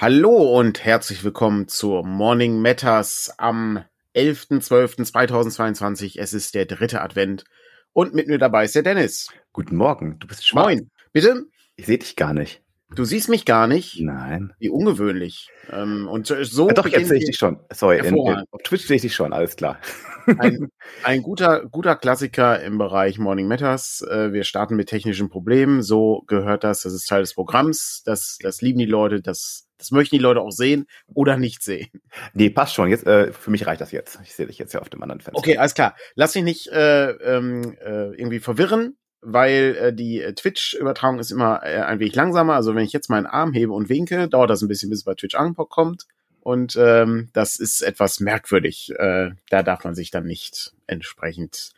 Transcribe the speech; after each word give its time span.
Hallo 0.00 0.58
und 0.58 0.82
herzlich 0.82 1.24
willkommen 1.24 1.68
zur 1.68 2.06
Morning 2.06 2.62
Matters 2.62 3.34
am 3.36 3.84
11.12.2022. 4.16 6.18
Es 6.18 6.32
ist 6.32 6.54
der 6.54 6.64
dritte 6.64 7.02
Advent 7.02 7.44
und 7.92 8.14
mit 8.14 8.26
mir 8.26 8.38
dabei 8.38 8.64
ist 8.64 8.74
der 8.74 8.82
Dennis. 8.82 9.28
Guten 9.52 9.76
Morgen, 9.76 10.18
du 10.18 10.26
bist 10.26 10.48
schwarz. 10.48 10.68
Moin, 10.68 10.90
bitte? 11.12 11.44
Ich 11.76 11.84
sehe 11.84 11.98
dich 11.98 12.16
gar 12.16 12.32
nicht. 12.32 12.62
Du 12.94 13.04
siehst 13.04 13.28
mich 13.28 13.44
gar 13.44 13.68
nicht? 13.68 14.00
Nein. 14.00 14.52
Wie 14.58 14.68
ungewöhnlich. 14.68 15.48
Ähm, 15.70 16.08
und 16.08 16.26
so 16.26 16.68
ja, 16.68 16.74
doch, 16.74 16.88
jetzt 16.88 17.08
sehe 17.08 17.18
ich 17.18 17.24
dich 17.24 17.36
schon. 17.36 17.60
Sorry, 17.72 17.98
in, 17.98 18.16
in, 18.16 18.44
auf 18.50 18.62
Twitch 18.64 18.86
sehe 18.86 18.96
ich 18.96 19.02
dich 19.02 19.14
schon, 19.14 19.32
alles 19.32 19.54
klar. 19.54 19.78
Ein, 20.26 20.68
ein, 21.04 21.22
guter, 21.22 21.66
guter 21.66 21.94
Klassiker 21.94 22.60
im 22.60 22.78
Bereich 22.78 23.18
Morning 23.18 23.46
Matters. 23.46 24.02
Äh, 24.02 24.32
wir 24.32 24.42
starten 24.42 24.74
mit 24.74 24.88
technischen 24.88 25.28
Problemen. 25.28 25.82
So 25.82 26.24
gehört 26.26 26.64
das. 26.64 26.82
Das 26.82 26.92
ist 26.92 27.06
Teil 27.06 27.20
des 27.20 27.34
Programms. 27.34 28.02
Das, 28.04 28.38
das 28.42 28.60
lieben 28.60 28.80
die 28.80 28.86
Leute. 28.86 29.22
Das, 29.22 29.68
das 29.78 29.92
möchten 29.92 30.16
die 30.16 30.22
Leute 30.22 30.40
auch 30.40 30.50
sehen 30.50 30.86
oder 31.14 31.36
nicht 31.36 31.62
sehen. 31.62 31.88
Nee, 32.34 32.50
passt 32.50 32.74
schon. 32.74 32.88
Jetzt, 32.88 33.06
äh, 33.06 33.32
für 33.32 33.52
mich 33.52 33.66
reicht 33.66 33.80
das 33.80 33.92
jetzt. 33.92 34.18
Ich 34.24 34.34
sehe 34.34 34.46
dich 34.46 34.58
jetzt 34.58 34.74
ja 34.74 34.80
auf 34.80 34.88
dem 34.88 35.02
anderen 35.02 35.20
Fenster. 35.20 35.38
Okay, 35.38 35.56
alles 35.58 35.74
klar. 35.74 35.94
Lass 36.16 36.32
dich 36.32 36.42
nicht 36.42 36.66
äh, 36.68 37.10
ähm, 37.10 37.76
äh, 37.80 38.14
irgendwie 38.16 38.40
verwirren 38.40 38.96
weil 39.22 39.76
äh, 39.76 39.92
die 39.92 40.20
äh, 40.20 40.32
Twitch-Übertragung 40.32 41.18
ist 41.18 41.30
immer 41.30 41.62
äh, 41.62 41.80
ein 41.80 42.00
wenig 42.00 42.14
langsamer. 42.14 42.54
Also 42.54 42.74
wenn 42.74 42.84
ich 42.84 42.92
jetzt 42.92 43.10
meinen 43.10 43.26
Arm 43.26 43.52
hebe 43.52 43.72
und 43.72 43.88
winke, 43.88 44.28
dauert 44.28 44.50
das 44.50 44.62
ein 44.62 44.68
bisschen, 44.68 44.90
bis 44.90 45.00
es 45.00 45.04
bei 45.04 45.14
Twitch 45.14 45.34
ankommt. 45.34 46.06
Und 46.40 46.76
ähm, 46.76 47.28
das 47.34 47.56
ist 47.56 47.82
etwas 47.82 48.20
merkwürdig. 48.20 48.92
Äh, 48.96 49.32
da 49.50 49.62
darf 49.62 49.84
man 49.84 49.94
sich 49.94 50.10
dann 50.10 50.24
nicht 50.24 50.72
entsprechend 50.86 51.72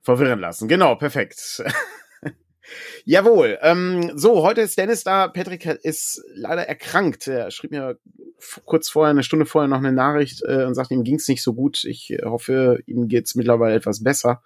verwirren 0.00 0.40
lassen. 0.40 0.66
Genau, 0.66 0.94
perfekt. 0.94 1.62
Jawohl. 3.04 3.58
Ähm, 3.60 4.12
so, 4.14 4.42
heute 4.42 4.62
ist 4.62 4.78
Dennis 4.78 5.04
da. 5.04 5.28
Patrick 5.28 5.66
ist 5.66 6.22
leider 6.34 6.66
erkrankt. 6.66 7.26
Er 7.26 7.50
schrieb 7.50 7.70
mir 7.70 7.98
kurz 8.64 8.88
vorher, 8.88 9.10
eine 9.10 9.22
Stunde 9.22 9.44
vorher 9.46 9.68
noch 9.68 9.78
eine 9.78 9.92
Nachricht 9.92 10.42
äh, 10.42 10.64
und 10.64 10.74
sagte, 10.74 10.94
ihm 10.94 11.04
ging's 11.04 11.28
nicht 11.28 11.42
so 11.42 11.52
gut. 11.52 11.84
Ich 11.84 12.16
hoffe, 12.24 12.80
ihm 12.86 13.08
geht's 13.08 13.34
mittlerweile 13.34 13.74
etwas 13.74 14.02
besser 14.02 14.42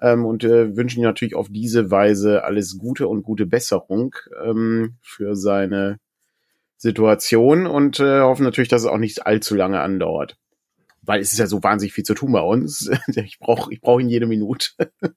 ähm, 0.00 0.24
und 0.24 0.44
äh, 0.44 0.76
wünschen 0.76 1.00
ihm 1.00 1.04
natürlich 1.04 1.34
auf 1.34 1.48
diese 1.50 1.90
Weise 1.90 2.44
alles 2.44 2.78
Gute 2.78 3.08
und 3.08 3.22
gute 3.22 3.46
Besserung 3.46 4.14
ähm, 4.42 4.96
für 5.02 5.36
seine 5.36 5.98
Situation 6.76 7.66
und 7.66 8.00
äh, 8.00 8.20
hoffen 8.20 8.44
natürlich, 8.44 8.68
dass 8.68 8.82
es 8.82 8.88
auch 8.88 8.98
nicht 8.98 9.26
allzu 9.26 9.54
lange 9.54 9.80
andauert. 9.80 10.36
Weil 11.02 11.20
es 11.20 11.32
ist 11.32 11.38
ja 11.38 11.46
so 11.46 11.62
wahnsinnig 11.62 11.92
viel 11.92 12.04
zu 12.04 12.14
tun 12.14 12.32
bei 12.32 12.40
uns. 12.40 12.90
ich 13.14 13.38
brauche 13.38 13.72
ich 13.72 13.80
brauch 13.80 14.00
ihn 14.00 14.08
jede 14.08 14.26
Minute. 14.26 14.70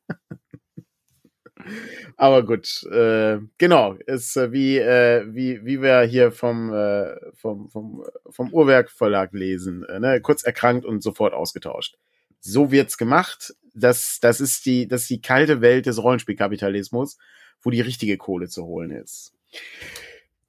Aber 2.18 2.46
gut, 2.46 2.84
äh, 2.92 3.40
genau, 3.58 3.94
ist 4.06 4.38
äh, 4.38 4.52
wie, 4.52 4.78
äh, 4.78 5.26
wie, 5.28 5.66
wie 5.66 5.82
wir 5.82 6.02
hier 6.02 6.32
vom, 6.32 6.72
äh, 6.72 7.16
vom, 7.34 7.70
vom, 7.70 8.06
vom 8.30 8.54
Uhrwerk 8.54 8.92
Verlag 8.92 9.34
lesen. 9.34 9.84
Äh, 9.84 10.00
ne? 10.00 10.22
Kurz 10.22 10.44
erkrankt 10.44 10.86
und 10.86 11.02
sofort 11.02 11.34
ausgetauscht. 11.34 11.98
So 12.40 12.72
wird's 12.72 12.98
gemacht 12.98 13.56
das, 13.76 14.20
das 14.22 14.42
ist 14.42 14.66
die, 14.66 14.88
das 14.88 15.04
ist 15.04 15.10
die 15.10 15.22
kalte 15.22 15.62
Welt 15.62 15.86
des 15.86 16.02
Rollenspielkapitalismus, 16.02 17.18
wo 17.62 17.70
die 17.70 17.82
richtige 17.82 18.18
Kohle 18.18 18.48
zu 18.48 18.66
holen 18.66 18.92
ist. 18.92 19.34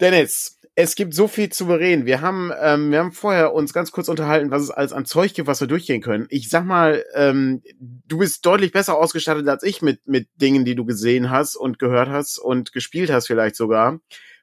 Dennis, 0.01 0.61
es 0.75 0.95
gibt 0.95 1.15
so 1.15 1.27
viel 1.27 1.49
zu 1.49 1.67
bereden. 1.67 2.05
Wir 2.05 2.21
haben, 2.21 2.53
ähm, 2.61 2.91
wir 2.91 2.99
haben 2.99 3.13
vorher 3.13 3.55
uns 3.55 3.73
ganz 3.73 3.93
kurz 3.93 4.09
unterhalten, 4.09 4.51
was 4.51 4.63
es 4.63 4.71
alles 4.71 4.93
an 4.93 5.07
Zeug 5.07 5.33
gibt, 5.33 5.49
was 5.49 5.61
wir 5.61 5.67
durchgehen 5.67 6.03
können. 6.03 6.27
Ich 6.29 6.51
sag 6.51 6.65
mal, 6.65 7.03
ähm, 7.15 7.63
du 7.81 8.19
bist 8.19 8.45
deutlich 8.45 8.73
besser 8.73 8.97
ausgestattet 8.97 9.49
als 9.49 9.63
ich 9.63 9.81
mit, 9.81 10.07
mit 10.07 10.29
Dingen, 10.37 10.65
die 10.65 10.75
du 10.75 10.85
gesehen 10.85 11.31
hast 11.31 11.57
und 11.57 11.79
gehört 11.79 12.11
hast 12.11 12.39
und 12.39 12.73
gespielt 12.73 13.11
hast 13.11 13.27
vielleicht 13.27 13.57
sogar. 13.57 13.93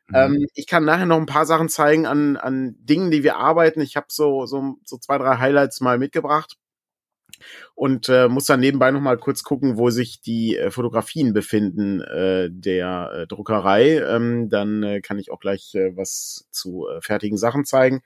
Mhm. 0.08 0.16
Ähm, 0.16 0.48
ich 0.56 0.66
kann 0.66 0.86
nachher 0.86 1.06
noch 1.06 1.20
ein 1.20 1.28
paar 1.28 1.46
Sachen 1.46 1.70
zeigen 1.70 2.08
an, 2.08 2.36
an 2.36 2.76
Dingen, 2.80 3.12
die 3.12 3.24
wir 3.24 3.36
arbeiten. 3.38 3.82
Ich 3.82 3.96
habe 3.96 4.08
so, 4.10 4.48
so, 4.48 4.78
so 4.84 4.98
zwei, 4.98 5.20
drei 5.20 5.38
Highlights 5.38 5.82
mal 5.82 6.00
mitgebracht 6.00 6.58
und 7.76 8.10
äh, 8.10 8.28
muss 8.28 8.46
dann 8.46 8.60
nebenbei 8.60 8.92
noch 8.92 9.02
mal 9.02 9.18
kurz 9.18 9.44
gucken, 9.44 9.78
wo 9.78 9.90
sich 9.90 10.22
die 10.22 10.58
äh, 10.58 10.72
Fotografien 10.72 11.34
befinden 11.34 12.02
äh, 12.02 12.50
der 12.52 13.12
äh, 13.14 13.28
Druckerei. 13.28 14.00
Ähm, 14.00 14.50
dann 14.50 14.84
äh, 14.84 15.02
kann 15.02 15.20
ich 15.20 15.32
auch 15.32 15.40
gleich 15.40 15.74
äh, 15.76 15.96
was 15.96 16.48
zu 16.52 16.88
äh, 16.88 17.02
fertigen 17.02 17.38
Sachen 17.38 17.66
zeigen. 17.66 18.02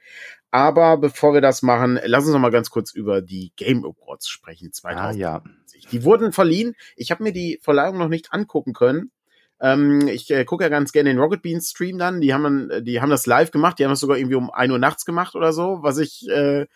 Aber 0.51 0.97
bevor 0.97 1.33
wir 1.33 1.41
das 1.41 1.61
machen, 1.61 1.99
lass 2.03 2.23
uns 2.23 2.33
noch 2.33 2.39
mal 2.39 2.51
ganz 2.51 2.69
kurz 2.69 2.93
über 2.93 3.21
die 3.21 3.51
Game 3.55 3.85
Awards 3.85 4.29
sprechen. 4.29 4.71
2020. 4.71 4.97
Ah, 4.97 5.19
ja. 5.19 5.43
Die 5.91 6.03
wurden 6.03 6.31
verliehen. 6.31 6.75
Ich 6.95 7.11
habe 7.11 7.23
mir 7.23 7.33
die 7.33 7.59
Verleihung 7.61 7.97
noch 7.97 8.07
nicht 8.07 8.33
angucken 8.33 8.73
können. 8.73 9.11
Ähm, 9.59 10.07
ich 10.07 10.29
äh, 10.31 10.45
gucke 10.45 10.63
ja 10.63 10.69
ganz 10.69 10.91
gerne 10.91 11.09
den 11.09 11.19
Rocket 11.19 11.41
Beans 11.41 11.69
Stream 11.69 11.97
dann. 11.97 12.21
Die 12.21 12.33
haben, 12.33 12.69
die 12.81 13.01
haben 13.01 13.09
das 13.09 13.25
live 13.25 13.51
gemacht. 13.51 13.79
Die 13.79 13.83
haben 13.83 13.91
das 13.91 13.99
sogar 13.99 14.17
irgendwie 14.17 14.35
um 14.35 14.49
ein 14.49 14.71
Uhr 14.71 14.79
nachts 14.79 15.05
gemacht 15.05 15.35
oder 15.35 15.51
so, 15.51 15.79
was 15.81 15.97
ich 15.97 16.27
äh, 16.29 16.67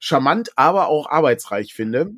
charmant, 0.00 0.50
aber 0.56 0.88
auch 0.88 1.08
arbeitsreich 1.08 1.74
finde. 1.74 2.10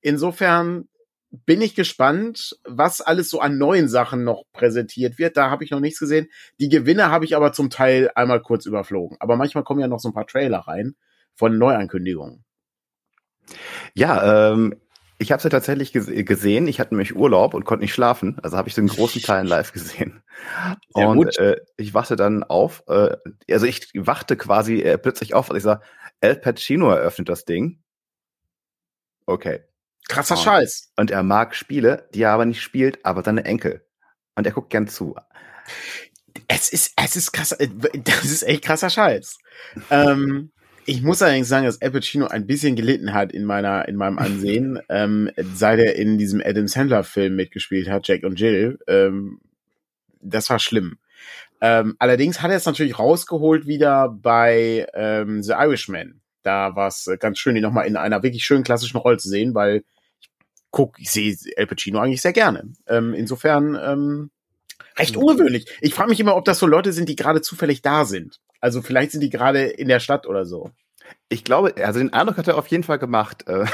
Insofern 0.00 0.88
bin 1.30 1.60
ich 1.60 1.74
gespannt, 1.74 2.56
was 2.64 3.00
alles 3.00 3.28
so 3.28 3.40
an 3.40 3.58
neuen 3.58 3.88
Sachen 3.88 4.24
noch 4.24 4.44
präsentiert 4.52 5.18
wird. 5.18 5.36
Da 5.36 5.50
habe 5.50 5.64
ich 5.64 5.70
noch 5.70 5.80
nichts 5.80 5.98
gesehen. 5.98 6.28
Die 6.60 6.68
Gewinne 6.68 7.10
habe 7.10 7.24
ich 7.24 7.36
aber 7.36 7.52
zum 7.52 7.68
Teil 7.68 8.10
einmal 8.14 8.40
kurz 8.40 8.64
überflogen. 8.64 9.16
Aber 9.20 9.36
manchmal 9.36 9.64
kommen 9.64 9.80
ja 9.80 9.88
noch 9.88 10.00
so 10.00 10.08
ein 10.08 10.14
paar 10.14 10.26
Trailer 10.26 10.60
rein 10.60 10.94
von 11.34 11.58
Neuankündigungen. 11.58 12.44
Ja, 13.94 14.52
ähm, 14.52 14.76
ich 15.18 15.32
habe 15.32 15.38
es 15.38 15.44
ja 15.44 15.50
tatsächlich 15.50 15.92
gesehen. 15.92 16.68
Ich 16.68 16.78
hatte 16.78 16.94
nämlich 16.94 17.16
Urlaub 17.16 17.54
und 17.54 17.64
konnte 17.64 17.84
nicht 17.84 17.94
schlafen. 17.94 18.38
Also 18.42 18.56
habe 18.56 18.68
ich 18.68 18.78
einen 18.78 18.88
großen 18.88 19.22
Teil 19.22 19.46
live 19.46 19.72
gesehen. 19.72 20.22
Sehr 20.94 21.08
und 21.08 21.38
äh, 21.38 21.56
ich 21.76 21.94
wachte 21.94 22.16
dann 22.16 22.44
auf. 22.44 22.82
Äh, 22.86 23.16
also 23.50 23.66
ich 23.66 23.90
wachte 23.94 24.36
quasi 24.36 24.80
äh, 24.80 24.98
plötzlich 24.98 25.34
auf, 25.34 25.50
als 25.50 25.58
ich 25.58 25.64
sah, 25.64 25.80
El 26.20 26.36
Pacino 26.36 26.90
eröffnet 26.90 27.28
das 27.28 27.44
Ding. 27.44 27.82
Okay. 29.26 29.60
Krasser 30.08 30.36
und, 30.36 30.42
Scheiß. 30.42 30.92
Und 30.96 31.10
er 31.10 31.22
mag 31.22 31.54
Spiele, 31.54 32.08
die 32.14 32.22
er 32.22 32.30
aber 32.30 32.44
nicht 32.44 32.62
spielt, 32.62 33.04
aber 33.04 33.22
seine 33.24 33.44
Enkel. 33.44 33.84
Und 34.36 34.46
er 34.46 34.52
guckt 34.52 34.70
gern 34.70 34.86
zu. 34.86 35.16
Es 36.48 36.68
ist, 36.68 36.92
es 36.96 37.16
ist 37.16 37.32
krass, 37.32 37.52
äh, 37.52 37.68
das 38.04 38.24
ist 38.24 38.42
echt 38.42 38.64
krasser 38.64 38.90
Scheiß. 38.90 39.38
ähm, 39.90 40.52
ich 40.84 41.02
muss 41.02 41.20
allerdings 41.20 41.48
sagen, 41.48 41.66
dass 41.66 41.82
Al 41.82 41.90
Pacino 41.90 42.26
ein 42.26 42.46
bisschen 42.46 42.76
gelitten 42.76 43.12
hat 43.12 43.32
in 43.32 43.44
meiner, 43.44 43.88
in 43.88 43.96
meinem 43.96 44.18
Ansehen, 44.18 44.78
ähm, 44.88 45.30
seit 45.36 45.80
er 45.80 45.96
in 45.96 46.18
diesem 46.18 46.40
Adam 46.44 46.68
Sandler 46.68 47.02
Film 47.02 47.34
mitgespielt 47.34 47.88
hat, 47.88 48.06
Jack 48.06 48.22
und 48.22 48.38
Jill. 48.38 48.78
Ähm, 48.86 49.40
das 50.20 50.48
war 50.48 50.60
schlimm. 50.60 50.98
Ähm, 51.60 51.96
allerdings 51.98 52.42
hat 52.42 52.50
er 52.50 52.56
es 52.56 52.66
natürlich 52.66 52.98
rausgeholt 52.98 53.66
wieder 53.66 54.08
bei 54.08 54.86
ähm, 54.94 55.42
The 55.42 55.52
Irishman. 55.52 56.20
Da 56.42 56.76
war 56.76 56.88
es 56.88 57.10
ganz 57.18 57.38
schön, 57.38 57.56
ihn 57.56 57.62
nochmal 57.62 57.86
in 57.86 57.96
einer 57.96 58.22
wirklich 58.22 58.44
schönen 58.44 58.62
klassischen 58.62 58.98
Rolle 58.98 59.16
zu 59.16 59.28
sehen, 59.28 59.54
weil 59.54 59.82
ich 60.20 60.28
guck, 60.70 60.98
ich 61.00 61.10
sehe 61.10 61.36
El 61.56 61.66
Pacino 61.66 61.98
eigentlich 61.98 62.22
sehr 62.22 62.32
gerne. 62.32 62.72
Ähm, 62.86 63.14
insofern 63.14 63.74
ähm, 63.74 64.30
recht 64.98 65.16
ungewöhnlich. 65.16 65.66
Ich 65.80 65.94
frage 65.94 66.10
mich 66.10 66.20
immer, 66.20 66.36
ob 66.36 66.44
das 66.44 66.58
so 66.58 66.66
Leute 66.66 66.92
sind, 66.92 67.08
die 67.08 67.16
gerade 67.16 67.40
zufällig 67.40 67.82
da 67.82 68.04
sind. 68.04 68.40
Also 68.60 68.82
vielleicht 68.82 69.12
sind 69.12 69.22
die 69.22 69.30
gerade 69.30 69.64
in 69.64 69.88
der 69.88 70.00
Stadt 70.00 70.26
oder 70.26 70.44
so. 70.44 70.70
Ich 71.28 71.44
glaube, 71.44 71.74
also 71.84 71.98
den 71.98 72.12
Eindruck 72.12 72.36
hat 72.36 72.48
er 72.48 72.58
auf 72.58 72.66
jeden 72.68 72.84
Fall 72.84 72.98
gemacht. 72.98 73.46
Äh, 73.46 73.64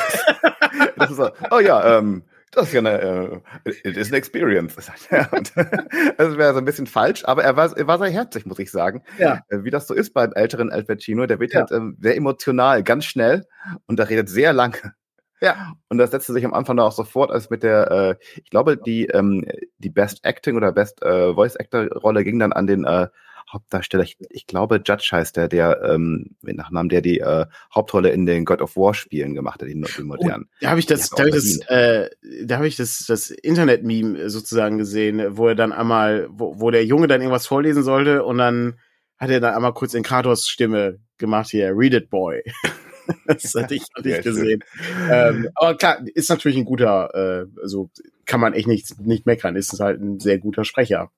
das 0.97 1.11
ist 1.11 1.17
so, 1.17 1.31
oh 1.51 1.61
ja, 1.61 1.99
ähm, 1.99 2.25
das 2.53 2.67
ist 2.67 2.73
ja 2.75 2.81
eine, 2.81 3.43
äh, 3.65 3.71
it 3.83 3.97
is 3.97 4.11
an 4.11 4.15
experience. 4.15 4.77
das 5.11 6.37
wäre 6.37 6.53
so 6.53 6.59
ein 6.59 6.65
bisschen 6.65 6.87
falsch, 6.87 7.25
aber 7.25 7.43
er 7.43 7.57
war, 7.57 7.77
er 7.77 7.87
war 7.87 7.99
sehr 7.99 8.11
herzlich, 8.11 8.45
muss 8.47 8.59
ich 8.59 8.71
sagen. 8.71 9.03
Ja. 9.19 9.41
Äh, 9.49 9.65
wie 9.65 9.71
das 9.71 9.87
so 9.87 9.95
ist 9.95 10.13
beim 10.13 10.33
älteren 10.35 10.71
Al 10.71 10.85
Pacino, 10.85 11.27
der 11.27 11.41
wird 11.41 11.55
ja. 11.55 11.61
halt 11.61 11.73
ähm, 11.73 11.97
sehr 11.99 12.17
emotional, 12.17 12.83
ganz 12.83 13.07
schnell 13.07 13.47
und 13.87 13.99
da 13.99 14.05
redet 14.05 14.29
sehr 14.29 14.53
lange. 14.53 14.95
Ja. 15.41 15.73
Und 15.89 15.99
das 15.99 16.13
setzte 16.13 16.33
sich 16.35 16.45
am 16.45 16.55
Anfang 16.55 16.79
auch 16.79 16.93
sofort 16.93 17.33
als 17.33 17.51
mit 17.51 17.63
der, 17.63 17.91
äh, 17.91 18.15
ich 18.37 18.51
glaube, 18.51 18.77
die, 18.77 19.07
ähm, 19.07 19.45
die 19.79 19.91
Best 19.91 20.25
Acting 20.25 20.57
oder 20.57 20.73
Best 20.73 21.03
äh, 21.03 21.35
Voice 21.35 21.57
Actor 21.57 21.89
Rolle 21.89 22.23
ging 22.23 22.39
dann 22.39 22.53
an 22.53 22.67
den 22.67 22.85
äh, 22.85 23.09
Hauptdarsteller, 23.53 24.05
ich, 24.05 24.17
ich 24.31 24.47
glaube 24.47 24.81
Judge 24.85 25.09
heißt 25.13 25.37
der, 25.37 25.49
der 25.49 25.83
ähm, 25.83 26.37
mit 26.41 26.57
Nachnamen, 26.57 26.89
der 26.89 27.03
die 27.03 27.21
äh, 27.21 27.47
Hauptrolle 27.75 28.11
in 28.11 28.27
den 28.27 28.45
God 28.45 28.63
of 28.63 28.77
War 28.77 28.95
Spielen 28.95 29.35
gemacht 29.35 29.61
hat, 29.61 29.69
die, 29.69 29.75
die 29.75 30.03
modernen. 30.03 30.47
Oh, 30.49 30.57
da 30.61 30.71
habe 30.71 30.81
ich 30.81 30.87
das, 30.87 31.11
da 31.11 31.25
habe 31.25 31.29
ich 31.31 31.35
das, 31.35 31.69
äh, 31.69 32.11
da 32.45 32.57
habe 32.57 32.69
ich 32.69 32.77
das, 32.77 33.05
das 33.07 33.31
Internet-Meme 33.31 34.31
sozusagen 34.31 34.79
gesehen, 34.79 35.37
wo 35.37 35.49
er 35.49 35.55
dann 35.55 35.73
einmal, 35.73 36.29
wo, 36.31 36.61
wo 36.61 36.71
der 36.71 36.85
Junge 36.85 37.09
dann 37.09 37.21
irgendwas 37.21 37.47
vorlesen 37.47 37.83
sollte 37.83 38.25
und 38.25 38.39
dann 38.39 38.79
hat 39.19 39.31
er 39.31 39.41
dann 39.41 39.55
einmal 39.55 39.75
kurz 39.75 39.95
in 39.95 40.03
Kratos 40.03 40.49
Stimme 40.49 40.99
gemacht 41.19 41.51
hier, 41.51 41.73
Read 41.77 41.95
it, 41.95 42.11
boy. 42.11 42.43
das 43.27 43.55
hatte 43.55 43.75
ich, 43.75 43.85
hatte 43.97 44.09
ich 44.09 44.23
gesehen. 44.23 44.65
Ähm, 45.11 45.49
aber 45.55 45.77
klar, 45.77 45.99
ist 46.15 46.31
natürlich 46.31 46.57
ein 46.57 46.65
guter, 46.65 47.11
äh, 47.15 47.61
also 47.61 47.91
kann 48.27 48.41
man 48.41 48.55
echt 48.55 48.67
nicht, 48.67 49.01
nicht 49.01 49.27
meckern, 49.27 49.57
ist 49.57 49.79
halt 49.79 50.01
ein 50.01 50.21
sehr 50.21 50.39
guter 50.39 50.65
Sprecher. 50.65 51.11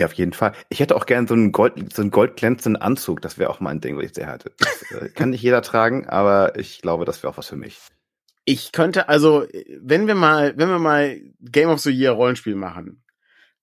Ja, 0.00 0.06
auf 0.06 0.14
jeden 0.14 0.32
Fall. 0.32 0.52
Ich 0.70 0.80
hätte 0.80 0.96
auch 0.96 1.04
gern 1.04 1.26
so 1.26 1.34
einen 1.34 1.52
Gold, 1.52 1.92
so 1.92 2.00
einen 2.00 2.10
goldglänzenden 2.10 2.80
Anzug. 2.80 3.20
Das 3.20 3.36
wäre 3.36 3.50
auch 3.50 3.60
mein 3.60 3.82
Ding, 3.82 3.98
was 3.98 4.06
ich 4.06 4.14
sehr 4.14 4.28
hatte. 4.28 4.50
Das 4.58 4.82
äh, 4.92 5.08
kann 5.14 5.28
nicht 5.28 5.42
jeder 5.42 5.60
tragen, 5.60 6.08
aber 6.08 6.58
ich 6.58 6.80
glaube, 6.80 7.04
das 7.04 7.22
wäre 7.22 7.30
auch 7.30 7.36
was 7.36 7.48
für 7.48 7.56
mich. 7.56 7.78
Ich 8.46 8.72
könnte, 8.72 9.10
also, 9.10 9.46
wenn 9.78 10.06
wir 10.06 10.14
mal, 10.14 10.54
wenn 10.56 10.70
wir 10.70 10.78
mal 10.78 11.20
Game 11.40 11.68
of 11.68 11.80
the 11.80 11.90
Year 11.90 12.12
Rollenspiel 12.12 12.54
machen, 12.54 13.02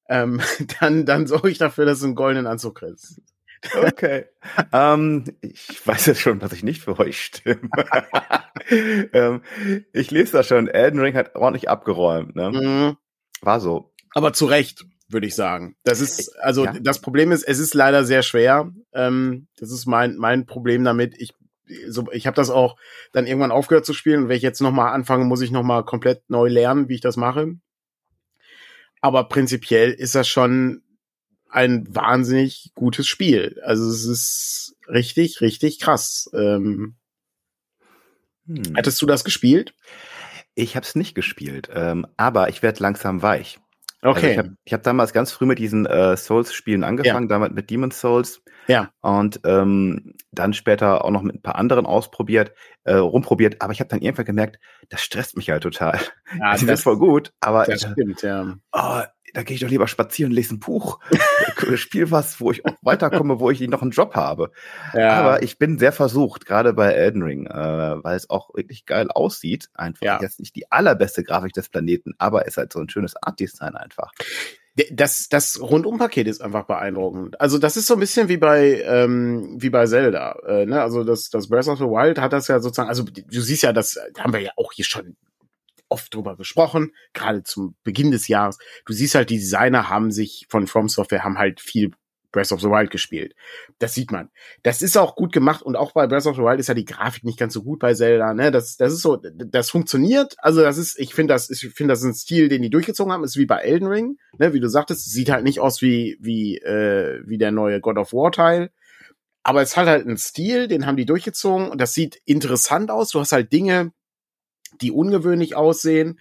ähm, 0.10 0.40
dann, 0.80 1.08
dann 1.08 1.26
sorge 1.26 1.50
ich 1.50 1.58
dafür, 1.58 1.86
dass 1.86 2.02
du 2.02 2.06
einen 2.06 2.14
goldenen 2.14 2.46
Anzug 2.46 2.76
kriegst. 2.76 3.20
Okay. 3.74 4.26
ähm, 4.74 5.24
ich 5.42 5.88
weiß 5.88 6.06
jetzt 6.06 6.22
schon, 6.22 6.38
dass 6.38 6.54
ich 6.54 6.62
nicht 6.62 6.84
für 6.84 7.00
euch 7.00 7.20
stimme. 7.20 7.68
ähm, 8.70 9.42
ich 9.92 10.12
lese 10.12 10.34
das 10.34 10.48
schon. 10.48 10.68
Elden 10.68 11.00
Ring 11.00 11.16
hat 11.16 11.34
ordentlich 11.34 11.68
abgeräumt. 11.68 12.36
Ne? 12.36 12.52
Mhm. 12.52 12.98
War 13.42 13.60
so. 13.60 13.92
Aber 14.14 14.34
zu 14.34 14.46
Recht, 14.46 14.86
würde 15.10 15.28
ich 15.28 15.36
sagen. 15.36 15.76
Das 15.84 16.02
ist, 16.02 16.36
also 16.40 16.66
ja. 16.66 16.74
das 16.82 17.00
Problem 17.00 17.32
ist, 17.32 17.44
es 17.44 17.60
ist 17.60 17.74
leider 17.74 18.04
sehr 18.04 18.24
schwer. 18.24 18.72
Ähm, 18.94 19.48
das 19.58 19.72
ist 19.72 19.86
mein, 19.86 20.18
mein 20.18 20.46
Problem 20.46 20.84
damit. 20.84 21.16
Ich 21.18 21.34
so, 21.88 22.10
ich 22.12 22.28
habe 22.28 22.36
das 22.36 22.50
auch 22.50 22.78
dann 23.12 23.28
irgendwann 23.28 23.52
aufgehört 23.52 23.86
zu 23.86 23.94
spielen 23.94 24.24
und 24.24 24.30
wenn 24.30 24.38
ich 24.38 24.44
jetzt 24.44 24.62
nochmal 24.62 24.94
anfange, 24.94 25.26
muss 25.26 25.42
ich 25.42 25.52
nochmal 25.52 25.84
komplett 25.84 26.22
neu 26.30 26.48
lernen, 26.48 26.90
wie 26.90 26.96
ich 26.96 27.02
das 27.02 27.18
mache. 27.18 27.56
Aber 29.02 29.28
prinzipiell 29.28 29.92
ist 29.92 30.16
das 30.16 30.28
schon 30.28 30.82
ein 31.50 31.86
wahnsinnig 31.94 32.72
gutes 32.76 33.08
Spiel. 33.08 33.62
Also 33.64 33.90
es 33.90 34.06
ist 34.06 34.76
richtig, 34.88 35.42
richtig 35.42 35.80
krass. 35.80 36.30
Ähm, 36.34 36.96
hm. 38.48 38.64
Hattest 38.76 39.02
du 39.02 39.06
das 39.06 39.24
gespielt? 39.24 39.74
Ich 40.56 40.76
habe 40.76 40.86
es 40.86 40.96
nicht 40.96 41.14
gespielt, 41.14 41.70
ähm, 41.74 42.08
aber 42.18 42.50
ich 42.50 42.64
werde 42.64 42.82
langsam 42.82 43.22
weich. 43.22 43.60
Also 44.02 44.18
okay. 44.18 44.38
Also 44.38 44.52
ich 44.64 44.74
habe 44.74 44.80
hab 44.80 44.84
damals 44.84 45.14
ganz 45.14 45.32
früh 45.32 45.46
mit 45.46 45.60
diesen 45.60 45.86
äh, 45.86 46.16
Souls-Spielen 46.16 46.84
angefangen, 46.84 47.28
ja. 47.28 47.36
damals 47.36 47.54
mit 47.54 47.70
Demon's 47.70 48.00
Souls. 48.00 48.42
Ja. 48.68 48.92
Und 49.02 49.40
ähm, 49.46 50.14
dann 50.32 50.54
später 50.54 51.04
auch 51.06 51.12
noch 51.12 51.22
mit 51.22 51.36
ein 51.36 51.42
paar 51.42 51.56
anderen 51.56 51.86
ausprobiert, 51.86 52.52
äh, 52.84 52.96
rumprobiert. 52.96 53.62
Aber 53.62 53.74
ich 53.74 53.80
habe 53.80 53.90
dann 53.90 54.02
irgendwann 54.02 54.26
gemerkt, 54.26 54.60
das 54.90 55.02
stresst 55.02 55.38
mich 55.38 55.50
halt 55.50 55.64
total. 55.64 56.00
Ja, 56.38 56.52
das, 56.52 56.62
das 56.66 56.80
ist 56.80 56.84
voll 56.84 56.98
gut, 56.98 57.34
aber 57.40 57.66
das 57.66 57.82
stimmt, 57.82 58.22
ja. 58.22 58.56
Oh, 58.74 59.02
da 59.34 59.44
gehe 59.44 59.56
ich 59.56 59.62
doch 59.62 59.70
lieber 59.70 59.88
spazieren, 59.88 60.32
lese 60.32 60.56
ein 60.56 60.60
Buch, 60.60 61.00
spiel 61.76 62.12
was, 62.12 62.40
wo 62.40 62.52
ich 62.52 62.66
auch 62.66 62.76
weiterkomme, 62.82 63.40
wo 63.40 63.52
ich 63.52 63.60
noch 63.62 63.82
einen 63.82 63.92
Job 63.92 64.16
habe. 64.16 64.52
Ja. 64.94 65.12
Aber 65.12 65.44
ich 65.44 65.58
bin 65.58 65.78
sehr 65.78 65.92
versucht, 65.92 66.46
gerade 66.46 66.74
bei 66.74 66.92
Elden 66.92 67.24
Ring, 67.24 67.48
äh, 67.48 68.04
weil 68.04 68.16
es 68.16 68.30
auch 68.30 68.54
wirklich 68.56 68.86
geil 68.86 69.10
aussieht. 69.12 69.70
Einfach 69.74 70.06
ja. 70.06 70.20
jetzt 70.22 70.40
nicht 70.40 70.56
die 70.56 70.72
allerbeste 70.72 71.24
Grafik 71.24 71.54
des 71.54 71.70
Planeten, 71.70 72.14
aber 72.18 72.44
es 72.44 72.50
ist 72.50 72.58
halt 72.58 72.74
so 72.74 72.80
ein 72.80 72.90
schönes 72.90 73.16
Art-Design 73.22 73.76
einfach. 73.76 74.14
Das, 74.92 75.28
das 75.28 75.60
Rundumpaket 75.60 76.28
ist 76.28 76.42
einfach 76.42 76.66
beeindruckend. 76.66 77.42
Also 77.42 77.58
das 77.58 77.78
ist 77.78 77.88
so 77.88 77.96
ein 77.96 78.00
bisschen 78.00 78.30
wie 78.30 78.38
bei 78.38 78.84
ähm, 78.86 79.56
wie 79.60 79.72
bei 79.72 79.88
Zelda. 79.88 80.38
Äh, 80.48 80.68
ne? 80.68 80.84
Also 80.84 81.04
das, 81.04 81.32
das 81.32 81.50
Breath 81.50 81.68
of 81.68 81.80
the 81.80 81.86
Wild 81.86 82.20
hat 82.20 82.32
das 82.32 82.48
ja 82.48 82.60
sozusagen. 82.60 82.88
Also 82.88 83.04
du 83.04 83.42
siehst 83.42 83.64
ja, 83.64 83.74
das 83.74 84.00
haben 84.20 84.34
wir 84.34 84.40
ja 84.40 84.52
auch 84.56 84.72
hier 84.72 84.86
schon 84.86 85.16
oft 85.90 86.14
drüber 86.14 86.36
gesprochen, 86.36 86.92
gerade 87.14 87.44
zum 87.44 87.76
Beginn 87.84 88.12
des 88.12 88.28
Jahres. 88.28 88.58
Du 88.86 88.94
siehst 88.94 89.16
halt, 89.16 89.30
die 89.30 89.40
Designer 89.40 89.90
haben 89.90 90.12
sich 90.12 90.46
von 90.50 90.68
From 90.68 90.90
Software 90.90 91.24
haben 91.24 91.38
halt 91.38 91.62
viel 91.62 91.92
Breath 92.32 92.52
of 92.52 92.62
the 92.62 92.70
Wild 92.70 92.92
gespielt. 92.92 93.34
Das 93.80 93.94
sieht 93.94 94.12
man. 94.12 94.30
Das 94.62 94.82
ist 94.82 94.98
auch 94.98 95.16
gut 95.16 95.32
gemacht 95.32 95.62
und 95.62 95.76
auch 95.76 95.94
bei 95.94 96.08
Breath 96.08 96.26
of 96.26 96.36
the 96.36 96.42
Wild 96.42 96.60
ist 96.60 96.68
ja 96.68 96.74
die 96.74 96.86
Grafik 96.86 97.24
nicht 97.24 97.40
ganz 97.40 97.54
so 97.54 97.64
gut 97.64 97.80
bei 97.80 97.94
Zelda, 97.94 98.34
ne? 98.34 98.52
Das, 98.52 98.78
das 98.78 98.94
ist 98.94 99.02
so, 99.02 99.16
das 99.16 99.70
funktioniert. 99.70 100.36
Also 100.38 100.62
das 100.62 100.78
ist, 100.78 101.00
ich 101.00 101.14
finde 101.14 101.34
das, 101.34 101.50
ich 101.50 101.70
finde 101.74 101.94
das 101.94 102.04
ein 102.04 102.14
Stil, 102.14 102.50
den 102.50 102.62
die 102.62 102.70
durchgezogen 102.70 103.12
haben, 103.12 103.24
ist 103.24 103.38
wie 103.38 103.46
bei 103.46 103.58
Elden 103.58 103.88
Ring, 103.88 104.18
ne? 104.38 104.54
Wie 104.54 104.60
du 104.60 104.70
sagtest, 104.70 105.10
sieht 105.10 105.30
halt 105.30 105.44
nicht 105.44 105.60
aus 105.60 105.82
wie, 105.82 106.18
wie, 106.20 106.58
äh, 106.58 107.22
wie 107.26 107.38
der 107.38 107.52
neue 107.52 107.80
God 107.82 107.98
of 107.98 108.14
War 108.14 108.32
Teil. 108.32 108.72
Aber 109.44 109.62
es 109.62 109.78
hat 109.78 109.88
halt 109.88 110.06
einen 110.06 110.18
Stil, 110.18 110.68
den 110.68 110.86
haben 110.86 110.98
die 110.98 111.06
durchgezogen 111.06 111.70
und 111.70 111.80
das 111.80 111.94
sieht 111.94 112.22
interessant 112.26 112.92
aus. 112.92 113.12
Du 113.12 113.20
hast 113.20 113.32
halt 113.32 113.54
Dinge, 113.54 113.94
die 114.82 114.92
ungewöhnlich 114.92 115.56
aussehen. 115.56 116.20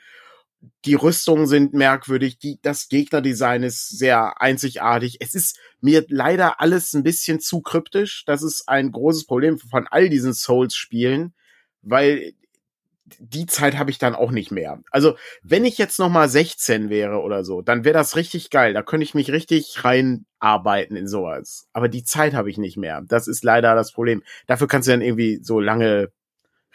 Die 0.85 0.95
Rüstungen 0.95 1.47
sind 1.47 1.75
merkwürdig, 1.75 2.39
die, 2.39 2.59
das 2.63 2.89
Gegnerdesign 2.89 3.63
ist 3.63 3.99
sehr 3.99 4.41
einzigartig. 4.41 5.19
Es 5.21 5.35
ist 5.35 5.59
mir 5.81 6.05
leider 6.09 6.61
alles 6.61 6.93
ein 6.95 7.03
bisschen 7.03 7.41
zu 7.41 7.61
kryptisch. 7.61 8.25
Das 8.27 8.43
ist 8.43 8.69
ein 8.69 8.91
großes 8.91 9.27
Problem 9.27 9.59
von 9.59 9.87
all 9.89 10.09
diesen 10.09 10.35
Souls-Spielen, 10.35 11.35
weil 11.83 12.33
die 13.19 13.47
Zeit 13.47 13.79
habe 13.79 13.91
ich 13.91 13.99
dann 13.99 14.15
auch 14.15 14.33
nicht 14.33 14.51
mehr. 14.51 14.83
Also, 14.91 15.17
wenn 15.43 15.65
ich 15.65 15.79
jetzt 15.79 15.99
noch 15.99 16.09
mal 16.09 16.29
16 16.29 16.91
wäre 16.91 17.21
oder 17.21 17.45
so, 17.45 17.63
dann 17.63 17.85
wäre 17.85 17.95
das 17.95 18.17
richtig 18.17 18.51
geil. 18.51 18.73
Da 18.73 18.83
könnte 18.83 19.05
ich 19.05 19.15
mich 19.15 19.31
richtig 19.31 19.85
reinarbeiten 19.85 20.97
in 20.97 21.07
sowas. 21.07 21.69
Aber 21.73 21.89
die 21.89 22.03
Zeit 22.03 22.35
habe 22.35 22.51
ich 22.51 22.59
nicht 22.59 22.77
mehr. 22.77 23.03
Das 23.07 23.29
ist 23.29 23.45
leider 23.45 23.75
das 23.75 23.93
Problem. 23.93 24.23
Dafür 24.47 24.67
kannst 24.67 24.89
du 24.89 24.93
dann 24.93 25.03
irgendwie 25.03 25.39
so 25.43 25.61
lange 25.61 26.11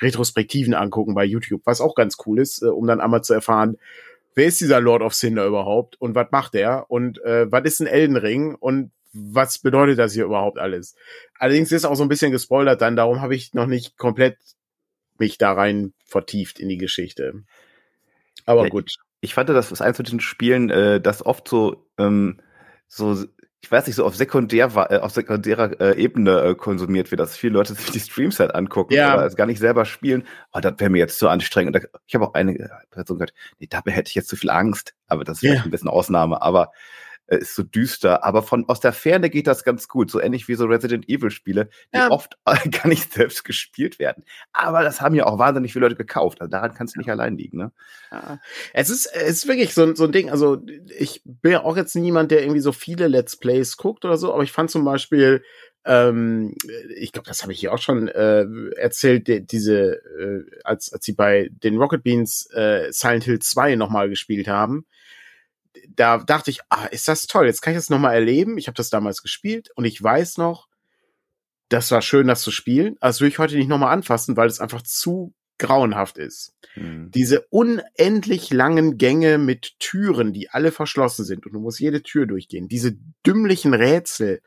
Retrospektiven 0.02 0.74
angucken 0.74 1.14
bei 1.14 1.26
YouTube, 1.26 1.62
was 1.66 1.82
auch 1.82 1.96
ganz 1.96 2.18
cool 2.26 2.40
ist, 2.40 2.62
äh, 2.62 2.68
um 2.68 2.88
dann 2.88 3.02
einmal 3.02 3.24
zu 3.24 3.34
erfahren, 3.34 3.78
wer 4.36 4.46
ist 4.46 4.62
dieser 4.62 4.80
Lord 4.80 5.02
of 5.02 5.14
Cinder 5.14 5.46
überhaupt 5.46 6.00
und 6.00 6.16
was 6.16 6.28
macht 6.32 6.56
er 6.56 6.90
und 6.90 7.22
äh, 7.24 7.52
was 7.52 7.64
ist 7.66 7.82
ein 7.82 7.88
Elden 7.88 8.18
Ring 8.18 8.56
und 8.56 8.92
was 9.14 9.60
bedeutet 9.60 10.00
das 10.00 10.14
hier 10.14 10.26
überhaupt 10.26 10.58
alles? 10.58 10.96
Allerdings 11.38 11.72
ist 11.72 11.86
auch 11.86 11.96
so 11.96 12.04
ein 12.04 12.10
bisschen 12.10 12.32
gespoilert 12.32 12.82
dann, 12.82 12.96
darum 12.96 13.22
habe 13.22 13.36
ich 13.36 13.54
noch 13.54 13.68
nicht 13.68 13.98
komplett 13.98 14.38
mich 15.18 15.38
da 15.38 15.54
rein 15.54 15.94
vertieft 16.06 16.60
in 16.60 16.70
die 16.70 16.78
Geschichte. 16.78 17.44
Aber 18.46 18.64
ja, 18.64 18.70
gut. 18.70 18.86
Ich, 18.88 18.98
ich 19.22 19.34
fand, 19.34 19.50
das 19.50 19.72
ist 19.72 19.82
eins 19.82 19.98
von 19.98 20.06
diesen 20.06 20.20
Spielen, 20.20 20.70
äh, 20.70 21.00
das 21.00 21.26
oft 21.26 21.48
so 21.48 21.86
ähm, 21.98 22.40
so 22.88 23.26
ich 23.64 23.72
weiß 23.72 23.86
nicht, 23.86 23.96
so 23.96 24.06
auf 24.06 24.16
sekundär 24.16 24.72
äh, 24.90 24.98
auf 24.98 25.12
sekundärer 25.12 25.80
äh, 25.80 26.02
Ebene 26.02 26.42
äh, 26.42 26.56
konsumiert 26.56 27.12
wird, 27.12 27.20
dass 27.20 27.38
viele 27.38 27.54
Leute 27.54 27.74
sich 27.76 27.92
die 27.92 28.00
Streams 28.00 28.40
halt 28.40 28.56
angucken, 28.56 28.94
ja. 28.94 29.14
aber 29.14 29.26
es 29.26 29.36
gar 29.36 29.46
nicht 29.46 29.60
selber 29.60 29.86
spielen. 29.86 30.24
Oh, 30.52 30.60
das 30.60 30.74
wäre 30.78 30.90
mir 30.90 30.98
jetzt 30.98 31.20
zu 31.20 31.30
anstrengend. 31.30 31.76
Und 31.76 31.84
da, 31.84 32.00
ich 32.08 32.16
habe 32.16 32.28
auch 32.28 32.34
eine 32.34 32.70
Person 32.90 33.20
gehört, 33.20 33.34
nee, 33.60 33.68
dabei 33.70 33.92
hätte 33.92 34.10
ich 34.10 34.16
jetzt 34.16 34.30
zu 34.30 34.36
viel 34.36 34.50
Angst, 34.50 34.96
aber 35.08 35.24
das 35.24 35.44
ist 35.44 35.54
ja. 35.54 35.62
ein 35.62 35.72
bisschen 35.72 35.90
Ausnahme. 35.90 36.42
Aber 36.42 36.72
ist 37.38 37.56
so 37.56 37.64
düster, 37.64 38.24
aber 38.24 38.44
von 38.44 38.68
aus 38.68 38.80
der 38.80 38.94
Ferne 38.94 39.30
geht 39.30 39.48
das 39.48 39.64
ganz 39.64 39.88
gut, 39.88 40.12
so 40.12 40.20
ähnlich 40.20 40.48
wie 40.48 40.56
so 40.56 40.66
Resident 40.66 41.08
Evil 41.08 41.32
Spiele, 41.32 41.70
die 41.94 41.98
ja. 41.98 42.10
oft 42.10 42.38
gar 42.46 42.88
nicht 42.88 43.14
selbst 43.14 43.44
gespielt 43.44 44.00
werden. 44.00 44.24
Aber 44.54 44.84
das 44.84 45.02
haben 45.02 45.16
ja 45.16 45.26
auch 45.26 45.40
wahnsinnig 45.40 45.74
viele 45.74 45.86
Leute 45.86 45.96
gekauft, 45.96 46.42
also 46.42 46.52
daran 46.52 46.74
kann 46.74 46.88
es 46.88 46.96
nicht 46.96 47.10
allein 47.10 47.38
liegen, 47.38 47.58
ne? 47.58 47.72
Ja. 48.12 48.40
Es 48.74 48.90
ist 48.90 49.06
es 49.06 49.30
ist 49.30 49.48
wirklich 49.48 49.74
so, 49.74 49.96
so 49.96 50.06
ein 50.06 50.12
Ding, 50.12 50.30
also 50.30 50.62
ich 50.98 51.22
bin 51.26 51.54
ja 51.54 51.64
auch 51.64 51.78
jetzt 51.78 51.96
niemand, 51.96 52.32
der 52.32 52.42
irgendwie 52.42 52.62
so 52.62 52.72
viele 52.72 53.08
Let's 53.08 53.38
Plays 53.38 53.78
guckt 53.78 54.06
oder 54.06 54.18
so, 54.18 54.34
aber 54.34 54.44
ich 54.44 54.52
fand 54.52 54.70
zum 54.70 54.84
Beispiel 54.84 55.44
ähm, 55.84 56.54
ich 56.96 57.12
glaube, 57.12 57.28
das 57.28 57.42
habe 57.42 57.54
ich 57.54 57.60
hier 57.60 57.74
auch 57.74 57.80
schon 57.80 58.08
äh, 58.08 58.46
erzählt, 58.78 59.28
die, 59.28 59.46
diese, 59.46 59.96
äh, 59.96 60.44
als, 60.64 60.94
als 60.94 61.06
sie 61.06 61.14
bei 61.14 61.50
den 61.52 61.78
Rocket 61.78 62.04
Beans 62.04 62.48
äh, 62.54 62.92
Silent 62.92 63.24
Hill 63.24 63.40
2 63.40 63.76
nochmal 63.76 64.08
gespielt 64.10 64.48
haben, 64.48 64.86
da 65.90 66.18
dachte 66.18 66.52
ich, 66.52 66.60
ah, 66.70 66.86
ist 66.86 67.08
das 67.08 67.28
toll, 67.28 67.46
jetzt 67.46 67.62
kann 67.62 67.74
ich 67.74 67.78
das 67.78 67.90
nochmal 67.90 68.16
erleben. 68.16 68.58
Ich 68.58 68.68
habe 68.68 68.76
das 68.76 68.90
damals 68.90 69.22
gespielt 69.22 69.70
und 69.76 69.86
ich 69.86 70.02
weiß 70.02 70.38
noch, 70.38 70.68
das 71.70 71.92
war 71.92 72.02
schön, 72.02 72.28
das 72.28 72.42
zu 72.42 72.52
spielen. 72.52 72.98
Das 73.00 73.22
will 73.22 73.30
ich 73.30 73.40
heute 73.40 73.56
nicht 73.56 73.70
nochmal 73.70 73.94
anfassen, 73.94 74.36
weil 74.36 74.48
es 74.48 74.60
einfach 74.60 74.82
zu 74.82 75.34
grauenhaft 75.58 76.18
ist. 76.18 76.54
Mhm. 76.76 77.12
Diese 77.12 77.46
unendlich 77.50 78.52
langen 78.52 78.98
Gänge 78.98 79.38
mit 79.38 79.80
Türen, 79.80 80.34
die 80.34 80.50
alle 80.50 80.72
verschlossen 80.72 81.24
sind 81.24 81.46
und 81.46 81.54
du 81.54 81.60
musst 81.60 81.80
jede 81.80 82.02
Tür 82.02 82.26
durchgehen. 82.26 82.68
Diese 82.68 82.98
dümmlichen 83.26 83.74
Rätsel 83.74 84.42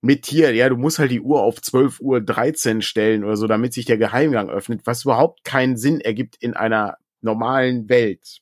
mit 0.00 0.26
hier, 0.26 0.52
ja, 0.54 0.68
du 0.68 0.76
musst 0.76 0.98
halt 0.98 1.10
die 1.10 1.20
Uhr 1.20 1.42
auf 1.42 1.62
12 1.62 2.00
Uhr 2.00 2.20
13 2.20 2.82
stellen 2.82 3.24
oder 3.24 3.36
so, 3.36 3.46
damit 3.46 3.72
sich 3.72 3.86
der 3.86 3.98
Geheimgang 3.98 4.50
öffnet, 4.50 4.82
was 4.84 5.04
überhaupt 5.04 5.44
keinen 5.44 5.76
Sinn 5.76 6.00
ergibt 6.00 6.36
in 6.40 6.54
einer 6.54 6.98
normalen 7.20 7.88
Welt 7.88 8.40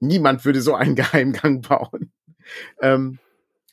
niemand 0.00 0.44
würde 0.44 0.60
so 0.60 0.74
einen 0.74 0.94
Geheimgang 0.96 1.62
bauen. 1.62 2.12
Ähm, 2.80 3.18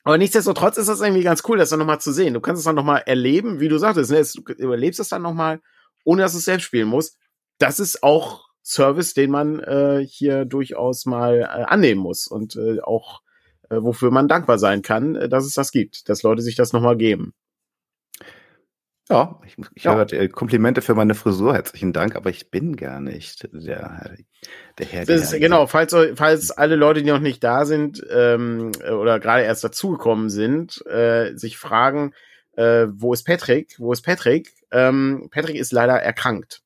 aber 0.04 0.18
nichtsdestotrotz 0.18 0.78
ist 0.78 0.88
das 0.88 1.02
irgendwie 1.02 1.24
ganz 1.24 1.44
cool, 1.48 1.58
das 1.58 1.70
dann 1.70 1.80
nochmal 1.80 2.00
zu 2.00 2.12
sehen. 2.12 2.36
Du 2.36 2.42
kannst 2.42 2.60
es 2.60 2.66
dann 2.66 2.76
nochmal 2.76 3.04
erleben, 3.06 3.60
wie 3.60 3.70
du 3.70 3.78
sagtest, 3.80 4.12
ne? 4.12 4.24
du 4.24 4.54
überlebst 4.54 5.00
es 5.00 5.10
dann 5.10 5.24
nochmal, 5.24 5.62
ohne 6.04 6.22
dass 6.22 6.34
du 6.34 6.38
es 6.38 6.46
selbst 6.46 6.66
spielen 6.66 6.88
musst. 6.88 7.18
Das 7.58 7.80
ist 7.80 8.04
auch 8.04 8.46
Service, 8.64 9.14
den 9.14 9.32
man 9.32 9.60
äh, 9.60 10.06
hier 10.08 10.46
durchaus 10.46 11.06
mal 11.06 11.40
äh, 11.42 11.46
annehmen 11.46 12.02
muss 12.02 12.28
und 12.28 12.56
äh, 12.56 12.82
auch 12.82 13.22
äh, 13.70 13.78
wofür 13.82 14.12
man 14.12 14.28
dankbar 14.28 14.60
sein 14.60 14.82
kann, 14.82 15.16
äh, 15.16 15.30
dass 15.30 15.46
es 15.46 15.54
das 15.54 15.72
gibt, 15.72 16.10
dass 16.10 16.24
Leute 16.24 16.42
sich 16.42 16.56
das 16.56 16.74
nochmal 16.74 16.98
geben. 16.98 17.34
Ja, 19.10 19.40
ich, 19.46 19.56
ich 19.76 19.84
ja. 19.84 19.96
höre 19.96 20.12
äh, 20.14 20.28
Komplimente 20.30 20.82
für 20.82 20.96
meine 20.96 21.14
Frisur, 21.14 21.54
herzlichen 21.54 21.94
Dank, 21.94 22.16
aber 22.16 22.32
ich 22.32 22.50
bin 22.50 22.76
gar 22.76 23.00
nicht 23.00 23.44
der, 23.54 24.16
der 24.80 24.86
Herr. 24.88 25.06
Das 25.06 25.32
ist, 25.32 25.40
genau, 25.40 25.68
falls, 25.68 25.96
falls 26.16 26.50
alle 26.50 26.76
Leute, 26.76 27.04
die 27.04 27.12
noch 27.12 27.20
nicht 27.20 27.44
da 27.44 27.66
sind 27.66 28.04
ähm, 28.12 28.72
oder 28.82 29.20
gerade 29.20 29.44
erst 29.44 29.64
dazugekommen 29.64 30.32
sind, 30.32 30.84
äh, 30.88 31.36
sich 31.36 31.58
fragen, 31.58 32.14
äh, 32.56 32.88
wo 32.90 33.14
ist 33.14 33.26
Patrick? 33.26 33.76
Wo 33.78 33.92
ist 33.92 34.02
Patrick? 34.02 34.54
Ähm, 34.72 35.28
Patrick 35.32 35.58
ist 35.58 35.72
leider 35.72 36.02
erkrankt. 36.02 36.64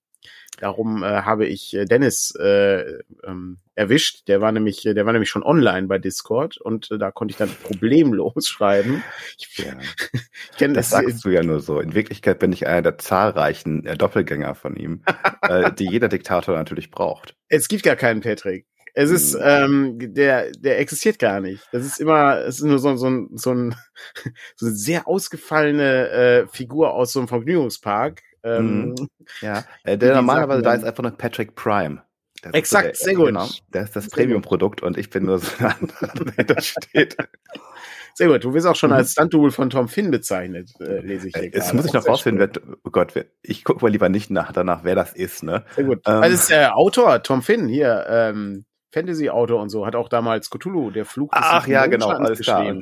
Darum 0.60 1.04
äh, 1.04 1.22
habe 1.22 1.46
ich 1.46 1.74
äh, 1.74 1.86
Dennis 1.86 2.34
äh, 2.36 3.00
ähm, 3.26 3.58
erwischt. 3.76 4.28
Der 4.28 4.42
war 4.42 4.52
nämlich, 4.52 4.82
der 4.84 5.06
war 5.06 5.14
nämlich 5.14 5.30
schon 5.30 5.44
online 5.44 5.88
bei 5.88 5.98
Discord 5.98 6.58
und 6.58 6.92
äh, 6.92 6.98
da 6.98 7.12
konnte 7.12 7.32
ich 7.32 7.38
dann 7.38 7.50
problemlos 7.64 8.48
schreiben. 8.48 9.04
Ich, 9.38 9.58
ja. 9.58 9.74
ich 10.14 10.58
kenn 10.58 10.74
das, 10.74 10.90
das 10.90 11.02
sagst 11.02 11.26
du 11.26 11.30
ja 11.30 11.44
nur 11.44 11.62
so. 11.62 11.80
In 11.80 11.94
Wirklichkeit 11.96 12.40
bin 12.40 12.52
ich 12.52 12.68
einer 12.68 12.82
der 12.82 12.98
zahlreichen 12.98 13.86
äh, 13.86 13.98
Doppelgänger 13.98 14.54
von 14.54 14.76
ihm, 14.76 15.04
äh, 15.42 15.72
die 15.72 15.90
jeder 15.90 16.10
Diktator 16.10 16.56
natürlich 16.56 16.92
braucht. 16.92 17.36
Es 17.48 17.68
gibt 17.68 17.84
gar 17.84 17.96
keinen 17.96 18.22
Patrick. 18.22 18.66
Es 18.96 19.12
ist, 19.12 19.36
Mhm. 19.36 19.42
ähm, 19.44 20.14
der, 20.14 20.52
der 20.52 20.80
existiert 20.80 21.20
gar 21.20 21.40
nicht. 21.40 21.64
Das 21.72 21.86
ist 21.86 22.02
immer, 22.02 22.40
es 22.40 22.58
ist 22.58 22.66
nur 22.66 22.80
so, 22.80 22.96
so, 22.98 23.08
ein, 23.08 23.30
so, 23.34 23.54
ein, 23.54 23.76
so 24.56 24.66
eine 24.66 24.76
sehr 24.76 25.08
ausgefallene 25.08 26.10
äh, 26.10 26.48
Figur 26.48 26.94
aus 26.94 27.14
so 27.14 27.20
einem 27.20 27.28
Vergnügungspark. 27.28 28.22
Ähm, 28.44 29.08
Ja, 29.42 29.64
äh, 29.84 29.98
der 29.98 30.16
normalerweise 30.16 30.62
da 30.62 30.74
ist 30.74 30.84
einfach 30.84 31.04
nur 31.04 31.12
Patrick 31.12 31.56
Prime. 31.56 32.02
Das 32.42 32.54
Exakt, 32.54 32.86
der, 32.88 32.96
sehr 32.96 33.16
gut. 33.16 33.26
Genau, 33.28 33.50
der 33.74 33.84
ist 33.84 33.96
das. 33.98 34.08
Premium-Produkt 34.10 34.82
und 34.82 34.98
ich 34.98 35.10
bin 35.10 35.26
nur 35.26 35.40
so 35.40 35.52
ein 35.60 35.74
anderer, 35.82 36.14
der 36.38 36.44
da 36.56 36.62
steht. 36.62 37.18
Sehr 38.14 38.28
gut. 38.30 38.44
Du 38.46 38.54
wirst 38.54 38.66
auch 38.66 38.76
schon 38.78 38.92
Mhm. 38.92 38.96
als 38.96 39.12
Stunt-Double 39.12 39.52
von 39.52 39.70
Tom 39.70 39.88
Finn 39.90 40.10
bezeichnet, 40.10 40.72
äh, 40.80 41.00
lese 41.02 41.28
ich 41.28 41.36
hier 41.36 41.44
Äh, 41.44 41.50
gerade. 41.50 41.76
muss 41.76 41.86
ich 41.86 41.94
noch 41.94 42.08
rausfinden, 42.08 42.50
wer, 42.54 42.62
oh 42.86 42.90
Gott, 42.92 43.14
ich 43.42 43.64
gucke 43.66 43.84
mal 43.84 43.90
lieber 43.92 44.08
nicht 44.10 44.30
nach, 44.30 44.54
danach, 44.54 44.84
wer 44.86 44.96
das 44.96 45.14
ist, 45.14 45.44
ne? 45.44 45.66
Sehr 45.76 45.84
gut. 45.84 45.98
Ähm, 46.08 46.14
also 46.16 46.32
das 46.32 46.42
ist 46.44 46.50
der 46.50 46.78
Autor, 46.78 47.22
Tom 47.24 47.42
Finn, 47.42 47.68
hier, 47.68 48.06
ähm, 48.10 48.66
Fantasy-Autor 48.94 49.62
und 49.62 49.70
so, 49.70 49.86
hat 49.86 49.96
auch 49.96 50.08
damals 50.10 50.50
Cthulhu, 50.50 50.92
der 50.92 51.06
Fluch 51.06 51.32
des 51.32 51.42
Ach 51.44 51.68
ja, 51.68 51.88
genau, 51.88 52.08
alles 52.10 52.40
klar. 52.40 52.74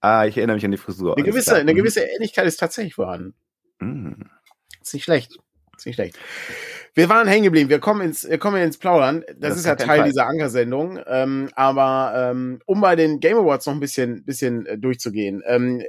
Ah, 0.00 0.24
ich 0.26 0.36
erinnere 0.38 0.54
mich 0.54 0.64
an 0.64 0.70
die 0.70 0.76
Frisur. 0.76 1.16
Eine 1.16 1.26
gewisse, 1.26 1.56
eine 1.56 1.72
Mhm. 1.72 1.76
gewisse 1.78 2.02
Ähnlichkeit 2.02 2.46
ist 2.46 2.58
tatsächlich 2.58 2.94
vorhanden. 2.94 3.34
Mhm. 3.80 4.30
Ist 4.88 4.94
nicht 4.94 5.04
schlecht. 5.04 5.38
Ist 5.76 5.86
nicht 5.86 5.94
schlecht. 5.94 6.18
Wir 6.94 7.08
waren 7.08 7.28
hängen 7.28 7.44
geblieben. 7.44 7.70
Wir 7.70 7.78
kommen 7.78 8.00
ins, 8.00 8.28
wir 8.28 8.38
kommen 8.38 8.60
ins 8.60 8.78
Plaudern. 8.78 9.22
Das, 9.28 9.50
Das 9.50 9.58
ist 9.58 9.66
ja 9.66 9.76
Teil 9.76 9.98
Fall. 10.00 10.08
dieser 10.08 10.26
Ankersendung. 10.26 10.98
Ähm, 11.06 11.50
aber 11.54 12.12
ähm, 12.32 12.58
um 12.66 12.80
bei 12.80 12.96
den 12.96 13.20
Game 13.20 13.36
Awards 13.36 13.66
noch 13.66 13.74
ein 13.74 13.80
bisschen, 13.80 14.24
bisschen 14.24 14.66
äh, 14.66 14.76
durchzugehen, 14.78 15.42
ähm, 15.46 15.82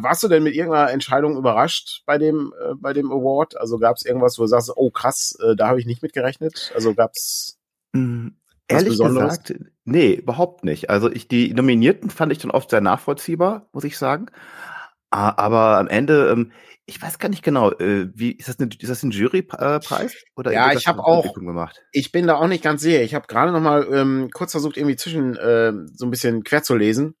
warst 0.00 0.24
du 0.24 0.28
denn 0.28 0.42
mit 0.42 0.54
irgendeiner 0.56 0.90
Entscheidung 0.90 1.36
überrascht 1.36 2.02
bei 2.06 2.18
dem, 2.18 2.52
äh, 2.60 2.74
bei 2.74 2.92
dem 2.92 3.12
Award? 3.12 3.56
Also 3.60 3.78
gab 3.78 3.96
es 3.96 4.04
irgendwas, 4.04 4.38
wo 4.38 4.42
du 4.42 4.48
sagst, 4.48 4.72
oh 4.74 4.90
krass, 4.90 5.36
äh, 5.46 5.54
da 5.54 5.68
habe 5.68 5.78
ich 5.78 5.86
nicht 5.86 6.02
mitgerechnet? 6.02 6.72
Also 6.74 6.94
gab's 6.94 7.58
Mm, 7.92 8.28
Was 8.68 8.82
Ehrlich 8.82 8.88
Besonderes? 8.88 9.42
gesagt, 9.44 9.54
nee, 9.84 10.14
überhaupt 10.14 10.64
nicht. 10.64 10.90
Also 10.90 11.10
ich, 11.12 11.28
die 11.28 11.54
Nominierten 11.54 12.10
fand 12.10 12.32
ich 12.32 12.38
dann 12.38 12.50
oft 12.50 12.70
sehr 12.70 12.80
nachvollziehbar, 12.80 13.68
muss 13.72 13.84
ich 13.84 13.96
sagen. 13.96 14.26
Aber 15.10 15.78
am 15.78 15.86
Ende, 15.88 16.30
ähm, 16.30 16.52
ich 16.86 17.02
weiß 17.02 17.18
gar 17.18 17.28
nicht 17.28 17.42
genau, 17.42 17.72
äh, 17.72 18.08
wie 18.14 18.30
ist 18.32 18.48
das, 18.48 18.58
eine, 18.60 18.70
ist 18.78 18.88
das 18.88 19.02
ein 19.02 19.10
Jurypreis? 19.10 20.14
Oder 20.36 20.52
Ja, 20.52 20.72
ich 20.72 20.86
hab 20.86 20.96
vom 20.96 21.04
auch- 21.04 21.34
gemacht? 21.34 21.82
ich 21.92 22.12
bin 22.12 22.26
da 22.26 22.36
auch 22.36 22.46
nicht 22.46 22.62
ganz 22.62 22.82
sicher. 22.82 23.02
Ich 23.02 23.14
habe 23.14 23.26
gerade 23.26 23.50
noch 23.52 23.60
mal 23.60 23.86
ähm, 23.92 24.30
kurz 24.32 24.52
versucht, 24.52 24.76
irgendwie 24.76 24.96
zwischen 24.96 25.36
äh, 25.36 25.72
so 25.94 26.06
ein 26.06 26.10
bisschen 26.10 26.44
quer 26.44 26.62
zu 26.62 26.76
lesen. 26.76 27.16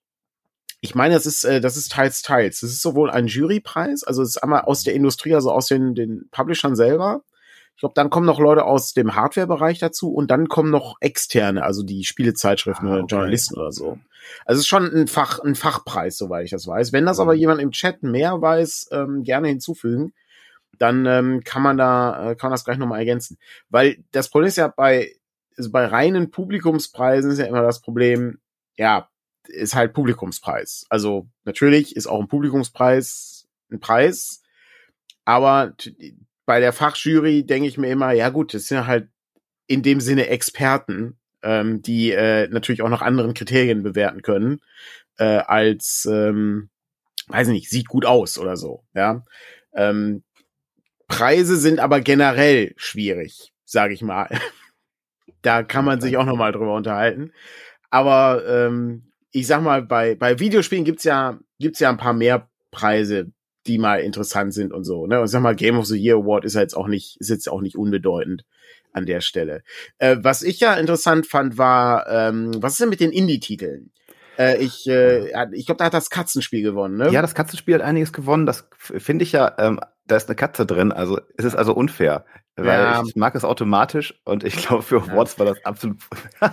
Ich 0.80 0.94
meine, 0.94 1.14
das 1.14 1.26
ist, 1.26 1.42
äh, 1.44 1.60
das 1.60 1.76
ist 1.76 1.90
teils, 1.92 2.22
teils. 2.22 2.60
Das 2.60 2.70
ist 2.70 2.82
sowohl 2.82 3.10
ein 3.10 3.26
Jurypreis, 3.26 4.04
also 4.04 4.22
es 4.22 4.30
ist 4.30 4.42
einmal 4.42 4.62
aus 4.62 4.84
der 4.84 4.94
Industrie, 4.94 5.34
also 5.34 5.50
aus 5.50 5.66
den, 5.66 5.94
den 5.94 6.28
Publishern 6.30 6.76
selber. 6.76 7.22
Ich 7.76 7.80
glaube, 7.80 7.92
dann 7.94 8.08
kommen 8.08 8.24
noch 8.24 8.40
Leute 8.40 8.64
aus 8.64 8.94
dem 8.94 9.14
Hardware-Bereich 9.14 9.78
dazu 9.78 10.10
und 10.10 10.30
dann 10.30 10.48
kommen 10.48 10.70
noch 10.70 10.96
externe, 11.00 11.62
also 11.62 11.82
die 11.82 12.04
Spielezeitschriften 12.04 12.88
Ah, 12.88 12.92
oder 12.92 13.02
okay. 13.02 13.14
Journalisten 13.14 13.58
oder 13.58 13.70
so. 13.70 13.98
Also 14.46 14.58
es 14.58 14.60
ist 14.60 14.66
schon 14.66 14.90
ein 14.92 15.06
Fach, 15.08 15.40
ein 15.40 15.54
Fachpreis, 15.54 16.16
soweit 16.16 16.46
ich 16.46 16.50
das 16.50 16.66
weiß. 16.66 16.94
Wenn 16.94 17.04
das 17.04 17.20
aber 17.20 17.34
Mhm. 17.34 17.38
jemand 17.38 17.60
im 17.60 17.72
Chat 17.72 18.02
mehr 18.02 18.40
weiß, 18.40 18.88
ähm, 18.92 19.22
gerne 19.24 19.48
hinzufügen, 19.48 20.14
dann 20.78 21.04
ähm, 21.04 21.42
kann 21.44 21.62
man 21.62 21.76
da, 21.76 22.30
äh, 22.30 22.34
kann 22.34 22.48
man 22.48 22.54
das 22.54 22.64
gleich 22.64 22.78
nochmal 22.78 22.98
ergänzen. 23.00 23.36
Weil 23.68 24.02
das 24.10 24.30
Problem 24.30 24.48
ist 24.48 24.56
ja 24.56 24.68
bei, 24.68 25.14
also 25.58 25.70
bei 25.70 25.84
reinen 25.84 26.30
Publikumspreisen 26.30 27.30
ist 27.30 27.38
ja 27.38 27.46
immer 27.46 27.62
das 27.62 27.82
Problem, 27.82 28.38
ja, 28.78 29.08
ist 29.48 29.74
halt 29.74 29.92
Publikumspreis. 29.92 30.86
Also 30.88 31.28
natürlich 31.44 31.94
ist 31.94 32.06
auch 32.06 32.20
ein 32.20 32.28
Publikumspreis 32.28 33.46
ein 33.70 33.80
Preis, 33.80 34.42
aber 35.26 35.74
bei 36.46 36.60
der 36.60 36.72
Fachjury 36.72 37.44
denke 37.44 37.68
ich 37.68 37.76
mir 37.76 37.90
immer, 37.90 38.12
ja 38.12 38.30
gut, 38.30 38.54
das 38.54 38.66
sind 38.66 38.86
halt 38.86 39.08
in 39.66 39.82
dem 39.82 40.00
Sinne 40.00 40.28
Experten, 40.28 41.18
ähm, 41.42 41.82
die 41.82 42.12
äh, 42.12 42.48
natürlich 42.48 42.82
auch 42.82 42.88
nach 42.88 43.02
anderen 43.02 43.34
Kriterien 43.34 43.82
bewerten 43.82 44.22
können, 44.22 44.60
äh, 45.18 45.24
als, 45.24 46.08
ähm, 46.10 46.70
weiß 47.26 47.48
nicht, 47.48 47.68
sieht 47.68 47.88
gut 47.88 48.06
aus 48.06 48.38
oder 48.38 48.56
so, 48.56 48.84
ja. 48.94 49.24
Ähm, 49.74 50.22
Preise 51.08 51.56
sind 51.56 51.80
aber 51.80 52.00
generell 52.00 52.72
schwierig, 52.76 53.52
sage 53.64 53.92
ich 53.92 54.02
mal. 54.02 54.28
da 55.42 55.62
kann 55.62 55.84
man 55.84 56.00
sich 56.00 56.16
auch 56.16 56.24
noch 56.24 56.36
mal 56.36 56.52
drüber 56.52 56.74
unterhalten. 56.74 57.32
Aber 57.90 58.44
ähm, 58.48 59.12
ich 59.30 59.46
sag 59.46 59.62
mal, 59.62 59.82
bei, 59.82 60.14
bei 60.14 60.38
Videospielen 60.38 60.84
gibt's 60.84 61.04
ja, 61.04 61.38
gibt's 61.58 61.80
ja 61.80 61.90
ein 61.90 61.98
paar 61.98 62.12
mehr 62.12 62.48
Preise, 62.70 63.32
die 63.66 63.78
mal 63.78 64.00
interessant 64.00 64.54
sind 64.54 64.72
und 64.72 64.84
so. 64.84 65.06
Ne? 65.06 65.20
Und 65.20 65.28
sag 65.28 65.42
mal, 65.42 65.54
Game 65.54 65.78
of 65.78 65.86
the 65.86 65.98
Year 65.98 66.16
Award 66.16 66.44
ist 66.44 66.54
ja 66.54 66.60
jetzt 66.60 66.76
auch 66.76 66.88
nicht, 66.88 67.16
ist 67.20 67.30
jetzt 67.30 67.48
auch 67.48 67.60
nicht 67.60 67.76
unbedeutend 67.76 68.44
an 68.92 69.06
der 69.06 69.20
Stelle. 69.20 69.62
Äh, 69.98 70.16
was 70.20 70.42
ich 70.42 70.60
ja 70.60 70.74
interessant 70.74 71.26
fand, 71.26 71.58
war, 71.58 72.08
ähm, 72.08 72.52
was 72.62 72.72
ist 72.72 72.80
denn 72.80 72.88
mit 72.88 73.00
den 73.00 73.12
Indie-Titeln? 73.12 73.90
Äh, 74.38 74.58
ich 74.58 74.86
äh, 74.86 75.28
ich 75.52 75.66
glaube, 75.66 75.78
da 75.78 75.84
hat 75.84 75.94
das 75.94 76.10
Katzenspiel 76.10 76.62
gewonnen, 76.62 76.96
ne? 76.96 77.10
Ja, 77.10 77.22
das 77.22 77.34
Katzenspiel 77.34 77.74
hat 77.74 77.82
einiges 77.82 78.12
gewonnen. 78.12 78.46
Das 78.46 78.68
finde 78.78 79.22
ich 79.22 79.32
ja, 79.32 79.54
ähm, 79.58 79.80
da 80.06 80.16
ist 80.16 80.28
eine 80.28 80.36
Katze 80.36 80.66
drin. 80.66 80.92
Also 80.92 81.20
es 81.36 81.44
ist 81.44 81.54
also 81.56 81.72
unfair. 81.74 82.24
Weil 82.56 82.66
Ja. 82.66 83.02
ich 83.06 83.16
mag 83.16 83.34
es 83.34 83.44
automatisch 83.44 84.14
und 84.24 84.44
ich 84.44 84.56
glaube, 84.66 84.82
für. 84.82 85.02
Awards 85.02 85.38
war 85.38 85.46
das 85.46 85.64
absolut. 85.64 85.98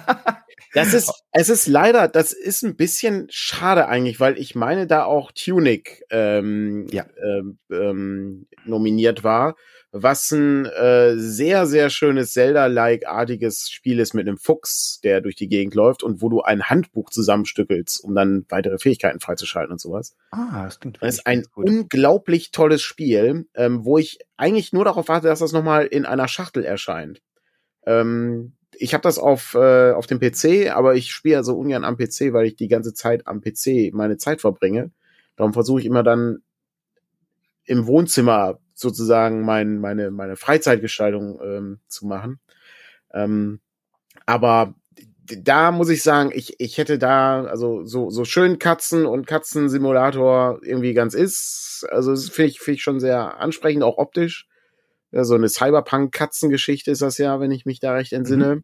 Das 0.75 0.91
ist, 0.95 1.11
es 1.31 1.49
ist 1.49 1.67
leider, 1.67 2.07
das 2.07 2.33
ist 2.33 2.63
ein 2.63 2.75
bisschen 2.75 3.27
schade 3.29 3.87
eigentlich, 3.87 4.19
weil 4.19 4.39
ich 4.39 4.55
meine, 4.55 4.87
da 4.87 5.03
auch 5.03 5.31
Tunic 5.31 6.03
ähm, 6.09 6.87
Ja. 6.89 7.05
ähm, 7.23 7.59
ähm, 7.71 8.47
nominiert 8.65 9.23
war, 9.23 9.55
was 9.95 10.31
ein 10.31 10.65
äh, 10.65 11.15
sehr, 11.17 11.67
sehr 11.67 11.91
schönes 11.91 12.33
Zelda-like-artiges 12.33 13.69
Spiel 13.69 13.99
ist 13.99 14.15
mit 14.15 14.27
einem 14.27 14.37
Fuchs, 14.39 14.99
der 15.03 15.21
durch 15.21 15.35
die 15.35 15.47
Gegend 15.47 15.75
läuft 15.75 16.01
und 16.01 16.19
wo 16.21 16.29
du 16.29 16.41
ein 16.41 16.63
Handbuch 16.69 17.11
zusammenstückelst, 17.11 18.03
um 18.03 18.15
dann 18.15 18.45
weitere 18.49 18.79
Fähigkeiten 18.79 19.19
freizuschalten 19.19 19.71
und 19.71 19.79
sowas. 19.79 20.15
ah, 20.31 20.65
das 20.65 20.79
klingt 20.79 20.97
Das 20.99 21.15
ist 21.17 21.27
ein 21.27 21.43
gut. 21.53 21.69
unglaublich 21.69 22.49
tolles 22.49 22.81
Spiel, 22.81 23.45
ähm, 23.53 23.85
wo 23.85 23.99
ich 23.99 24.17
eigentlich 24.35 24.73
nur 24.73 24.83
darauf 24.83 25.07
warte, 25.09 25.27
dass 25.27 25.39
das 25.39 25.51
nochmal 25.51 25.85
in 25.85 26.05
einer 26.05 26.27
Schachtel 26.27 26.63
erscheint. 26.63 27.21
Ähm, 27.85 28.53
ich 28.75 28.95
habe 28.95 29.03
das 29.03 29.19
auf, 29.19 29.53
äh, 29.53 29.91
auf 29.91 30.07
dem 30.07 30.19
PC, 30.19 30.71
aber 30.71 30.95
ich 30.95 31.11
spiele 31.11 31.35
ja 31.35 31.43
so 31.43 31.55
ungern 31.55 31.83
am 31.83 31.97
PC, 31.97 32.33
weil 32.33 32.47
ich 32.47 32.55
die 32.55 32.67
ganze 32.67 32.95
Zeit 32.95 33.27
am 33.27 33.41
PC 33.41 33.91
meine 33.93 34.17
Zeit 34.17 34.41
verbringe. 34.41 34.89
Darum 35.35 35.53
versuche 35.53 35.81
ich 35.81 35.85
immer 35.85 36.01
dann 36.01 36.39
im 37.65 37.85
Wohnzimmer 37.85 38.59
sozusagen 38.83 39.41
mein, 39.41 39.79
meine, 39.79 40.11
meine 40.11 40.35
Freizeitgestaltung 40.35 41.39
ähm, 41.43 41.79
zu 41.87 42.05
machen. 42.05 42.39
Ähm, 43.11 43.59
aber 44.25 44.75
da 45.25 45.71
muss 45.71 45.89
ich 45.89 46.03
sagen, 46.03 46.31
ich, 46.33 46.59
ich 46.59 46.77
hätte 46.77 46.97
da, 46.99 47.45
also 47.45 47.85
so, 47.85 48.09
so 48.09 48.25
schön 48.25 48.59
Katzen 48.59 49.05
und 49.05 49.25
Katzensimulator 49.25 50.59
irgendwie 50.63 50.93
ganz 50.93 51.13
ist. 51.13 51.85
Also 51.89 52.15
finde 52.15 52.51
ich, 52.51 52.59
finde 52.59 52.75
ich 52.75 52.83
schon 52.83 52.99
sehr 52.99 53.39
ansprechend, 53.39 53.83
auch 53.83 53.97
optisch. 53.97 54.47
Ja, 55.11 55.23
so 55.23 55.35
eine 55.35 55.49
Cyberpunk-Katzengeschichte 55.49 56.91
ist 56.91 57.01
das 57.01 57.17
ja, 57.17 57.39
wenn 57.39 57.51
ich 57.51 57.65
mich 57.65 57.79
da 57.79 57.93
recht 57.93 58.13
entsinne. 58.13 58.63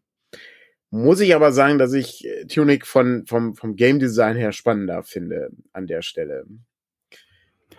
Muss 0.90 1.20
ich 1.20 1.36
aber 1.36 1.52
sagen, 1.52 1.78
dass 1.78 1.92
ich 1.92 2.26
äh, 2.26 2.46
Tunic 2.46 2.86
von, 2.86 3.24
vom, 3.26 3.54
vom 3.54 3.76
Game 3.76 4.00
Design 4.00 4.36
her 4.36 4.52
spannender 4.52 5.04
finde 5.04 5.50
an 5.72 5.86
der 5.86 6.02
Stelle. 6.02 6.44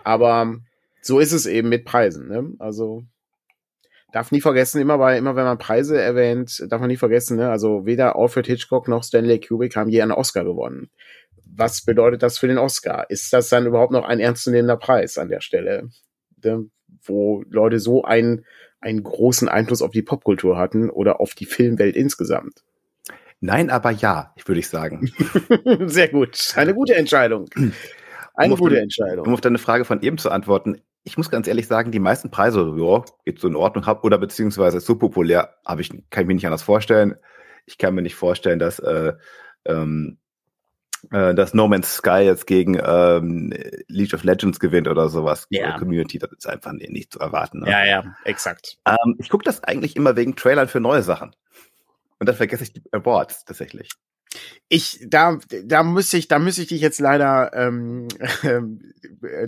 Aber 0.02 0.56
so 1.02 1.18
ist 1.18 1.32
es 1.32 1.46
eben 1.46 1.68
mit 1.68 1.84
Preisen, 1.84 2.28
ne? 2.28 2.52
Also 2.58 3.04
darf 4.12 4.30
nie 4.30 4.40
vergessen, 4.40 4.80
immer 4.80 4.98
bei, 4.98 5.16
immer 5.18 5.36
wenn 5.36 5.44
man 5.44 5.58
Preise 5.58 6.00
erwähnt, 6.00 6.64
darf 6.68 6.80
man 6.80 6.88
nie 6.88 6.96
vergessen, 6.96 7.36
ne? 7.36 7.50
Also 7.50 7.84
weder 7.86 8.16
Alfred 8.16 8.46
Hitchcock 8.46 8.88
noch 8.88 9.02
Stanley 9.04 9.40
Kubrick 9.40 9.76
haben 9.76 9.90
je 9.90 10.02
einen 10.02 10.12
Oscar 10.12 10.44
gewonnen. 10.44 10.90
Was 11.54 11.84
bedeutet 11.84 12.22
das 12.22 12.38
für 12.38 12.46
den 12.48 12.58
Oscar? 12.58 13.10
Ist 13.10 13.32
das 13.32 13.48
dann 13.50 13.66
überhaupt 13.66 13.92
noch 13.92 14.04
ein 14.04 14.20
ernstzunehmender 14.20 14.76
Preis 14.76 15.18
an 15.18 15.28
der 15.28 15.40
Stelle? 15.40 15.90
Ne? 16.42 16.66
Wo 17.02 17.42
Leute 17.50 17.78
so 17.78 18.04
einen, 18.04 18.44
einen 18.80 19.02
großen 19.02 19.48
Einfluss 19.48 19.82
auf 19.82 19.90
die 19.90 20.02
Popkultur 20.02 20.56
hatten 20.56 20.88
oder 20.88 21.20
auf 21.20 21.34
die 21.34 21.44
Filmwelt 21.46 21.96
insgesamt. 21.96 22.62
Nein, 23.40 23.70
aber 23.70 23.90
ja, 23.90 24.32
ich 24.36 24.46
würde 24.46 24.60
ich 24.60 24.68
sagen. 24.68 25.10
Sehr 25.86 26.08
gut. 26.08 26.52
Eine 26.54 26.74
gute 26.74 26.94
Entscheidung. 26.94 27.46
Eine 28.34 28.54
auf 28.54 28.60
gute 28.60 28.76
den- 28.76 28.84
Entscheidung. 28.84 29.26
Um 29.26 29.34
auf 29.34 29.40
deine 29.40 29.58
Frage 29.58 29.84
von 29.84 30.00
eben 30.00 30.16
zu 30.16 30.30
antworten, 30.30 30.80
ich 31.04 31.16
muss 31.16 31.30
ganz 31.30 31.48
ehrlich 31.48 31.66
sagen, 31.66 31.90
die 31.90 31.98
meisten 31.98 32.30
Preise, 32.30 32.74
ja, 32.76 33.04
geht 33.24 33.40
so 33.40 33.48
in 33.48 33.56
Ordnung, 33.56 33.86
hab, 33.86 34.04
oder 34.04 34.18
beziehungsweise 34.18 34.78
ist 34.78 34.86
so 34.86 34.96
populär, 34.96 35.56
habe 35.66 35.80
ich, 35.80 35.90
kann 36.10 36.22
ich 36.22 36.26
mir 36.26 36.34
nicht 36.34 36.46
anders 36.46 36.62
vorstellen. 36.62 37.16
Ich 37.66 37.78
kann 37.78 37.94
mir 37.94 38.02
nicht 38.02 38.14
vorstellen, 38.14 38.58
dass, 38.58 38.78
äh, 38.78 39.12
ähm, 39.64 40.18
äh, 41.10 41.34
dass 41.34 41.54
No 41.54 41.66
Man's 41.66 41.96
Sky 41.96 42.22
jetzt 42.22 42.46
gegen 42.46 42.80
ähm, 42.84 43.52
League 43.88 44.14
of 44.14 44.22
Legends 44.22 44.60
gewinnt 44.60 44.86
oder 44.86 45.08
sowas. 45.08 45.46
Ja. 45.50 45.78
Community, 45.78 46.18
das 46.18 46.30
ist 46.32 46.46
einfach 46.46 46.72
nicht 46.72 47.12
zu 47.12 47.18
erwarten. 47.18 47.60
Ne? 47.60 47.70
Ja, 47.70 47.84
ja, 47.84 48.16
exakt. 48.24 48.78
Ähm, 48.86 49.16
ich 49.18 49.28
gucke 49.28 49.44
das 49.44 49.62
eigentlich 49.64 49.96
immer 49.96 50.14
wegen 50.16 50.36
Trailern 50.36 50.68
für 50.68 50.80
neue 50.80 51.02
Sachen. 51.02 51.34
Und 52.20 52.28
dann 52.28 52.36
vergesse 52.36 52.62
ich 52.62 52.72
die 52.72 52.82
Awards 52.92 53.44
tatsächlich. 53.44 53.90
Ich, 54.68 54.98
da, 55.06 55.38
da 55.64 55.82
müsste 55.82 56.16
ich, 56.16 56.28
da 56.28 56.38
müsste 56.38 56.62
ich 56.62 56.68
dich 56.68 56.80
jetzt 56.80 57.00
leider 57.00 57.52
ähm, 57.54 58.08
ähm, 58.42 58.92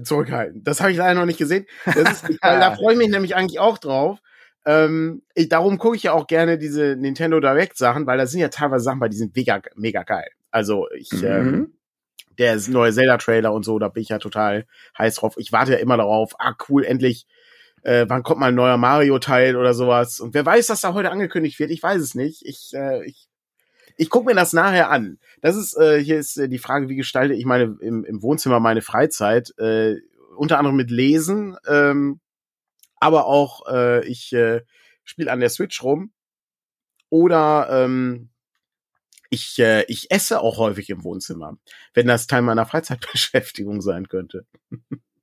zurückhalten. 0.02 0.62
Das 0.64 0.80
habe 0.80 0.92
ich 0.92 0.98
leider 0.98 1.18
noch 1.18 1.26
nicht 1.26 1.38
gesehen. 1.38 1.66
Das 1.86 2.22
ist, 2.22 2.38
da 2.42 2.74
freue 2.74 2.92
ich 2.92 2.98
mich 2.98 3.08
nämlich 3.08 3.34
eigentlich 3.34 3.60
auch 3.60 3.78
drauf. 3.78 4.18
Ähm, 4.66 5.22
ich, 5.34 5.48
darum 5.48 5.78
gucke 5.78 5.96
ich 5.96 6.04
ja 6.04 6.12
auch 6.12 6.26
gerne 6.26 6.58
diese 6.58 6.96
Nintendo 6.96 7.40
Direct 7.40 7.76
Sachen, 7.76 8.06
weil 8.06 8.18
da 8.18 8.26
sind 8.26 8.40
ja 8.40 8.48
teilweise 8.48 8.84
Sachen 8.84 9.00
bei, 9.00 9.08
die 9.08 9.16
sind 9.16 9.36
mega, 9.36 9.60
mega 9.76 10.02
geil. 10.02 10.28
Also 10.50 10.88
ich, 10.90 11.10
mhm. 11.12 11.24
ähm, 11.24 11.74
der 12.38 12.58
neue 12.68 12.92
Zelda-Trailer 12.92 13.52
und 13.52 13.64
so, 13.64 13.78
da 13.78 13.88
bin 13.88 14.02
ich 14.02 14.08
ja 14.08 14.18
total 14.18 14.66
heiß 14.98 15.16
drauf. 15.16 15.34
Ich 15.36 15.52
warte 15.52 15.72
ja 15.72 15.78
immer 15.78 15.96
darauf, 15.96 16.34
ah 16.38 16.54
cool, 16.68 16.84
endlich, 16.84 17.26
äh, 17.82 18.06
wann 18.08 18.22
kommt 18.22 18.40
mal 18.40 18.48
ein 18.48 18.54
neuer 18.54 18.76
Mario-Teil 18.76 19.56
oder 19.56 19.74
sowas. 19.74 20.20
Und 20.20 20.34
wer 20.34 20.44
weiß, 20.46 20.66
dass 20.66 20.80
da 20.80 20.94
heute 20.94 21.10
angekündigt 21.10 21.58
wird, 21.58 21.70
ich 21.70 21.82
weiß 21.82 22.00
es 22.00 22.14
nicht. 22.14 22.42
Ich, 22.44 22.72
äh, 22.74 23.04
ich, 23.04 23.28
ich 23.96 24.10
gucke 24.10 24.26
mir 24.26 24.34
das 24.34 24.52
nachher 24.52 24.90
an. 24.90 25.18
Das 25.40 25.56
ist, 25.56 25.76
äh, 25.76 26.02
hier 26.02 26.18
ist 26.18 26.36
äh, 26.36 26.48
die 26.48 26.58
Frage, 26.58 26.88
wie 26.88 26.96
gestalte 26.96 27.34
ich 27.34 27.44
meine 27.44 27.76
im, 27.80 28.04
im 28.04 28.22
Wohnzimmer 28.22 28.60
meine 28.60 28.82
Freizeit? 28.82 29.56
Äh, 29.58 29.96
unter 30.36 30.58
anderem 30.58 30.76
mit 30.76 30.90
Lesen, 30.90 31.56
ähm, 31.66 32.20
aber 32.96 33.26
auch 33.26 33.66
äh, 33.68 34.04
ich 34.06 34.32
äh, 34.32 34.62
spiele 35.04 35.30
an 35.30 35.40
der 35.40 35.50
Switch 35.50 35.82
rum. 35.82 36.12
Oder 37.08 37.68
ähm, 37.70 38.30
ich, 39.30 39.58
äh, 39.58 39.84
ich 39.86 40.10
esse 40.10 40.40
auch 40.40 40.58
häufig 40.58 40.90
im 40.90 41.04
Wohnzimmer, 41.04 41.56
wenn 41.92 42.06
das 42.06 42.26
Teil 42.26 42.42
meiner 42.42 42.66
Freizeitbeschäftigung 42.66 43.80
sein 43.80 44.08
könnte. 44.08 44.46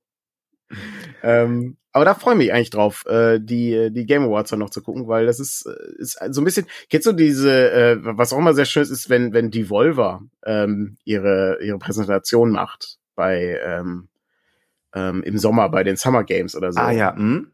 ähm, 1.22 1.76
aber 1.92 2.04
da 2.04 2.14
freue 2.14 2.34
ich 2.34 2.38
mich 2.38 2.52
eigentlich 2.52 2.70
drauf, 2.70 3.04
äh, 3.06 3.38
die, 3.38 3.90
die 3.92 4.06
Game 4.06 4.22
Awards 4.22 4.50
dann 4.50 4.60
noch 4.60 4.70
zu 4.70 4.82
gucken, 4.82 5.08
weil 5.08 5.26
das 5.26 5.40
ist, 5.40 5.66
äh, 5.66 6.00
ist 6.00 6.18
so 6.30 6.40
ein 6.40 6.44
bisschen, 6.44 6.66
kennst 6.88 7.06
du 7.06 7.12
diese, 7.12 7.70
äh, 7.70 7.96
was 8.00 8.32
auch 8.32 8.38
immer 8.38 8.54
sehr 8.54 8.64
schön 8.64 8.82
ist, 8.82 8.90
ist, 8.90 9.10
wenn, 9.10 9.32
wenn 9.32 9.50
Devolver 9.50 10.22
ähm, 10.44 10.96
ihre, 11.04 11.58
ihre 11.62 11.78
Präsentation 11.78 12.50
macht 12.50 12.98
bei 13.14 13.60
ähm, 13.62 14.08
ähm, 14.94 15.22
im 15.22 15.38
Sommer 15.38 15.68
bei 15.68 15.84
den 15.84 15.96
Summer 15.96 16.24
Games 16.24 16.56
oder 16.56 16.72
so. 16.72 16.80
Ah 16.80 16.90
ja, 16.90 17.14
hm? 17.14 17.50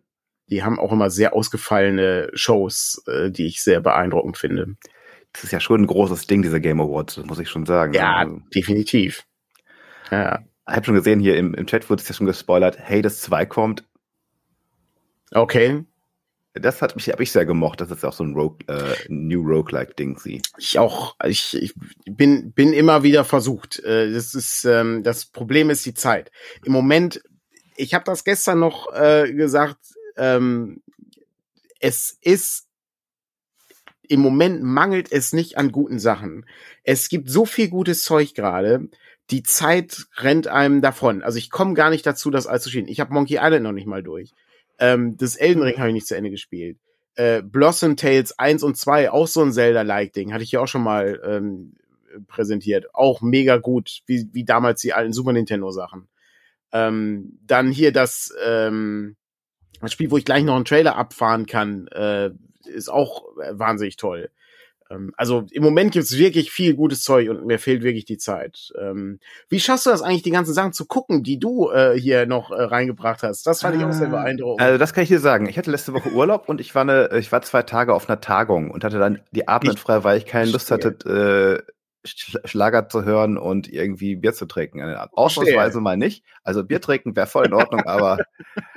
Die 0.50 0.62
haben 0.62 0.78
auch 0.78 0.92
immer 0.92 1.10
sehr 1.10 1.34
ausgefallene 1.34 2.30
Shows, 2.32 3.02
äh, 3.06 3.30
die 3.30 3.46
ich 3.46 3.62
sehr 3.62 3.80
beeindruckend 3.80 4.38
finde. 4.38 4.76
Das 5.32 5.44
ist 5.44 5.52
ja 5.52 5.60
schon 5.60 5.82
ein 5.82 5.86
großes 5.86 6.26
Ding, 6.26 6.42
diese 6.42 6.60
Game 6.60 6.80
Awards, 6.80 7.18
muss 7.18 7.38
ich 7.38 7.50
schon 7.50 7.66
sagen. 7.66 7.92
Ja, 7.92 8.16
also, 8.16 8.40
definitiv. 8.54 9.24
Ja. 10.10 10.40
Ich 10.68 10.74
habe 10.74 10.84
schon 10.84 10.94
gesehen, 10.94 11.20
hier 11.20 11.36
im, 11.36 11.54
im 11.54 11.66
Chat 11.66 11.88
wurde 11.88 12.02
es 12.02 12.08
ja 12.08 12.14
schon 12.14 12.26
gespoilert, 12.26 12.78
hey, 12.78 13.00
das 13.00 13.20
2 13.22 13.46
kommt. 13.46 13.84
Okay. 15.32 15.84
Das 16.54 16.82
hat 16.82 16.96
mich, 16.96 17.08
habe 17.10 17.22
ich 17.22 17.32
sehr 17.32 17.46
gemocht. 17.46 17.80
Das 17.80 17.90
ist 17.90 18.04
auch 18.04 18.12
so 18.12 18.24
ein 18.24 18.34
Rogue, 18.34 18.58
äh, 18.68 18.94
New 19.08 19.42
Roguelike-Ding, 19.42 20.18
sie. 20.18 20.42
Ich 20.58 20.78
auch. 20.78 21.16
Ich, 21.24 21.56
ich 21.56 21.74
bin, 22.04 22.52
bin 22.52 22.72
immer 22.72 23.02
wieder 23.02 23.24
versucht. 23.24 23.78
Äh, 23.80 24.12
das 24.12 24.34
ist, 24.34 24.64
ähm, 24.64 25.02
das 25.02 25.26
Problem 25.26 25.70
ist 25.70 25.86
die 25.86 25.94
Zeit. 25.94 26.30
Im 26.64 26.72
Moment, 26.72 27.22
ich 27.76 27.94
habe 27.94 28.04
das 28.04 28.24
gestern 28.24 28.58
noch 28.58 28.92
äh, 28.92 29.32
gesagt, 29.32 29.78
ähm, 30.16 30.82
es 31.80 32.18
ist 32.20 32.66
im 34.08 34.20
Moment 34.20 34.62
mangelt 34.62 35.12
es 35.12 35.32
nicht 35.32 35.58
an 35.58 35.70
guten 35.70 35.98
Sachen. 35.98 36.46
Es 36.82 37.08
gibt 37.08 37.30
so 37.30 37.44
viel 37.44 37.68
gutes 37.68 38.02
Zeug 38.02 38.34
gerade. 38.34 38.88
Die 39.30 39.42
Zeit 39.42 40.06
rennt 40.16 40.46
einem 40.48 40.80
davon. 40.80 41.22
Also 41.22 41.38
ich 41.38 41.50
komme 41.50 41.74
gar 41.74 41.90
nicht 41.90 42.06
dazu, 42.06 42.30
das 42.30 42.46
alles 42.46 42.62
zu 42.62 42.70
spielen. 42.70 42.88
Ich 42.88 43.00
habe 43.00 43.12
Monkey 43.12 43.34
Island 43.34 43.62
noch 43.62 43.72
nicht 43.72 43.86
mal 43.86 44.02
durch. 44.02 44.32
Ähm, 44.78 45.16
das 45.16 45.36
Elden 45.36 45.62
Ring 45.62 45.78
habe 45.78 45.88
ich 45.88 45.94
nicht 45.94 46.06
zu 46.06 46.16
Ende 46.16 46.30
gespielt. 46.30 46.78
Äh, 47.14 47.42
Blossom 47.42 47.96
Tales 47.96 48.38
1 48.38 48.62
und 48.62 48.76
2, 48.76 49.10
auch 49.10 49.26
so 49.26 49.42
ein 49.42 49.52
Zelda-like-Ding, 49.52 50.32
hatte 50.32 50.44
ich 50.44 50.52
ja 50.52 50.60
auch 50.60 50.68
schon 50.68 50.84
mal 50.84 51.20
ähm, 51.24 51.74
präsentiert. 52.26 52.94
Auch 52.94 53.20
mega 53.20 53.56
gut, 53.58 54.02
wie, 54.06 54.28
wie 54.32 54.44
damals 54.44 54.80
die 54.80 54.94
alten 54.94 55.12
Super 55.12 55.32
Nintendo-Sachen. 55.32 56.08
Ähm, 56.72 57.38
dann 57.44 57.70
hier 57.70 57.92
das, 57.92 58.32
ähm, 58.44 59.16
das 59.80 59.92
Spiel, 59.92 60.10
wo 60.10 60.16
ich 60.16 60.24
gleich 60.24 60.44
noch 60.44 60.56
einen 60.56 60.64
Trailer 60.64 60.96
abfahren 60.96 61.46
kann, 61.46 61.88
äh, 61.88 62.30
ist 62.66 62.88
auch 62.88 63.24
wahnsinnig 63.50 63.96
toll. 63.96 64.30
Ähm, 64.90 65.12
also 65.16 65.46
im 65.50 65.62
Moment 65.62 65.92
gibt's 65.92 66.16
wirklich 66.16 66.50
viel 66.50 66.74
gutes 66.74 67.02
Zeug 67.02 67.28
und 67.28 67.46
mir 67.46 67.58
fehlt 67.58 67.82
wirklich 67.82 68.04
die 68.04 68.18
Zeit. 68.18 68.72
Ähm, 68.80 69.18
wie 69.48 69.60
schaffst 69.60 69.86
du 69.86 69.90
das 69.90 70.02
eigentlich, 70.02 70.22
die 70.22 70.30
ganzen 70.30 70.54
Sachen 70.54 70.72
zu 70.72 70.86
gucken, 70.86 71.22
die 71.22 71.38
du 71.38 71.70
äh, 71.70 71.98
hier 71.98 72.26
noch 72.26 72.50
äh, 72.50 72.62
reingebracht 72.62 73.22
hast? 73.22 73.46
Das 73.46 73.62
fand 73.62 73.76
ich 73.76 73.84
auch 73.84 73.92
sehr 73.92 74.08
ah. 74.08 74.22
beeindruckend. 74.22 74.60
Also 74.60 74.78
das 74.78 74.92
kann 74.92 75.02
ich 75.02 75.08
dir 75.08 75.20
sagen. 75.20 75.48
Ich 75.48 75.58
hatte 75.58 75.70
letzte 75.70 75.92
Woche 75.92 76.10
Urlaub 76.12 76.48
und 76.48 76.60
ich 76.60 76.74
war 76.74 76.82
eine, 76.82 77.10
ich 77.18 77.30
war 77.32 77.42
zwei 77.42 77.62
Tage 77.62 77.94
auf 77.94 78.08
einer 78.08 78.20
Tagung 78.20 78.70
und 78.70 78.84
hatte 78.84 78.98
dann 78.98 79.20
die 79.32 79.48
Abende 79.48 79.76
frei, 79.76 80.04
weil 80.04 80.18
ich 80.18 80.26
keine 80.26 80.50
Lust 80.50 80.70
hatte, 80.70 81.64
äh, 81.66 81.72
Schlager 82.44 82.88
zu 82.88 83.04
hören 83.04 83.38
und 83.38 83.72
irgendwie 83.72 84.16
Bier 84.16 84.32
zu 84.32 84.46
trinken. 84.46 84.82
Ausnahmsweise 85.12 85.80
mal 85.80 85.96
nicht. 85.96 86.24
Also 86.42 86.64
Bier 86.64 86.80
trinken 86.80 87.16
wäre 87.16 87.26
voll 87.26 87.46
in 87.46 87.54
Ordnung, 87.54 87.82
aber 87.82 88.18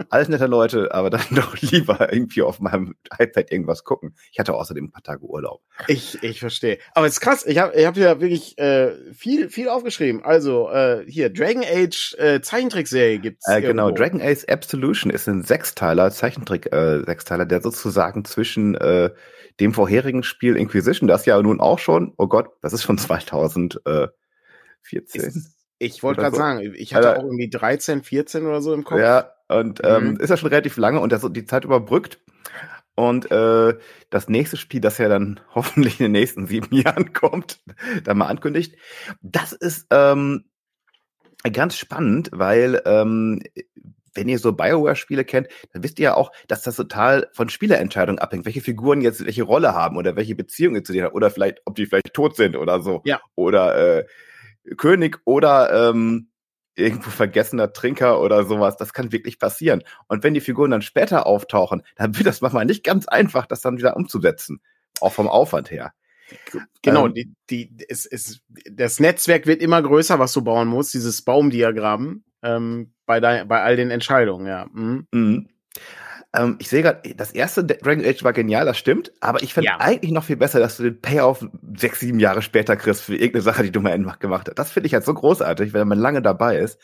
alles 0.09 0.29
nette 0.29 0.47
Leute, 0.47 0.93
aber 0.93 1.09
dann 1.09 1.21
doch 1.31 1.57
lieber 1.61 2.11
irgendwie 2.11 2.41
auf 2.41 2.59
meinem 2.59 2.95
iPad 3.17 3.51
irgendwas 3.51 3.83
gucken. 3.83 4.15
Ich 4.31 4.39
hatte 4.39 4.53
außerdem 4.53 4.85
ein 4.85 4.91
paar 4.91 5.03
Tage 5.03 5.23
Urlaub. 5.23 5.61
Ich, 5.87 6.21
ich 6.23 6.39
verstehe. 6.39 6.79
Aber 6.93 7.07
es 7.07 7.13
ist 7.13 7.21
krass, 7.21 7.45
ich 7.45 7.57
habe 7.57 7.73
ich 7.75 7.85
hab 7.85 7.97
ja 7.97 8.19
wirklich 8.19 8.57
äh, 8.57 9.13
viel, 9.13 9.49
viel 9.49 9.69
aufgeschrieben. 9.69 10.23
Also 10.23 10.69
äh, 10.69 11.03
hier, 11.07 11.29
Dragon 11.29 11.63
Age 11.63 12.15
äh, 12.17 12.41
Zeichentrickserie 12.41 13.19
gibt's. 13.19 13.47
Äh, 13.47 13.61
genau, 13.61 13.91
Dragon 13.91 14.21
Age 14.21 14.45
Absolution 14.49 15.11
ist 15.11 15.27
ein 15.27 15.43
Sechsteiler, 15.43 16.11
Zeichentrick 16.11 16.71
äh, 16.73 17.03
Sechsteiler, 17.03 17.45
der 17.45 17.61
sozusagen 17.61 18.25
zwischen 18.25 18.75
äh, 18.75 19.11
dem 19.61 19.73
vorherigen 19.73 20.23
Spiel 20.23 20.57
Inquisition, 20.57 21.07
das 21.07 21.25
ja 21.25 21.41
nun 21.41 21.61
auch 21.61 21.79
schon, 21.79 22.13
oh 22.17 22.27
Gott, 22.27 22.49
das 22.61 22.73
ist 22.73 22.83
schon 22.83 22.97
2014. 22.97 24.11
Ist, 25.13 25.55
ich 25.77 26.03
wollte 26.03 26.21
gerade 26.21 26.35
so. 26.35 26.41
sagen, 26.41 26.73
ich 26.75 26.95
hatte 26.95 27.09
also, 27.09 27.21
auch 27.21 27.25
irgendwie 27.25 27.49
13, 27.49 28.03
14 28.03 28.45
oder 28.45 28.61
so 28.61 28.73
im 28.73 28.83
Kopf. 28.83 28.99
Ja, 28.99 29.31
und 29.47 29.81
ähm, 29.83 30.11
mhm. 30.11 30.17
ist 30.17 30.31
ja 30.31 30.37
schon 30.37 30.49
relativ 30.49 30.77
lange 30.77 30.99
und 30.99 31.11
das, 31.11 31.27
die 31.31 31.45
Zeit 31.45 31.63
überbrückt. 31.63 32.19
Und 32.95 33.31
äh, 33.31 33.77
das 34.09 34.29
nächste 34.29 34.57
Spiel, 34.57 34.81
das 34.81 34.97
ja 34.97 35.09
dann 35.09 35.39
hoffentlich 35.55 35.99
in 35.99 36.05
den 36.05 36.11
nächsten 36.13 36.47
sieben 36.47 36.75
Jahren 36.75 37.13
kommt, 37.13 37.59
da 38.03 38.13
mal 38.15 38.27
ankündigt, 38.27 38.75
das 39.21 39.53
ist 39.53 39.87
ähm, 39.91 40.45
ganz 41.53 41.77
spannend, 41.77 42.29
weil 42.33 42.81
ähm, 42.85 43.41
wenn 44.13 44.29
ihr 44.29 44.39
so 44.39 44.53
Bioware-Spiele 44.53 45.25
kennt, 45.25 45.47
dann 45.73 45.83
wisst 45.83 45.99
ihr 45.99 46.03
ja 46.03 46.13
auch, 46.15 46.31
dass 46.47 46.63
das 46.63 46.75
total 46.75 47.29
von 47.33 47.49
Spielerentscheidungen 47.49 48.19
abhängt, 48.19 48.45
welche 48.45 48.61
Figuren 48.61 49.01
jetzt 49.01 49.25
welche 49.25 49.43
Rolle 49.43 49.73
haben 49.73 49.97
oder 49.97 50.15
welche 50.15 50.35
Beziehungen 50.35 50.83
zu 50.83 50.93
denen 50.93 51.05
haben 51.05 51.15
oder 51.15 51.31
vielleicht, 51.31 51.61
ob 51.65 51.75
die 51.75 51.85
vielleicht 51.85 52.13
tot 52.13 52.35
sind 52.35 52.55
oder 52.55 52.81
so. 52.81 53.01
Ja. 53.05 53.21
Oder 53.35 53.99
äh, 53.99 54.05
König 54.77 55.19
oder 55.25 55.89
ähm, 55.89 56.29
irgendwo 56.75 57.09
vergessener 57.09 57.73
Trinker 57.73 58.21
oder 58.21 58.45
sowas. 58.45 58.77
Das 58.77 58.93
kann 58.93 59.11
wirklich 59.11 59.39
passieren. 59.39 59.83
Und 60.07 60.23
wenn 60.23 60.33
die 60.33 60.41
Figuren 60.41 60.71
dann 60.71 60.81
später 60.81 61.25
auftauchen, 61.25 61.83
dann 61.95 62.15
wird 62.17 62.27
das 62.27 62.41
manchmal 62.41 62.65
nicht 62.65 62.83
ganz 62.83 63.07
einfach, 63.07 63.45
das 63.45 63.61
dann 63.61 63.77
wieder 63.77 63.95
umzusetzen. 63.95 64.61
Auch 64.99 65.13
vom 65.13 65.27
Aufwand 65.27 65.71
her. 65.71 65.93
Genau, 66.81 67.07
ähm, 67.07 67.13
die, 67.13 67.33
die, 67.49 67.75
es, 67.89 68.05
es, 68.05 68.41
das 68.69 68.99
Netzwerk 68.99 69.47
wird 69.47 69.61
immer 69.61 69.81
größer, 69.81 70.17
was 70.19 70.31
du 70.31 70.41
bauen 70.41 70.67
musst, 70.67 70.93
dieses 70.93 71.23
Baumdiagramm 71.23 72.23
ähm, 72.41 72.93
bei, 73.11 73.19
dein, 73.19 73.45
bei 73.49 73.61
all 73.61 73.75
den 73.75 73.91
Entscheidungen, 73.91 74.47
ja. 74.47 74.67
Mhm. 74.71 75.05
Mhm. 75.11 75.49
Ähm, 76.33 76.55
ich 76.59 76.69
sehe 76.69 76.81
gerade, 76.81 77.13
das 77.13 77.33
erste 77.33 77.65
Dragon 77.65 78.05
Age 78.05 78.23
war 78.23 78.31
genial, 78.31 78.65
das 78.65 78.77
stimmt, 78.77 79.11
aber 79.19 79.43
ich 79.43 79.53
finde 79.53 79.67
ja. 79.67 79.81
eigentlich 79.81 80.13
noch 80.13 80.23
viel 80.23 80.37
besser, 80.37 80.61
dass 80.61 80.77
du 80.77 80.83
den 80.83 81.01
Payoff 81.01 81.45
sechs, 81.75 81.99
sieben 81.99 82.21
Jahre 82.21 82.41
später 82.41 82.77
kriegst 82.77 83.01
für 83.01 83.15
irgendeine 83.15 83.41
Sache, 83.41 83.63
die 83.63 83.71
du 83.71 83.81
mal 83.81 83.97
gemacht 84.17 84.47
hast. 84.47 84.57
Das 84.57 84.71
finde 84.71 84.87
ich 84.87 84.93
halt 84.93 85.03
so 85.03 85.13
großartig, 85.13 85.73
wenn 85.73 85.89
man 85.89 85.99
lange 85.99 86.21
dabei 86.21 86.55
ist 86.55 86.79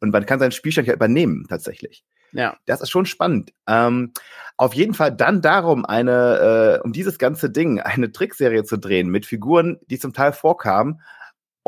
und 0.00 0.10
man 0.10 0.26
kann 0.26 0.40
seinen 0.40 0.50
Spielstand 0.50 0.88
ja 0.88 0.94
übernehmen, 0.94 1.46
tatsächlich. 1.48 2.04
Ja. 2.32 2.56
Das 2.66 2.80
ist 2.80 2.90
schon 2.90 3.06
spannend. 3.06 3.52
Ähm, 3.68 4.12
auf 4.56 4.74
jeden 4.74 4.94
Fall 4.94 5.14
dann 5.14 5.42
darum, 5.42 5.86
eine, 5.86 6.80
äh, 6.80 6.84
um 6.84 6.92
dieses 6.92 7.18
ganze 7.18 7.50
Ding, 7.50 7.78
eine 7.78 8.10
Trickserie 8.10 8.64
zu 8.64 8.78
drehen 8.78 9.10
mit 9.10 9.26
Figuren, 9.26 9.78
die 9.88 10.00
zum 10.00 10.12
Teil 10.12 10.32
vorkamen, 10.32 11.00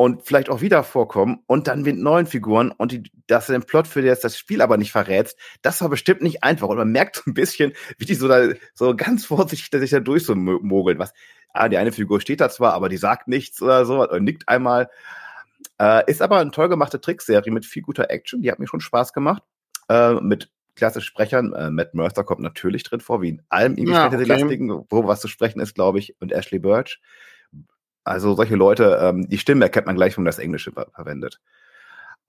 und 0.01 0.23
vielleicht 0.23 0.49
auch 0.49 0.61
wieder 0.61 0.83
vorkommen 0.83 1.43
und 1.45 1.67
dann 1.67 1.83
mit 1.83 1.95
neuen 1.95 2.25
Figuren 2.25 2.71
und 2.71 2.91
die, 2.91 3.03
dass 3.27 3.45
du 3.45 3.53
den 3.53 3.61
Plot 3.61 3.85
für 3.85 4.01
das, 4.01 4.19
das 4.19 4.35
Spiel 4.35 4.63
aber 4.63 4.77
nicht 4.77 4.91
verrätst, 4.91 5.37
das 5.61 5.79
war 5.79 5.89
bestimmt 5.89 6.23
nicht 6.23 6.43
einfach. 6.43 6.69
Und 6.69 6.77
man 6.77 6.91
merkt 6.91 7.17
so 7.17 7.21
ein 7.27 7.35
bisschen, 7.35 7.73
wie 7.99 8.05
die 8.05 8.15
so 8.15 8.27
da 8.27 8.47
so 8.73 8.95
ganz 8.95 9.25
vorsichtig 9.27 9.79
sich 9.79 9.91
da 9.91 9.99
durch 9.99 10.25
so 10.25 10.33
mogeln. 10.33 10.97
Was, 10.97 11.13
ah, 11.53 11.69
die 11.69 11.77
eine 11.77 11.91
Figur 11.91 12.19
steht 12.19 12.41
da 12.41 12.49
zwar, 12.49 12.73
aber 12.73 12.89
die 12.89 12.97
sagt 12.97 13.27
nichts 13.27 13.61
oder 13.61 13.85
so, 13.85 14.01
oder 14.01 14.19
nickt 14.19 14.49
einmal. 14.49 14.89
Äh, 15.79 16.09
ist 16.09 16.23
aber 16.23 16.39
eine 16.39 16.49
toll 16.49 16.67
gemachte 16.67 16.99
Trickserie 16.99 17.51
mit 17.51 17.67
viel 17.67 17.83
guter 17.83 18.09
Action, 18.09 18.41
die 18.41 18.51
hat 18.51 18.57
mir 18.57 18.67
schon 18.67 18.81
Spaß 18.81 19.13
gemacht. 19.13 19.43
Äh, 19.87 20.15
mit 20.15 20.49
klasse 20.73 21.01
Sprechern. 21.01 21.53
Äh, 21.53 21.69
Matt 21.69 21.93
Mercer 21.93 22.23
kommt 22.23 22.41
natürlich 22.41 22.81
drin 22.81 23.01
vor, 23.01 23.21
wie 23.21 23.29
in 23.29 23.43
allem 23.49 23.77
irgendwie 23.77 23.93
ja, 23.93 24.07
okay. 24.07 24.83
wo 24.89 25.05
was 25.05 25.21
zu 25.21 25.27
sprechen 25.27 25.59
ist, 25.59 25.75
glaube 25.75 25.99
ich, 25.99 26.15
und 26.19 26.31
Ashley 26.31 26.57
Birch. 26.57 26.99
Also 28.03 28.35
solche 28.35 28.55
Leute, 28.55 28.99
ähm, 29.01 29.27
die 29.29 29.37
Stimme 29.37 29.65
erkennt 29.65 29.87
man 29.87 29.95
gleich, 29.95 30.17
wenn 30.17 30.23
man 30.23 30.31
das 30.31 30.39
Englische 30.39 30.71
verwendet. 30.71 31.39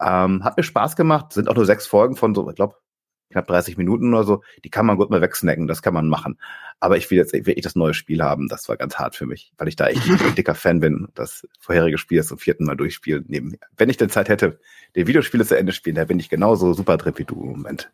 Ähm, 0.01 0.45
hat 0.45 0.57
mir 0.57 0.63
Spaß 0.63 0.97
gemacht, 0.97 1.33
sind 1.33 1.49
auch 1.49 1.55
nur 1.55 1.67
sechs 1.67 1.87
Folgen 1.87 2.17
von 2.17 2.35
so, 2.35 2.49
ich 2.51 2.57
glaube, 2.57 2.77
knapp 3.33 3.47
30 3.47 3.77
Minuten 3.77 4.15
oder 4.15 4.25
so. 4.25 4.43
Die 4.65 4.71
kann 4.71 4.87
man 4.87 4.97
gut 4.97 5.11
mal 5.11 5.21
wegsnacken, 5.21 5.67
das 5.67 5.83
kann 5.83 5.95
man 5.95 6.09
machen. 6.09 6.39
Aber 6.81 6.97
ich 6.97 7.11
will 7.11 7.19
jetzt 7.19 7.33
wirklich 7.33 7.63
das 7.63 7.75
neue 7.75 7.95
Spiel 7.95 8.23
haben. 8.23 8.49
Das 8.49 8.69
war 8.69 8.77
ganz 8.77 8.97
hart 8.97 9.17
für 9.17 9.27
mich, 9.27 9.53
weil 9.57 9.69
ich 9.69 9.77
da 9.77 9.89
echt 9.89 10.07
ein 10.09 10.35
dicker 10.37 10.55
Fan 10.55 10.81
bin. 10.81 11.09
Das 11.15 11.47
vorherige 11.59 11.99
Spiel 11.99 12.19
ist 12.19 12.29
zum 12.29 12.39
vierten 12.39 12.65
Mal 12.65 12.77
durchspielen. 12.77 13.25
Neben, 13.29 13.57
wenn 13.77 13.89
ich 13.89 13.97
denn 13.97 14.11
Zeit 14.11 14.29
hätte, 14.29 14.61
den 14.95 15.07
Videospiele 15.07 15.45
zu 15.45 15.57
Ende 15.57 15.73
spielen, 15.73 15.97
da 15.97 16.05
bin 16.05 16.21
ich 16.21 16.29
genauso 16.29 16.73
super 16.75 16.97
drin 16.97 17.15
wie 17.17 17.25
du 17.25 17.43
im 17.43 17.51
Moment. 17.51 17.91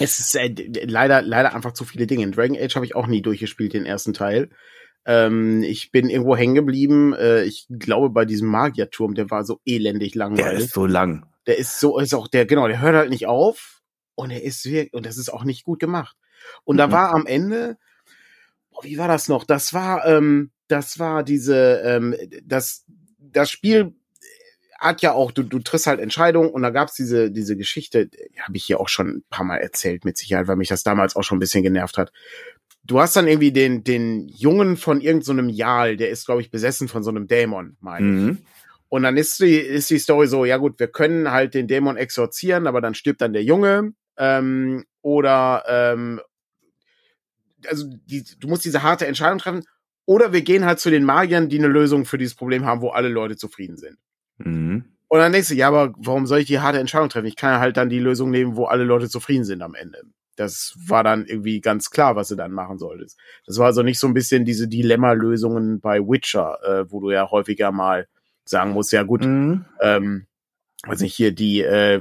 Es 0.00 0.18
ist 0.18 0.34
äh, 0.34 0.54
leider, 0.84 1.22
leider 1.22 1.54
einfach 1.54 1.72
zu 1.72 1.84
viele 1.84 2.06
Dinge. 2.06 2.24
In 2.24 2.32
Dragon 2.32 2.56
Age 2.56 2.74
habe 2.74 2.86
ich 2.86 2.94
auch 2.94 3.06
nie 3.06 3.22
durchgespielt, 3.22 3.72
den 3.72 3.86
ersten 3.86 4.14
Teil. 4.14 4.50
Ähm, 5.08 5.62
ich 5.62 5.90
bin 5.90 6.10
irgendwo 6.10 6.36
hängen 6.36 6.54
geblieben. 6.54 7.14
Äh, 7.14 7.44
ich 7.44 7.66
glaube, 7.70 8.10
bei 8.10 8.26
diesem 8.26 8.48
Magierturm, 8.48 9.14
der 9.14 9.30
war 9.30 9.42
so 9.42 9.58
elendig 9.64 10.14
langweilig. 10.14 10.44
Der 10.44 10.58
ist 10.58 10.74
so 10.74 10.84
lang. 10.84 11.24
Der 11.46 11.56
ist 11.56 11.80
so, 11.80 11.98
ist 11.98 12.14
auch 12.14 12.28
der, 12.28 12.44
genau, 12.44 12.68
der 12.68 12.82
hört 12.82 12.94
halt 12.94 13.08
nicht 13.08 13.26
auf. 13.26 13.80
Und 14.14 14.30
er 14.30 14.42
ist 14.42 14.66
wirklich, 14.66 14.92
und 14.92 15.06
das 15.06 15.16
ist 15.16 15.30
auch 15.30 15.44
nicht 15.44 15.64
gut 15.64 15.80
gemacht. 15.80 16.14
Und 16.64 16.76
mhm. 16.76 16.78
da 16.78 16.92
war 16.92 17.14
am 17.14 17.24
Ende, 17.24 17.78
oh, 18.70 18.80
wie 18.82 18.98
war 18.98 19.08
das 19.08 19.28
noch? 19.28 19.44
Das 19.44 19.72
war, 19.72 20.04
ähm, 20.04 20.50
das 20.66 20.98
war 20.98 21.22
diese, 21.22 21.80
ähm, 21.84 22.14
das, 22.44 22.84
das 23.18 23.50
Spiel 23.50 23.94
hat 24.78 25.00
ja 25.00 25.12
auch, 25.12 25.32
du, 25.32 25.42
du 25.42 25.58
triffst 25.58 25.86
halt 25.86 26.00
Entscheidungen 26.00 26.50
und 26.50 26.62
da 26.62 26.70
gab's 26.70 26.94
diese, 26.94 27.30
diese 27.30 27.56
Geschichte, 27.56 28.10
habe 28.40 28.56
ich 28.56 28.64
hier 28.64 28.78
auch 28.78 28.88
schon 28.88 29.08
ein 29.08 29.24
paar 29.30 29.44
Mal 29.44 29.56
erzählt, 29.56 30.04
mit 30.04 30.18
Sicherheit, 30.18 30.48
weil 30.48 30.56
mich 30.56 30.68
das 30.68 30.82
damals 30.82 31.16
auch 31.16 31.22
schon 31.22 31.38
ein 31.38 31.40
bisschen 31.40 31.62
genervt 31.64 31.96
hat. 31.96 32.12
Du 32.88 32.98
hast 33.00 33.14
dann 33.14 33.28
irgendwie 33.28 33.52
den, 33.52 33.84
den 33.84 34.28
Jungen 34.28 34.78
von 34.78 35.02
irgendeinem 35.02 35.50
so 35.50 35.54
Jal, 35.54 35.98
der 35.98 36.08
ist, 36.08 36.24
glaube 36.24 36.40
ich, 36.40 36.50
besessen 36.50 36.88
von 36.88 37.02
so 37.02 37.10
einem 37.10 37.28
Dämon, 37.28 37.76
meine 37.80 38.06
mhm. 38.06 38.30
ich. 38.30 38.46
Und 38.88 39.02
dann 39.02 39.18
ist 39.18 39.38
die, 39.40 39.56
ist 39.56 39.90
die 39.90 39.98
Story 39.98 40.26
so, 40.26 40.46
ja 40.46 40.56
gut, 40.56 40.80
wir 40.80 40.88
können 40.88 41.30
halt 41.30 41.52
den 41.52 41.68
Dämon 41.68 41.98
exorzieren, 41.98 42.66
aber 42.66 42.80
dann 42.80 42.94
stirbt 42.94 43.20
dann 43.20 43.34
der 43.34 43.44
Junge. 43.44 43.92
Ähm, 44.16 44.84
oder 45.02 45.64
ähm, 45.68 46.20
also 47.66 47.86
die, 48.06 48.24
du 48.40 48.48
musst 48.48 48.64
diese 48.64 48.82
harte 48.82 49.06
Entscheidung 49.06 49.38
treffen. 49.38 49.64
Oder 50.06 50.32
wir 50.32 50.40
gehen 50.40 50.64
halt 50.64 50.80
zu 50.80 50.90
den 50.90 51.04
Magiern, 51.04 51.50
die 51.50 51.58
eine 51.58 51.68
Lösung 51.68 52.06
für 52.06 52.16
dieses 52.16 52.34
Problem 52.34 52.64
haben, 52.64 52.80
wo 52.80 52.88
alle 52.88 53.10
Leute 53.10 53.36
zufrieden 53.36 53.76
sind. 53.76 53.98
Mhm. 54.38 54.84
Und 55.08 55.18
dann 55.18 55.32
denkst 55.32 55.48
du, 55.48 55.54
ja, 55.54 55.68
aber 55.68 55.92
warum 55.98 56.26
soll 56.26 56.40
ich 56.40 56.46
die 56.46 56.60
harte 56.60 56.78
Entscheidung 56.78 57.10
treffen? 57.10 57.26
Ich 57.26 57.36
kann 57.36 57.52
ja 57.52 57.60
halt 57.60 57.76
dann 57.76 57.90
die 57.90 57.98
Lösung 57.98 58.30
nehmen, 58.30 58.56
wo 58.56 58.64
alle 58.64 58.84
Leute 58.84 59.10
zufrieden 59.10 59.44
sind 59.44 59.60
am 59.60 59.74
Ende. 59.74 60.02
Das 60.38 60.76
war 60.86 61.02
dann 61.02 61.26
irgendwie 61.26 61.60
ganz 61.60 61.90
klar, 61.90 62.16
was 62.16 62.28
du 62.28 62.36
dann 62.36 62.52
machen 62.52 62.78
solltest. 62.78 63.18
Das 63.46 63.58
war 63.58 63.66
also 63.66 63.82
nicht 63.82 63.98
so 63.98 64.06
ein 64.06 64.14
bisschen 64.14 64.44
diese 64.44 64.68
Dilemma-Lösungen 64.68 65.80
bei 65.80 65.98
Witcher, 66.00 66.58
äh, 66.62 66.92
wo 66.92 67.00
du 67.00 67.10
ja 67.10 67.30
häufiger 67.30 67.72
mal 67.72 68.06
sagen 68.44 68.70
musst, 68.70 68.92
ja 68.92 69.02
gut, 69.02 69.24
mhm. 69.24 69.64
ähm, 69.80 70.26
weiß 70.86 71.00
nicht, 71.00 71.14
hier 71.14 71.32
die, 71.32 71.60
äh, 71.62 72.00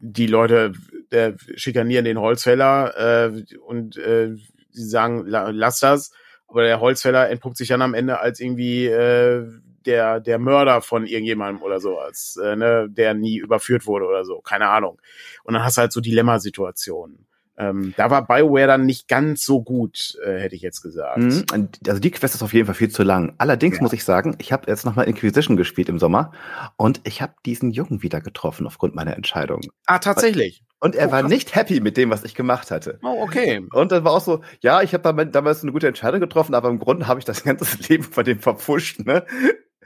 die 0.00 0.26
Leute 0.26 0.72
äh, 1.10 1.32
schikanieren 1.54 2.04
den 2.04 2.18
Holzfäller 2.18 3.30
äh, 3.30 3.44
und 3.66 3.96
äh, 3.96 4.34
sie 4.70 4.88
sagen, 4.88 5.24
la, 5.26 5.50
lass 5.50 5.80
das, 5.80 6.12
aber 6.48 6.62
der 6.62 6.80
Holzfäller 6.80 7.30
entpuppt 7.30 7.56
sich 7.56 7.68
dann 7.68 7.82
am 7.82 7.94
Ende 7.94 8.20
als 8.20 8.40
irgendwie 8.40 8.86
äh, 8.86 9.46
der, 9.86 10.20
der 10.20 10.38
Mörder 10.38 10.82
von 10.82 11.06
irgendjemandem 11.06 11.62
oder 11.62 11.80
so, 11.80 11.98
als, 11.98 12.36
äh, 12.42 12.56
ne, 12.56 12.88
der 12.90 13.14
nie 13.14 13.38
überführt 13.38 13.86
wurde 13.86 14.06
oder 14.06 14.24
so, 14.24 14.40
keine 14.40 14.68
Ahnung. 14.68 15.00
Und 15.44 15.54
dann 15.54 15.62
hast 15.62 15.76
du 15.76 15.82
halt 15.82 15.92
so 15.92 16.00
Dilemmasituationen. 16.00 17.26
Ähm, 17.58 17.94
da 17.96 18.10
war 18.10 18.26
Bioware 18.26 18.66
dann 18.66 18.84
nicht 18.84 19.08
ganz 19.08 19.44
so 19.44 19.62
gut, 19.62 20.16
äh, 20.24 20.38
hätte 20.38 20.54
ich 20.54 20.62
jetzt 20.62 20.82
gesagt. 20.82 21.18
Mhm. 21.18 21.44
Also 21.86 22.00
die 22.00 22.10
Quest 22.10 22.34
ist 22.34 22.42
auf 22.42 22.52
jeden 22.52 22.66
Fall 22.66 22.74
viel 22.74 22.90
zu 22.90 23.02
lang. 23.02 23.34
Allerdings 23.38 23.76
ja. 23.76 23.82
muss 23.82 23.92
ich 23.92 24.04
sagen, 24.04 24.36
ich 24.38 24.52
habe 24.52 24.64
jetzt 24.68 24.84
nochmal 24.84 25.08
Inquisition 25.08 25.56
gespielt 25.56 25.88
im 25.88 25.98
Sommer 25.98 26.32
und 26.76 27.00
ich 27.04 27.22
habe 27.22 27.32
diesen 27.46 27.70
Jungen 27.70 28.02
wieder 28.02 28.20
getroffen 28.20 28.66
aufgrund 28.66 28.94
meiner 28.94 29.16
Entscheidung. 29.16 29.60
Ah, 29.86 29.98
tatsächlich. 29.98 30.62
Und 30.78 30.94
er 30.94 31.08
oh, 31.08 31.12
war 31.12 31.22
nicht 31.22 31.54
happy 31.54 31.80
mit 31.80 31.96
dem, 31.96 32.10
was 32.10 32.24
ich 32.24 32.34
gemacht 32.34 32.70
hatte. 32.70 32.98
Oh, 33.02 33.22
okay. 33.22 33.66
Und 33.72 33.92
dann 33.92 34.04
war 34.04 34.12
auch 34.12 34.20
so, 34.20 34.42
ja, 34.60 34.82
ich 34.82 34.92
habe 34.92 35.26
damals 35.26 35.62
eine 35.62 35.72
gute 35.72 35.88
Entscheidung 35.88 36.20
getroffen, 36.20 36.54
aber 36.54 36.68
im 36.68 36.78
Grunde 36.78 37.08
habe 37.08 37.18
ich 37.18 37.24
das 37.24 37.42
ganze 37.44 37.78
Leben 37.88 38.04
von 38.04 38.24
dem 38.24 38.40
verpfuscht, 38.40 39.00
ne? 39.00 39.24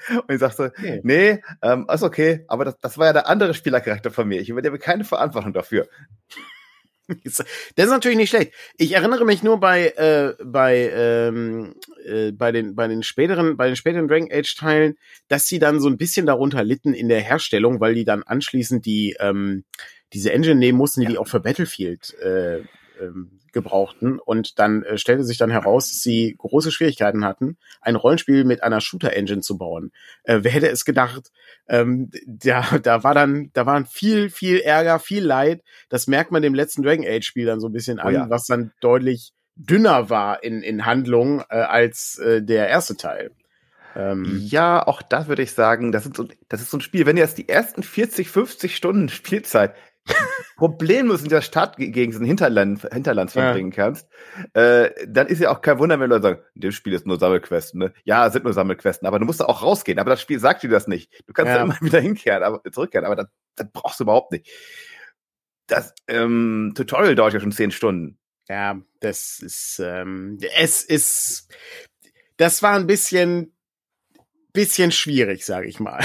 Und 0.08 0.32
ich 0.32 0.40
sagte, 0.40 0.72
okay. 0.76 1.00
nee, 1.04 1.42
ähm, 1.62 1.86
ist 1.92 2.02
okay, 2.02 2.44
aber 2.48 2.64
das, 2.64 2.78
das 2.80 2.96
war 2.96 3.06
ja 3.06 3.12
der 3.12 3.28
andere 3.28 3.52
Spielercharakter 3.52 4.10
von 4.10 4.26
mir. 4.26 4.40
Ich 4.40 4.48
übernehme 4.48 4.78
keine 4.78 5.04
Verantwortung 5.04 5.52
dafür. 5.52 5.88
Das 7.24 7.86
ist 7.86 7.90
natürlich 7.90 8.16
nicht 8.16 8.30
schlecht. 8.30 8.52
Ich 8.76 8.92
erinnere 8.92 9.24
mich 9.24 9.42
nur 9.42 9.58
bei 9.58 9.88
äh, 9.88 10.34
bei 10.44 10.90
ähm, 10.94 11.74
äh, 12.04 12.32
bei 12.32 12.52
den 12.52 12.74
bei 12.74 12.88
den 12.88 13.02
späteren 13.02 13.56
bei 13.56 13.66
den 13.66 13.76
späteren 13.76 14.08
Dragon 14.08 14.30
Age 14.32 14.54
Teilen, 14.56 14.96
dass 15.28 15.46
sie 15.46 15.58
dann 15.58 15.80
so 15.80 15.88
ein 15.88 15.96
bisschen 15.96 16.26
darunter 16.26 16.64
litten 16.64 16.94
in 16.94 17.08
der 17.08 17.20
Herstellung, 17.20 17.80
weil 17.80 17.94
die 17.94 18.04
dann 18.04 18.22
anschließend 18.22 18.86
die 18.86 19.16
ähm, 19.20 19.64
diese 20.12 20.32
Engine 20.32 20.56
nehmen 20.56 20.78
mussten, 20.78 21.00
die 21.00 21.04
ja. 21.04 21.10
die 21.12 21.18
auch 21.18 21.28
für 21.28 21.40
Battlefield 21.40 22.14
äh, 22.20 22.58
ähm, 23.00 23.39
gebrauchten. 23.52 24.18
Und 24.18 24.58
dann 24.58 24.82
äh, 24.82 24.98
stellte 24.98 25.24
sich 25.24 25.38
dann 25.38 25.50
heraus, 25.50 25.88
dass 25.88 26.02
sie 26.02 26.34
große 26.38 26.70
Schwierigkeiten 26.70 27.24
hatten, 27.24 27.58
ein 27.80 27.96
Rollenspiel 27.96 28.44
mit 28.44 28.62
einer 28.62 28.80
Shooter-Engine 28.80 29.40
zu 29.40 29.58
bauen. 29.58 29.92
Äh, 30.24 30.40
wer 30.42 30.52
hätte 30.52 30.68
es 30.68 30.84
gedacht? 30.84 31.30
Ähm, 31.68 32.10
da, 32.26 32.78
da 32.82 33.04
war 33.04 33.14
dann, 33.14 33.50
da 33.52 33.66
waren 33.66 33.86
viel, 33.86 34.30
viel 34.30 34.60
Ärger, 34.60 34.98
viel 34.98 35.24
Leid. 35.24 35.62
Das 35.88 36.06
merkt 36.06 36.32
man 36.32 36.42
dem 36.42 36.54
letzten 36.54 36.82
Dragon 36.82 37.06
Age-Spiel 37.06 37.46
dann 37.46 37.60
so 37.60 37.68
ein 37.68 37.72
bisschen 37.72 37.98
oh 37.98 38.02
an, 38.02 38.08
oh 38.08 38.18
ja. 38.18 38.30
was 38.30 38.46
dann 38.46 38.72
deutlich 38.80 39.32
dünner 39.56 40.08
war 40.10 40.42
in, 40.42 40.62
in 40.62 40.86
Handlung 40.86 41.42
äh, 41.50 41.56
als 41.56 42.18
äh, 42.18 42.42
der 42.42 42.68
erste 42.68 42.96
Teil. 42.96 43.30
Ähm, 43.96 44.40
ja, 44.44 44.86
auch 44.86 45.02
das 45.02 45.28
würde 45.28 45.42
ich 45.42 45.52
sagen, 45.52 45.92
das 45.92 46.06
ist, 46.06 46.16
so, 46.16 46.28
das 46.48 46.60
ist 46.60 46.70
so 46.70 46.78
ein 46.78 46.80
Spiel, 46.80 47.06
wenn 47.06 47.16
ihr 47.16 47.24
jetzt 47.24 47.38
die 47.38 47.48
ersten 47.48 47.82
40, 47.82 48.28
50 48.28 48.76
Stunden 48.76 49.08
Spielzeit 49.08 49.74
problemlos 50.56 51.22
in 51.22 51.28
der 51.28 51.40
Stadt 51.40 51.76
gegen 51.76 52.12
so 52.12 52.20
ein 52.20 52.24
Hinterland, 52.24 52.86
Hinterland 52.92 53.30
verbringen 53.30 53.72
ja. 53.72 53.84
kannst, 53.84 54.08
äh, 54.52 54.90
dann 55.06 55.26
ist 55.26 55.40
ja 55.40 55.50
auch 55.50 55.62
kein 55.62 55.78
Wunder, 55.78 55.98
wenn 55.98 56.10
Leute 56.10 56.22
sagen, 56.22 56.42
das 56.54 56.74
Spiel 56.74 56.92
ist 56.92 57.06
nur 57.06 57.18
Sammelquesten. 57.18 57.80
Ne? 57.80 57.92
Ja, 58.04 58.26
es 58.26 58.34
sind 58.34 58.44
nur 58.44 58.52
Sammelquesten, 58.52 59.08
aber 59.08 59.18
du 59.18 59.24
musst 59.24 59.40
da 59.40 59.46
auch 59.46 59.62
rausgehen. 59.62 59.98
Aber 59.98 60.10
das 60.10 60.20
Spiel 60.20 60.38
sagt 60.38 60.62
dir 60.62 60.68
das 60.68 60.86
nicht. 60.86 61.10
Du 61.26 61.32
kannst 61.32 61.48
ja, 61.48 61.56
ja 61.56 61.62
immer 61.64 61.80
wieder 61.80 62.00
hinkehren, 62.00 62.42
aber 62.42 62.62
zurückkehren, 62.70 63.06
aber 63.06 63.16
das, 63.16 63.26
das 63.56 63.68
brauchst 63.72 64.00
du 64.00 64.04
überhaupt 64.04 64.32
nicht. 64.32 64.50
Das 65.66 65.94
ähm, 66.08 66.72
Tutorial 66.74 67.14
dauert 67.14 67.32
ja 67.32 67.40
schon 67.40 67.52
zehn 67.52 67.70
Stunden. 67.70 68.18
Ja, 68.48 68.80
das 68.98 69.38
ist, 69.38 69.80
ähm, 69.82 70.38
es 70.58 70.82
ist, 70.82 71.48
das 72.36 72.62
war 72.62 72.74
ein 72.74 72.88
bisschen, 72.88 73.54
bisschen 74.52 74.90
schwierig, 74.90 75.46
sage 75.46 75.68
ich 75.68 75.78
mal. 75.78 76.04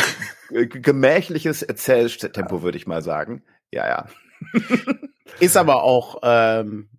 Gemächliches 0.51 1.63
Erzähltempo, 1.63 2.61
würde 2.61 2.77
ich 2.77 2.85
mal 2.85 3.01
sagen. 3.01 3.43
Ja, 3.75 3.87
ja. 3.87 4.07
ist 5.39 5.57
aber 5.57 5.83
auch, 5.83 6.21
ähm, 6.23 6.89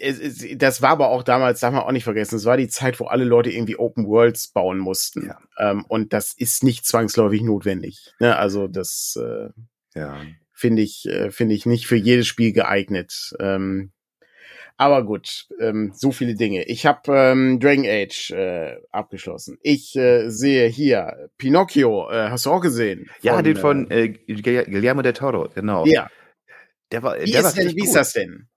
es, 0.00 0.18
es, 0.18 0.58
das 0.58 0.80
war 0.80 0.90
aber 0.90 1.08
auch 1.08 1.22
damals, 1.22 1.60
darf 1.60 1.74
man 1.74 1.82
auch 1.82 1.92
nicht 1.92 2.04
vergessen, 2.04 2.36
es 2.36 2.46
war 2.46 2.56
die 2.56 2.68
Zeit, 2.68 2.98
wo 3.00 3.04
alle 3.04 3.24
Leute 3.24 3.50
irgendwie 3.50 3.76
Open 3.76 4.06
Worlds 4.06 4.48
bauen 4.48 4.78
mussten. 4.78 5.26
Ja. 5.26 5.38
Ähm, 5.58 5.84
und 5.86 6.12
das 6.14 6.32
ist 6.32 6.64
nicht 6.64 6.86
zwangsläufig 6.86 7.42
notwendig. 7.42 8.14
Ne? 8.18 8.36
Also 8.36 8.66
das 8.66 9.18
äh, 9.22 9.50
ja. 9.94 10.16
finde 10.52 10.82
ich, 10.82 11.06
äh, 11.06 11.30
finde 11.30 11.54
ich 11.54 11.66
nicht 11.66 11.86
für 11.86 11.96
jedes 11.96 12.26
Spiel 12.26 12.52
geeignet. 12.52 13.34
Ähm, 13.38 13.92
aber 14.78 15.04
gut, 15.04 15.48
ähm, 15.60 15.92
so 15.92 16.12
viele 16.12 16.36
Dinge. 16.36 16.64
Ich 16.64 16.86
habe 16.86 17.12
ähm, 17.12 17.58
Dragon 17.58 17.84
Age 17.84 18.30
äh, 18.30 18.76
abgeschlossen. 18.92 19.58
Ich 19.60 19.96
äh, 19.96 20.30
sehe 20.30 20.68
hier 20.68 21.28
Pinocchio. 21.36 22.08
Äh, 22.10 22.30
hast 22.30 22.46
du 22.46 22.52
auch 22.52 22.60
gesehen? 22.60 23.06
Von, 23.06 23.14
ja, 23.22 23.42
den 23.42 23.56
von 23.56 23.90
äh, 23.90 24.08
Guillermo 24.08 25.02
del 25.02 25.14
Toro, 25.14 25.48
genau. 25.52 25.84
Ja. 25.84 26.08
Der 26.92 27.02
war, 27.02 27.20
wie 27.20 27.30
der 27.30 27.40
ist, 27.40 27.44
war 27.44 27.64
denn, 27.64 27.76
wie 27.76 27.84
ist 27.84 27.96
das 27.96 28.12
denn? 28.12 28.48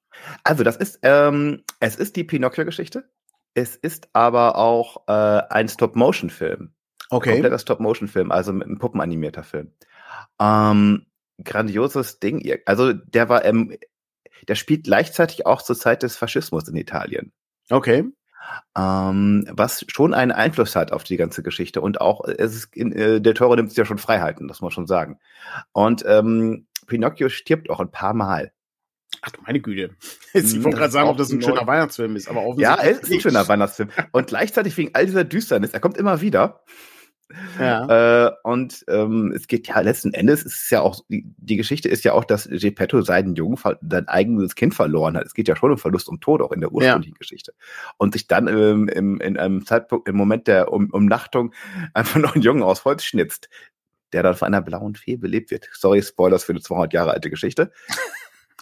Also 0.43 0.63
das 0.63 0.77
ist, 0.77 0.99
ähm, 1.01 1.63
es 1.79 1.95
ist 1.95 2.15
die 2.15 2.23
Pinocchio-Geschichte. 2.23 3.09
Es 3.55 3.75
ist 3.75 4.07
aber 4.13 4.57
auch 4.57 5.07
äh, 5.07 5.41
ein 5.49 5.67
Stop-Motion-Film. 5.67 6.71
Okay. 7.09 7.31
Kompletter 7.31 7.57
Stop-Motion-Film, 7.57 8.31
also 8.31 8.53
mit 8.53 8.67
einem 8.67 8.77
Puppenanimierter 8.77 9.43
Film. 9.43 9.73
Ähm, 10.39 11.07
grandioses 11.43 12.19
Ding. 12.19 12.47
Also 12.65 12.93
der 12.93 13.27
war 13.27 13.43
ähm, 13.43 13.75
der 14.47 14.55
spielt 14.55 14.83
gleichzeitig 14.83 15.45
auch 15.45 15.61
zur 15.61 15.75
Zeit 15.75 16.03
des 16.03 16.15
Faschismus 16.15 16.67
in 16.67 16.75
Italien. 16.75 17.31
Okay. 17.69 18.05
Ähm, 18.75 19.47
was 19.51 19.85
schon 19.87 20.13
einen 20.13 20.31
Einfluss 20.31 20.75
hat 20.75 20.91
auf 20.91 21.03
die 21.03 21.17
ganze 21.17 21.43
Geschichte 21.43 21.79
und 21.79 22.01
auch 22.01 22.25
es 22.25 22.55
ist 22.55 22.75
in, 22.75 22.91
äh, 22.91 23.21
der 23.21 23.33
Toro 23.33 23.55
nimmt 23.55 23.69
sich 23.69 23.77
ja 23.77 23.85
schon 23.85 23.97
Freiheiten, 23.97 24.47
das 24.47 24.61
muss 24.61 24.71
man 24.71 24.71
schon 24.71 24.87
sagen. 24.87 25.19
Und 25.71 26.03
ähm, 26.07 26.65
Pinocchio 26.87 27.29
stirbt 27.29 27.69
auch 27.69 27.79
ein 27.79 27.91
paar 27.91 28.13
Mal. 28.13 28.51
Ach 29.21 29.29
du 29.29 29.41
meine 29.45 29.59
Güte. 29.59 29.95
Ich 30.33 30.63
wollte 30.63 30.77
gerade 30.77 30.91
sagen, 30.91 31.09
ob 31.09 31.17
das 31.17 31.29
ein 31.31 31.41
schöner 31.41 31.67
Weihnachtsfilm 31.67 32.15
ist, 32.15 32.29
aber 32.29 32.41
offensichtlich. 32.43 32.85
Ja, 32.85 32.91
es 32.91 32.99
ist 33.01 33.11
ein 33.11 33.19
schöner 33.19 33.47
Weihnachtsfilm. 33.47 33.89
Und 34.11 34.27
gleichzeitig 34.27 34.77
wegen 34.77 34.91
all 34.95 35.05
dieser 35.05 35.25
Düsternis, 35.25 35.71
er 35.71 35.81
kommt 35.81 35.97
immer 35.97 36.21
wieder. 36.21 36.63
Ja. 37.59 37.87
Äh, 37.91 38.31
und 38.43 38.85
ähm, 38.87 39.33
es 39.35 39.47
geht 39.47 39.67
ja 39.67 39.79
letzten 39.81 40.13
Endes, 40.13 40.43
ist 40.43 40.63
es 40.63 40.69
ja 40.69 40.81
auch, 40.81 41.01
die, 41.09 41.25
die 41.37 41.57
Geschichte 41.57 41.89
ist 41.89 42.03
ja 42.03 42.13
auch, 42.13 42.23
dass 42.23 42.47
Geppetto 42.49 43.01
seinen 43.01 43.35
Jungen, 43.35 43.57
sein 43.57 44.07
eigenes 44.07 44.55
Kind 44.55 44.73
verloren 44.73 45.17
hat. 45.17 45.25
Es 45.25 45.33
geht 45.33 45.47
ja 45.47 45.55
schon 45.55 45.71
um 45.71 45.77
Verlust 45.77 46.07
und 46.07 46.21
Tod 46.21 46.41
auch 46.41 46.51
in 46.51 46.61
der 46.61 46.71
ursprünglichen 46.71 47.15
ja. 47.15 47.19
Geschichte. 47.19 47.53
Und 47.97 48.13
sich 48.13 48.27
dann 48.27 48.47
ähm, 48.47 48.87
im, 48.87 49.19
in 49.19 49.37
einem 49.37 49.65
Zeitpunkt, 49.65 50.07
im 50.07 50.15
Moment 50.15 50.47
der 50.47 50.71
um, 50.71 50.89
Umnachtung 50.91 51.53
einfach 51.93 52.19
noch 52.19 52.35
einen 52.35 52.43
Jungen 52.43 52.63
aus 52.63 52.85
Holz 52.85 53.03
schnitzt, 53.03 53.49
der 54.13 54.23
dann 54.23 54.35
von 54.35 54.47
einer 54.47 54.61
blauen 54.61 54.95
Fee 54.95 55.17
belebt 55.17 55.51
wird. 55.51 55.69
Sorry, 55.73 56.01
Spoilers 56.01 56.43
für 56.43 56.53
eine 56.53 56.61
200 56.61 56.93
Jahre 56.93 57.11
alte 57.11 57.29
Geschichte. 57.29 57.71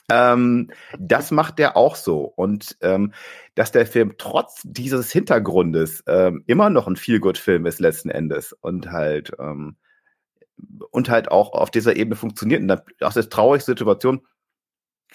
Ähm, 0.09 0.71
das 0.97 1.31
macht 1.31 1.59
der 1.59 1.77
auch 1.77 1.95
so. 1.95 2.21
Und 2.35 2.77
ähm, 2.81 3.13
dass 3.55 3.71
der 3.71 3.85
Film 3.85 4.15
trotz 4.17 4.61
dieses 4.63 5.11
Hintergrundes 5.11 6.03
ähm, 6.07 6.43
immer 6.47 6.69
noch 6.69 6.87
ein 6.87 6.95
Feel-Good-Film 6.95 7.65
ist 7.65 7.79
letzten 7.79 8.09
Endes 8.09 8.53
und 8.53 8.91
halt 8.91 9.31
ähm, 9.39 9.75
und 10.91 11.09
halt 11.09 11.31
auch 11.31 11.53
auf 11.53 11.71
dieser 11.71 11.95
Ebene 11.95 12.15
funktioniert. 12.15 12.61
Und 12.61 12.67
dann 12.67 12.81
aus 13.01 13.13
der 13.13 13.29
traurigen 13.29 13.65
Situation 13.65 14.25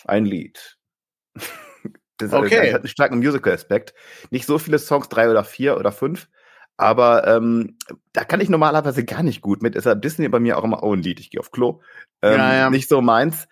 ein 0.05 0.25
Lied. 0.25 0.79
Das, 2.19 2.33
Okay. 2.33 2.67
das 2.67 2.75
hat 2.75 2.81
einen 2.83 2.89
starken 2.89 3.19
Musical-Aspekt. 3.19 3.93
Nicht 4.31 4.47
so 4.47 4.59
viele 4.59 4.79
Songs, 4.79 5.09
drei 5.09 5.29
oder 5.29 5.43
vier 5.43 5.77
oder 5.77 5.91
fünf. 5.91 6.29
Aber 6.77 7.27
ähm, 7.27 7.77
da 8.13 8.25
kann 8.25 8.41
ich 8.41 8.49
normalerweise 8.49 9.05
gar 9.05 9.25
nicht 9.25 9.41
gut 9.41 9.63
mit. 9.63 9.75
Deshalb 9.75 10.01
Disney 10.01 10.29
bei 10.29 10.39
mir 10.39 10.57
auch 10.57 10.63
immer, 10.63 10.85
oh, 10.85 10.95
ein 10.95 11.03
Lied, 11.03 11.19
ich 11.19 11.31
gehe 11.31 11.41
auf 11.41 11.51
Klo. 11.51 11.81
Ähm, 12.23 12.35
Ja, 12.35 12.55
ja. 12.55 12.71
Nicht 12.71 12.89
so 12.89 13.01
meins. 13.01 13.49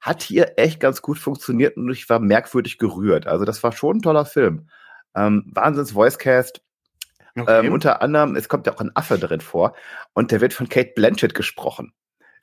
Hat 0.00 0.22
hier 0.22 0.54
echt 0.56 0.80
ganz 0.80 1.02
gut 1.02 1.18
funktioniert 1.18 1.76
und 1.76 1.90
ich 1.90 2.08
war 2.08 2.20
merkwürdig 2.20 2.78
gerührt. 2.78 3.26
Also 3.26 3.44
das 3.44 3.62
war 3.62 3.72
schon 3.72 3.98
ein 3.98 4.02
toller 4.02 4.24
Film. 4.24 4.68
Ähm, 5.14 5.44
Wahnsinns 5.52 5.94
Voicecast. 5.94 6.62
Okay. 7.38 7.66
Ähm, 7.66 7.72
unter 7.72 8.02
anderem, 8.02 8.34
es 8.36 8.48
kommt 8.48 8.66
ja 8.66 8.74
auch 8.74 8.80
ein 8.80 8.94
Affe 8.94 9.18
drin 9.18 9.40
vor 9.40 9.74
und 10.14 10.32
der 10.32 10.40
wird 10.40 10.52
von 10.52 10.68
Kate 10.68 10.92
Blanchett 10.94 11.34
gesprochen. 11.34 11.92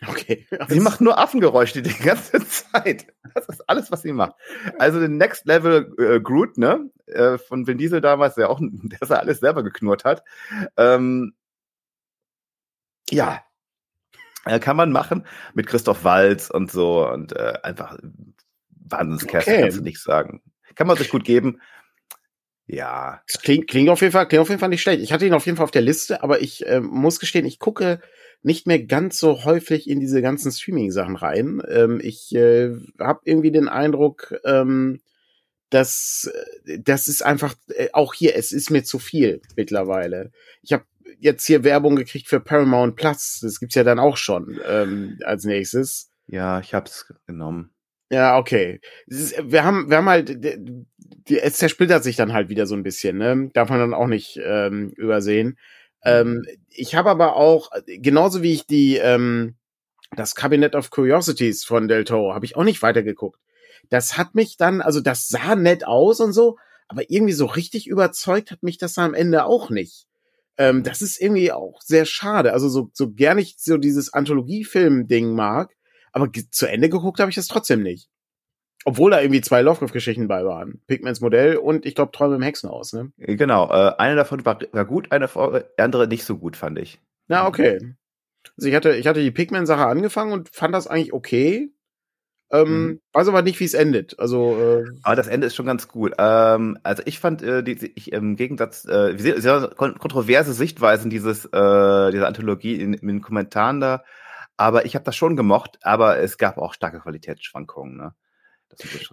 okay. 0.07 0.47
Sie 0.69 0.79
macht 0.79 1.01
nur 1.01 1.17
Affengeräusche 1.17 1.81
die 1.81 1.93
ganze 1.93 2.39
Zeit. 2.47 3.07
Das 3.33 3.47
ist 3.47 3.67
alles, 3.67 3.91
was 3.91 4.01
sie 4.03 4.13
macht. 4.13 4.35
Also 4.77 4.99
den 4.99 5.17
Next 5.17 5.45
Level 5.45 5.93
äh, 5.97 6.19
Groot, 6.21 6.57
ne, 6.57 6.89
äh, 7.07 7.37
von 7.37 7.67
Vin 7.67 7.77
Diesel 7.77 8.01
damals, 8.01 8.35
der 8.35 8.49
auch, 8.49 8.59
der 8.61 9.19
alles 9.19 9.39
selber 9.39 9.63
geknurrt 9.63 10.05
hat. 10.05 10.23
Ähm, 10.77 11.33
ja, 13.09 13.41
äh, 14.47 14.59
kann 14.59 14.77
man 14.77 14.91
machen 14.91 15.25
mit 15.53 15.67
Christoph 15.67 16.03
Walz 16.03 16.49
und 16.49 16.71
so 16.71 17.07
und 17.07 17.33
äh, 17.35 17.53
einfach 17.63 17.97
Wahnsinnscast, 18.69 19.47
Okay. 19.47 19.61
kannst 19.61 19.77
du 19.77 19.83
nicht 19.83 20.01
sagen. 20.01 20.41
Kann 20.75 20.87
man 20.87 20.97
sich 20.97 21.09
gut 21.09 21.23
geben. 21.23 21.59
Ja, 22.67 23.21
Das 23.31 23.41
klingt, 23.41 23.67
klingt 23.67 23.89
auf 23.89 24.01
jeden 24.01 24.11
Fall, 24.11 24.27
klingt 24.27 24.41
auf 24.41 24.49
jeden 24.49 24.59
Fall 24.59 24.69
nicht 24.69 24.81
schlecht. 24.81 25.01
Ich 25.01 25.13
hatte 25.13 25.25
ihn 25.25 25.33
auf 25.33 25.45
jeden 25.45 25.55
Fall 25.55 25.63
auf 25.63 25.71
der 25.71 25.81
Liste, 25.81 26.21
aber 26.21 26.41
ich 26.41 26.65
ähm, 26.67 26.85
muss 26.85 27.19
gestehen, 27.19 27.45
ich 27.45 27.59
gucke 27.59 28.01
nicht 28.43 28.67
mehr 28.67 28.83
ganz 28.83 29.17
so 29.17 29.45
häufig 29.45 29.89
in 29.89 29.99
diese 29.99 30.21
ganzen 30.21 30.51
Streaming-Sachen 30.51 31.15
rein. 31.15 31.61
Ähm, 31.69 31.99
ich 32.03 32.35
äh, 32.35 32.71
habe 32.99 33.21
irgendwie 33.23 33.51
den 33.51 33.69
Eindruck, 33.69 34.35
ähm, 34.43 34.99
dass 35.69 36.29
äh, 36.65 36.79
das 36.79 37.07
ist 37.07 37.23
einfach 37.23 37.55
äh, 37.69 37.87
auch 37.93 38.13
hier, 38.13 38.35
es 38.35 38.51
ist 38.51 38.69
mir 38.69 38.83
zu 38.83 38.99
viel 38.99 39.41
mittlerweile. 39.55 40.31
Ich 40.61 40.73
habe 40.73 40.83
jetzt 41.19 41.45
hier 41.45 41.63
Werbung 41.63 41.95
gekriegt 41.95 42.27
für 42.27 42.39
Paramount 42.39 42.95
Plus. 42.95 43.39
Das 43.41 43.59
gibt's 43.59 43.75
ja 43.75 43.83
dann 43.83 43.99
auch 43.99 44.17
schon 44.17 44.59
ähm, 44.67 45.19
als 45.23 45.43
nächstes. 45.45 46.11
ja, 46.27 46.59
ich 46.59 46.73
hab's 46.73 47.13
genommen. 47.25 47.71
Ja, 48.09 48.37
okay. 48.37 48.79
Ist, 49.05 49.35
wir 49.51 49.63
haben, 49.63 49.89
wir 49.89 49.97
haben 49.97 50.09
halt, 50.09 50.43
die, 50.43 50.85
die, 50.97 51.39
es 51.39 51.57
zersplittert 51.57 52.03
sich 52.03 52.15
dann 52.15 52.33
halt 52.33 52.49
wieder 52.49 52.65
so 52.65 52.75
ein 52.75 52.83
bisschen, 52.83 53.17
ne? 53.17 53.49
Darf 53.53 53.69
man 53.69 53.79
dann 53.79 53.93
auch 53.93 54.07
nicht 54.07 54.39
ähm, 54.41 54.91
übersehen. 54.95 55.57
Ähm, 56.03 56.45
ich 56.69 56.95
habe 56.95 57.09
aber 57.09 57.35
auch, 57.35 57.71
genauso 57.85 58.41
wie 58.41 58.53
ich 58.53 58.65
die, 58.65 58.95
ähm, 58.97 59.55
das 60.15 60.35
Cabinet 60.35 60.73
of 60.73 60.89
Curiosities 60.89 61.65
von 61.65 61.89
Del 61.89 62.05
Toro, 62.05 62.33
habe 62.33 62.45
ich 62.45 62.55
auch 62.55 62.63
nicht 62.63 62.81
weitergeguckt. 62.81 63.39
Das 63.89 64.17
hat 64.17 64.35
mich 64.35 64.55
dann, 64.57 64.81
also 64.81 65.01
das 65.01 65.27
sah 65.27 65.55
nett 65.55 65.85
aus 65.85 66.21
und 66.21 66.31
so, 66.31 66.57
aber 66.87 67.09
irgendwie 67.09 67.33
so 67.33 67.45
richtig 67.45 67.87
überzeugt 67.87 68.51
hat 68.51 68.63
mich 68.63 68.77
das 68.77 68.97
am 68.97 69.13
Ende 69.13 69.45
auch 69.45 69.69
nicht. 69.69 70.06
Ähm, 70.57 70.83
das 70.83 71.01
ist 71.01 71.21
irgendwie 71.21 71.51
auch 71.51 71.81
sehr 71.81 72.05
schade. 72.05 72.53
Also 72.53 72.69
so, 72.69 72.89
so 72.93 73.11
gern 73.11 73.37
ich 73.37 73.55
so 73.59 73.77
dieses 73.77 74.13
Anthologiefilm-Ding 74.13 75.33
mag, 75.33 75.75
aber 76.11 76.29
zu 76.51 76.65
Ende 76.67 76.89
geguckt 76.89 77.19
habe 77.19 77.29
ich 77.29 77.35
das 77.35 77.47
trotzdem 77.47 77.83
nicht. 77.83 78.09
Obwohl 78.85 79.11
da 79.11 79.21
irgendwie 79.21 79.41
zwei 79.41 79.61
Lovecraft-Geschichten 79.61 80.27
bei 80.27 80.45
waren. 80.45 80.81
Pigments 80.87 81.19
Modell 81.19 81.57
und 81.57 81.85
ich 81.85 81.93
glaube 81.95 82.11
Träume 82.11 82.35
im 82.35 82.41
Hexenhaus, 82.41 82.93
ne? 82.93 83.11
Genau, 83.17 83.69
äh, 83.69 83.93
eine 83.97 84.15
davon 84.15 84.45
war, 84.45 84.59
war 84.71 84.85
gut, 84.85 85.11
eine 85.11 85.27
vor- 85.27 85.63
andere 85.77 86.07
nicht 86.07 86.23
so 86.23 86.37
gut, 86.37 86.55
fand 86.55 86.79
ich. 86.79 86.99
Na, 87.27 87.47
okay. 87.47 87.95
Also 88.57 88.69
ich 88.69 88.75
hatte, 88.75 88.95
ich 88.95 89.05
hatte 89.07 89.21
die 89.21 89.31
Pigment-Sache 89.31 89.85
angefangen 89.85 90.31
und 90.31 90.49
fand 90.49 90.73
das 90.73 90.87
eigentlich 90.87 91.11
okay. 91.11 91.69
Ähm, 92.51 92.85
Mhm. 92.85 93.01
Weiß 93.13 93.27
aber 93.27 93.41
nicht, 93.41 93.59
wie 93.59 93.65
es 93.65 93.73
endet. 93.73 94.17
Also, 94.19 94.57
äh, 94.57 94.85
Aber 95.03 95.15
das 95.15 95.27
Ende 95.27 95.47
ist 95.47 95.55
schon 95.55 95.65
ganz 95.65 95.87
gut. 95.87 96.13
Ähm, 96.17 96.77
also 96.83 97.03
ich 97.05 97.19
fand 97.19 97.41
äh, 97.41 97.63
die, 97.63 97.91
ich, 97.95 98.13
im 98.13 98.35
Gegensatz, 98.35 98.85
äh, 98.85 99.17
sehr 99.17 99.69
kon 99.75 99.97
kontroverse 99.97 100.53
Sichtweisen 100.53 101.09
dieses 101.09 101.45
äh, 101.45 102.11
dieser 102.11 102.27
Anthologie 102.27 102.75
in, 102.75 102.93
in 102.93 103.07
den 103.07 103.21
Kommentaren 103.21 103.81
da, 103.81 104.03
aber 104.55 104.85
ich 104.85 104.95
habe 104.95 105.05
das 105.05 105.15
schon 105.15 105.35
gemocht, 105.35 105.77
aber 105.81 106.19
es 106.19 106.37
gab 106.37 106.57
auch 106.57 106.73
starke 106.73 106.99
Qualitätsschwankungen. 106.99 107.97
Ne? 107.97 108.13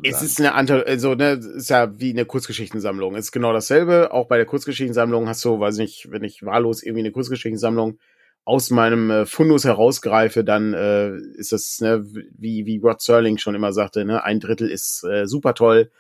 Es 0.03 0.15
sagen. 0.15 0.27
ist 0.27 0.41
eine 0.41 0.55
Anto 0.55 0.75
also, 0.75 1.15
ne, 1.15 1.33
ist 1.33 1.71
ja 1.71 1.99
wie 1.99 2.11
eine 2.11 2.27
Kurzgeschichtensammlung. 2.27 3.15
Es 3.15 3.27
ist 3.27 3.33
genau 3.33 3.53
dasselbe. 3.53 4.13
Auch 4.13 4.27
bei 4.27 4.37
der 4.37 4.47
Kurzgeschichtensammlung 4.47 5.29
hast 5.29 5.45
du, 5.45 5.59
weiß 5.59 5.79
nicht, 5.79 6.11
wenn 6.11 6.25
ich 6.25 6.45
wahllos 6.45 6.83
irgendwie 6.83 7.01
eine 7.01 7.13
Kurzgeschichtensammlung 7.13 7.99
aus 8.45 8.71
meinem 8.71 9.11
äh, 9.11 9.27
Fundus 9.27 9.65
herausgreife, 9.65 10.45
dann 10.45 10.75
äh, 10.75 11.17
ist 11.37 11.53
das, 11.53 11.81
ne, 11.81 12.05
wie, 12.37 12.67
wie 12.67 12.79
Rod 12.79 13.01
Serling 13.01 13.39
schon 13.39 13.55
immer 13.55 13.73
sagte, 13.73 14.05
ne, 14.05 14.23
ein 14.23 14.41
Drittel 14.41 14.71
ist 14.71 15.03
äh, 15.05 15.27
super 15.27 15.55
toll, 15.55 15.91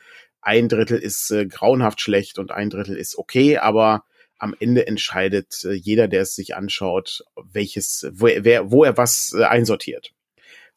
ein 0.42 0.68
Drittel 0.68 0.98
ist 0.98 1.30
äh, 1.30 1.46
grauenhaft 1.46 2.00
schlecht 2.00 2.38
und 2.38 2.50
ein 2.50 2.68
Drittel 2.68 2.96
ist 2.96 3.16
okay, 3.16 3.58
aber 3.58 4.04
am 4.38 4.54
Ende 4.58 4.86
entscheidet 4.86 5.64
äh, 5.64 5.72
jeder, 5.72 6.06
der 6.06 6.22
es 6.22 6.34
sich 6.34 6.54
anschaut, 6.54 7.24
welches, 7.50 8.06
wo 8.12 8.26
er, 8.26 8.44
wer, 8.44 8.70
wo 8.70 8.84
er 8.84 8.96
was 8.98 9.34
äh, 9.36 9.44
einsortiert. 9.44 10.12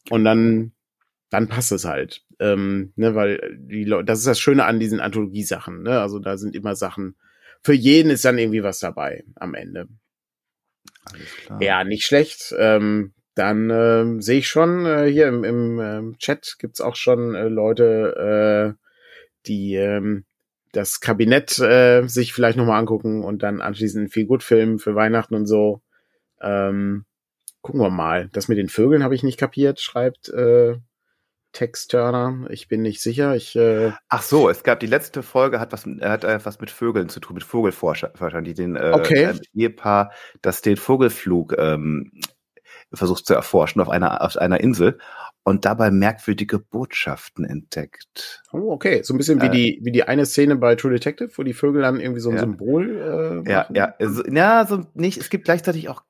Und 0.10 0.24
dann, 0.24 0.72
dann 1.30 1.50
passt 1.50 1.74
es 1.74 1.84
halt. 1.84 2.24
Ähm, 2.40 2.94
ne, 2.96 3.14
weil 3.16 3.58
die 3.60 3.84
Leute, 3.84 4.06
das 4.06 4.20
ist 4.20 4.28
das 4.28 4.40
Schöne 4.40 4.66
an 4.66 4.80
diesen 4.80 5.02
Anthologiesachen, 5.02 5.82
ne? 5.82 6.00
Also 6.00 6.20
da 6.20 6.38
sind 6.38 6.56
immer 6.56 6.76
Sachen, 6.76 7.16
für 7.64 7.74
jeden 7.74 8.12
ist 8.12 8.24
dann 8.24 8.38
irgendwie 8.38 8.64
was 8.64 8.80
dabei 8.80 9.26
am 9.36 9.54
Ende. 9.54 9.88
Ja, 11.60 11.84
nicht 11.84 12.06
schlecht. 12.06 12.54
Ähm, 12.58 13.14
dann 13.36 13.70
ähm, 13.70 14.22
sehe 14.22 14.40
ich 14.40 14.48
schon, 14.48 14.86
äh, 14.86 15.06
hier 15.12 15.28
im, 15.28 15.44
im 15.44 15.80
ähm, 15.80 16.18
Chat 16.18 16.58
gibt's 16.60 16.82
auch 16.82 16.96
schon 16.96 17.36
äh, 17.36 17.48
Leute, 17.48 18.76
äh, 18.78 18.84
die 19.48 19.76
ähm, 19.76 20.26
das 20.72 21.00
Kabinett 21.00 21.58
äh, 21.60 22.08
sich 22.08 22.34
vielleicht 22.34 22.58
nochmal 22.58 22.80
angucken 22.80 23.24
und 23.24 23.44
dann 23.44 23.62
anschließend 23.62 24.02
einen 24.02 24.10
Feel-Good-Film 24.10 24.80
für 24.80 24.96
Weihnachten 24.96 25.36
und 25.36 25.46
so. 25.46 25.82
Ähm, 26.42 27.06
gucken 27.62 27.82
wir 27.82 27.90
mal. 27.90 28.30
Das 28.34 28.48
mit 28.48 28.58
den 28.58 28.70
Vögeln 28.70 29.04
habe 29.04 29.16
ich 29.16 29.24
nicht 29.24 29.40
kapiert, 29.40 29.80
schreibt 29.80 30.30
äh, 30.30 30.78
Tex 31.58 31.88
Turner. 31.88 32.46
Ich 32.52 32.68
bin 32.68 32.84
nicht 32.84 33.02
sicher. 33.02 33.36
Ich 33.36 33.56
äh, 33.56 33.92
Ach 34.10 34.22
so, 34.22 34.48
es 34.50 34.62
gab 34.64 34.80
die 34.80 34.86
letzte 34.86 35.24
Folge 35.24 35.60
hat 35.60 35.72
was 35.74 35.86
mit- 35.88 36.04
hat 36.04 36.24
äh, 36.24 36.40
was 36.46 36.60
mit 36.60 36.70
Vögeln 36.70 37.10
zu 37.10 37.20
tun, 37.20 37.34
mit 37.34 37.44
Vogelforschern, 37.44 38.44
die 38.44 38.54
den 38.54 38.76
äh, 38.76 38.92
Okay. 38.94 39.34
Ehepaar, 39.56 40.12
das 40.44 40.62
den 40.62 40.78
Vogelflug 40.78 41.56
ähm, 41.58 42.12
versucht 42.94 43.26
zu 43.26 43.34
erforschen 43.34 43.82
auf 43.82 43.90
einer 43.90 44.22
auf 44.22 44.38
einer 44.38 44.60
Insel 44.62 45.00
und 45.44 45.66
dabei 45.66 45.90
merkwürdige 45.92 46.60
Botschaften 46.60 47.44
entdeckt. 47.46 48.44
oh, 48.52 48.72
okay, 48.72 49.02
so 49.02 49.14
ein 49.14 49.18
bisschen 49.18 49.42
wie 49.42 49.48
Äh. 49.48 49.50
die 49.52 49.80
wie 49.82 49.92
die 49.92 50.04
eine 50.04 50.26
Szene 50.28 50.58
bei 50.58 50.76
True 50.76 50.92
Detective, 50.92 51.32
wo 51.38 51.44
die 51.44 51.54
Vögel 51.54 51.82
dann 51.82 52.00
irgendwie 52.00 52.22
so 52.22 52.30
ein 52.30 52.36
Ja. 52.36 52.42
Symbol 52.42 53.44
äh, 53.46 53.52
Ja, 53.52 53.66
ja, 53.74 53.96
also, 54.00 54.24
ja, 54.28 54.66
so 54.68 54.86
nicht. 54.94 55.18
Es 55.18 55.30
gibt 55.30 55.46
gleichzeitig 55.46 55.90
auch 55.90 56.04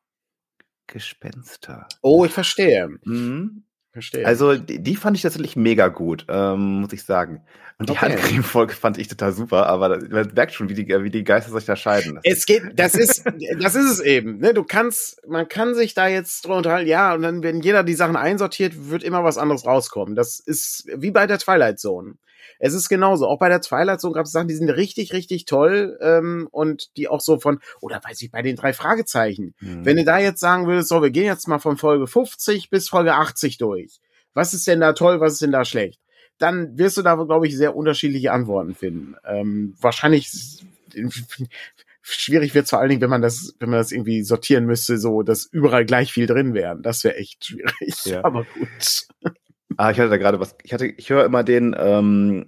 Gespenster. 0.87 1.87
Oh, 2.01 2.25
ich 2.25 2.31
verstehe. 2.31 2.89
Mhm. 3.03 3.63
Verstehe. 3.97 4.25
Also 4.27 4.55
die, 4.55 4.95
fand 4.95 5.17
ich 5.17 5.23
tatsächlich 5.23 5.55
mega 5.55 5.87
gut, 5.87 6.25
ähm, 6.29 6.81
muss 6.81 6.93
ich 6.93 7.03
sagen. 7.03 7.41
Und 7.79 7.89
die 7.89 7.93
Okay. 7.93 8.11
Handcreme-Folge 8.11 8.73
fand 8.73 8.97
ich 8.99 9.07
total 9.07 9.31
super, 9.33 9.65
aber 9.67 9.89
das- 9.97 10.09
man 10.09 10.31
merkt 10.35 10.53
schon, 10.53 10.69
wie 10.69 10.75
die, 10.75 10.87
wie 10.87 11.09
die 11.09 11.23
Geister 11.23 11.51
sich 11.51 11.65
da 11.65 11.75
scheiden. 11.75 12.15
Das 12.23 12.37
Es 12.39 12.45
geht, 12.45 12.63
das 12.75 12.93
ist, 12.95 13.23
das 13.59 13.73
ist 13.75 13.89
es 13.91 13.99
eben. 13.99 14.37
Ne? 14.37 14.53
Du 14.53 14.63
kannst, 14.63 15.21
man 15.27 15.47
kann 15.47 15.73
sich 15.73 15.93
da 15.95 16.07
jetzt 16.07 16.45
drüber 16.45 16.57
unterhalten, 16.57 16.87
ja, 16.87 17.13
und 17.15 17.23
dann, 17.23 17.41
wenn 17.41 17.61
jeder 17.61 17.83
die 17.83 17.93
Sachen 17.95 18.15
einsortiert, 18.15 18.89
wird 18.89 19.03
immer 19.03 19.23
was 19.23 19.37
anderes 19.39 19.65
rauskommen. 19.65 20.15
Das 20.15 20.39
ist 20.39 20.87
wie 20.95 21.11
bei 21.11 21.25
der 21.27 21.39
Twilight 21.39 21.79
Zone. 21.79 22.15
Es 22.59 22.73
ist 22.73 22.89
genauso. 22.89 23.27
Auch 23.27 23.39
bei 23.39 23.49
der 23.49 23.61
Twilight 23.61 24.01
Zone 24.01 24.13
gab 24.13 24.25
es 24.25 24.31
Sachen, 24.31 24.47
die 24.47 24.55
sind 24.55 24.69
richtig, 24.69 25.13
richtig 25.13 25.45
toll 25.45 25.97
ähm, 26.01 26.47
und 26.51 26.95
die 26.97 27.07
auch 27.07 27.21
so 27.21 27.39
von, 27.39 27.59
oder 27.81 28.01
weiß 28.03 28.21
ich, 28.21 28.31
bei 28.31 28.41
den 28.41 28.55
drei 28.55 28.73
Fragezeichen. 28.73 29.53
Mhm. 29.59 29.85
Wenn 29.85 29.97
du 29.97 30.03
da 30.03 30.19
jetzt 30.19 30.39
sagen 30.39 30.67
würdest, 30.67 30.89
so, 30.89 31.01
wir 31.01 31.11
gehen 31.11 31.25
jetzt 31.25 31.47
mal 31.47 31.59
von 31.59 31.77
Folge 31.77 32.07
50 32.07 32.69
bis 32.69 32.89
Folge 32.89 33.13
80 33.13 33.57
durch. 33.57 33.99
Was 34.33 34.53
ist 34.53 34.67
denn 34.67 34.79
da 34.79 34.93
toll, 34.93 35.19
was 35.19 35.33
ist 35.33 35.41
denn 35.41 35.51
da 35.51 35.65
schlecht? 35.65 35.99
Dann 36.37 36.77
wirst 36.77 36.97
du 36.97 37.01
da, 37.01 37.15
glaube 37.15 37.47
ich, 37.47 37.57
sehr 37.57 37.75
unterschiedliche 37.75 38.31
Antworten 38.31 38.75
finden. 38.75 39.15
Ähm, 39.25 39.75
wahrscheinlich 39.81 40.31
schwierig 42.01 42.53
wird 42.53 42.69
vor 42.69 42.79
allen 42.79 42.89
Dingen, 42.89 43.01
wenn 43.01 43.09
man 43.09 43.21
das, 43.21 43.55
wenn 43.59 43.69
man 43.69 43.79
das 43.79 43.91
irgendwie 43.91 44.23
sortieren 44.23 44.65
müsste, 44.65 44.97
so, 44.97 45.23
dass 45.23 45.45
überall 45.45 45.85
gleich 45.85 46.13
viel 46.13 46.27
drin 46.27 46.53
wären. 46.53 46.81
Das 46.81 47.03
wäre 47.03 47.15
echt 47.15 47.45
schwierig. 47.45 48.05
Ja. 48.05 48.23
Aber 48.23 48.45
gut. 48.45 49.07
Ah, 49.77 49.91
ich 49.91 49.99
hatte 49.99 50.09
da 50.09 50.17
gerade 50.17 50.39
was. 50.39 50.55
Ich 50.63 50.73
hatte, 50.73 50.87
ich 50.87 51.09
höre 51.09 51.25
immer 51.25 51.43
den, 51.43 51.75
ähm, 51.77 52.45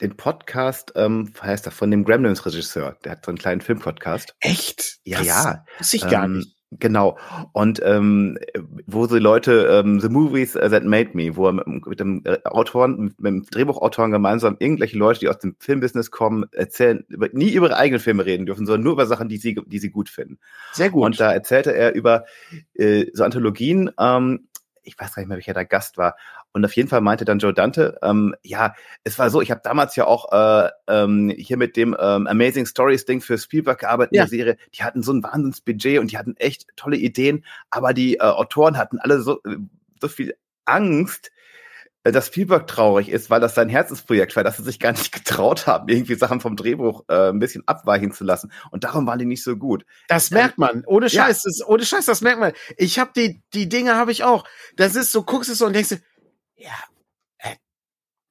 den 0.00 0.16
Podcast, 0.16 0.92
ähm, 0.94 1.32
heißt 1.40 1.66
er, 1.66 1.72
von 1.72 1.90
dem 1.90 2.04
Gremlins-Regisseur. 2.04 2.98
Der 3.04 3.12
hat 3.12 3.24
so 3.24 3.30
einen 3.30 3.38
kleinen 3.38 3.60
Filmpodcast. 3.62 4.36
Echt? 4.40 4.98
Ja, 5.04 5.18
Das 5.18 5.26
ja. 5.26 5.64
Wusste 5.78 5.96
ich 5.96 6.08
gar 6.08 6.24
Ähm, 6.24 6.38
nicht. 6.38 6.52
Genau. 6.72 7.16
Und 7.52 7.80
ähm, 7.84 8.38
wo 8.86 9.06
so 9.06 9.16
Leute, 9.16 9.68
ähm, 9.70 10.00
The 10.00 10.08
Movies 10.08 10.56
äh, 10.56 10.68
That 10.68 10.84
Made 10.84 11.10
Me, 11.14 11.36
wo 11.36 11.46
er 11.46 11.52
mit, 11.52 11.86
mit 11.86 12.00
dem 12.00 12.22
äh, 12.24 12.38
Autoren, 12.44 12.96
mit, 12.98 13.20
mit 13.20 13.32
dem 13.32 13.46
Drehbuchautoren 13.46 14.10
gemeinsam 14.10 14.56
irgendwelche 14.58 14.98
Leute, 14.98 15.20
die 15.20 15.28
aus 15.28 15.38
dem 15.38 15.54
Filmbusiness 15.60 16.10
kommen, 16.10 16.44
erzählen, 16.50 17.04
über, 17.08 17.28
nie 17.32 17.52
über 17.52 17.68
ihre 17.68 17.76
eigenen 17.76 18.00
Filme 18.00 18.26
reden 18.26 18.46
dürfen, 18.46 18.66
sondern 18.66 18.82
nur 18.82 18.94
über 18.94 19.06
Sachen, 19.06 19.28
die 19.28 19.38
sie, 19.38 19.54
die 19.64 19.78
sie 19.78 19.90
gut 19.90 20.08
finden. 20.08 20.38
Sehr 20.72 20.90
gut. 20.90 21.04
Und 21.04 21.20
da 21.20 21.32
erzählte 21.32 21.72
er 21.72 21.94
über 21.94 22.24
äh, 22.74 23.06
so 23.14 23.22
Anthologien. 23.22 23.92
Ähm, 23.98 24.48
ich 24.86 24.98
weiß 24.98 25.14
gar 25.14 25.20
nicht 25.20 25.28
mehr, 25.28 25.36
welcher 25.36 25.54
der 25.54 25.64
Gast 25.64 25.98
war. 25.98 26.16
Und 26.52 26.64
auf 26.64 26.72
jeden 26.72 26.88
Fall 26.88 27.00
meinte 27.00 27.24
dann 27.24 27.38
Joe 27.38 27.52
Dante, 27.52 27.98
ähm, 28.02 28.34
ja, 28.42 28.74
es 29.04 29.18
war 29.18 29.30
so, 29.30 29.42
ich 29.42 29.50
habe 29.50 29.60
damals 29.62 29.96
ja 29.96 30.06
auch 30.06 30.32
äh, 30.32 30.70
ähm, 30.88 31.32
hier 31.36 31.56
mit 31.56 31.76
dem 31.76 31.96
ähm, 31.98 32.26
Amazing 32.26 32.66
Stories 32.66 33.04
Ding 33.04 33.20
für 33.20 33.36
Spielberg 33.38 33.80
gearbeitet 33.80 34.14
ja. 34.14 34.22
in 34.22 34.30
der 34.30 34.38
Serie. 34.38 34.56
Die 34.74 34.82
hatten 34.82 35.02
so 35.02 35.12
ein 35.12 35.22
Wahnsinnsbudget 35.22 35.98
und 35.98 36.12
die 36.12 36.18
hatten 36.18 36.36
echt 36.36 36.66
tolle 36.76 36.96
Ideen, 36.96 37.44
aber 37.70 37.92
die 37.92 38.16
äh, 38.16 38.20
Autoren 38.20 38.78
hatten 38.78 38.98
alle 38.98 39.20
so, 39.20 39.40
so 40.00 40.08
viel 40.08 40.34
Angst, 40.64 41.28
äh, 41.28 41.30
dass 42.12 42.28
Spielberg 42.28 42.66
traurig 42.66 43.08
ist, 43.08 43.30
weil 43.30 43.40
das 43.40 43.54
sein 43.54 43.68
Herzensprojekt 43.68 44.36
war, 44.36 44.44
dass 44.44 44.56
sie 44.56 44.62
sich 44.62 44.78
gar 44.78 44.92
nicht 44.92 45.12
getraut 45.12 45.66
haben, 45.66 45.88
irgendwie 45.88 46.14
Sachen 46.14 46.40
vom 46.40 46.56
Drehbuch 46.56 47.04
äh, 47.08 47.30
ein 47.30 47.38
bisschen 47.38 47.66
abweichen 47.66 48.12
zu 48.12 48.24
lassen. 48.24 48.52
Und 48.70 48.84
darum 48.84 49.06
waren 49.06 49.18
die 49.18 49.24
nicht 49.24 49.42
so 49.42 49.56
gut. 49.56 49.84
Das 50.08 50.30
merkt 50.30 50.58
man. 50.58 50.84
Ohne 50.86 51.08
Scheiß. 51.08 51.42
Ja. 51.44 51.50
Das, 51.50 51.66
ohne 51.66 51.84
Scheiß, 51.84 52.06
das 52.06 52.20
merkt 52.20 52.40
man. 52.40 52.52
Ich 52.76 52.98
habe 52.98 53.10
die, 53.16 53.42
die 53.54 53.68
Dinge 53.68 53.96
habe 53.96 54.12
ich 54.12 54.24
auch. 54.24 54.44
Das 54.76 54.94
ist 54.94 55.12
so, 55.12 55.22
guckst 55.22 55.50
es 55.50 55.58
so 55.58 55.66
und 55.66 55.72
denkst 55.72 55.90
du, 55.90 55.96
ja, 56.56 56.72
äh, 57.38 57.56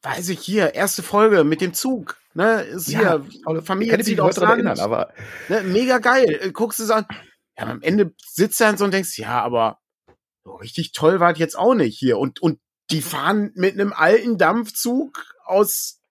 weiß 0.03 0.29
ich 0.29 0.39
hier, 0.39 0.73
erste 0.73 1.03
Folge 1.03 1.43
mit 1.43 1.61
dem 1.61 1.73
Zug. 1.73 2.17
Ne, 2.33 2.63
ist 2.63 2.89
ja, 2.89 3.21
hier, 3.47 3.61
Familie 3.63 3.97
zieht 3.99 4.17
Land. 4.17 4.37
Erinnern, 4.37 4.79
aber 4.79 5.13
ne, 5.47 5.61
mega 5.63 5.99
geil. 5.99 6.39
Äh, 6.41 6.51
guckst 6.51 6.79
du 6.79 6.83
es 6.83 6.91
an. 6.91 7.05
Ja, 7.57 7.67
am 7.67 7.81
Ende 7.81 8.13
sitzt 8.21 8.59
du 8.59 8.65
dann 8.65 8.77
so 8.77 8.83
und 8.83 8.93
denkst, 8.93 9.17
ja, 9.17 9.41
aber 9.41 9.79
so 10.43 10.55
richtig 10.55 10.91
toll 10.91 11.21
war 11.21 11.31
es 11.31 11.39
jetzt 11.39 11.57
auch 11.57 11.73
nicht 11.75 11.97
hier. 11.97 12.17
Und, 12.17 12.41
und 12.41 12.59
die 12.91 13.01
fahren 13.01 13.51
mit 13.55 13.73
einem 13.73 13.93
alten 13.93 14.37
Dampfzug 14.37 15.35
aus 15.43 16.01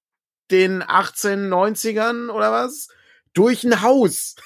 den 0.50 0.82
1890ern 0.82 2.30
oder 2.30 2.52
was 2.52 2.88
durch 3.32 3.64
ein 3.64 3.82
Haus. 3.82 4.37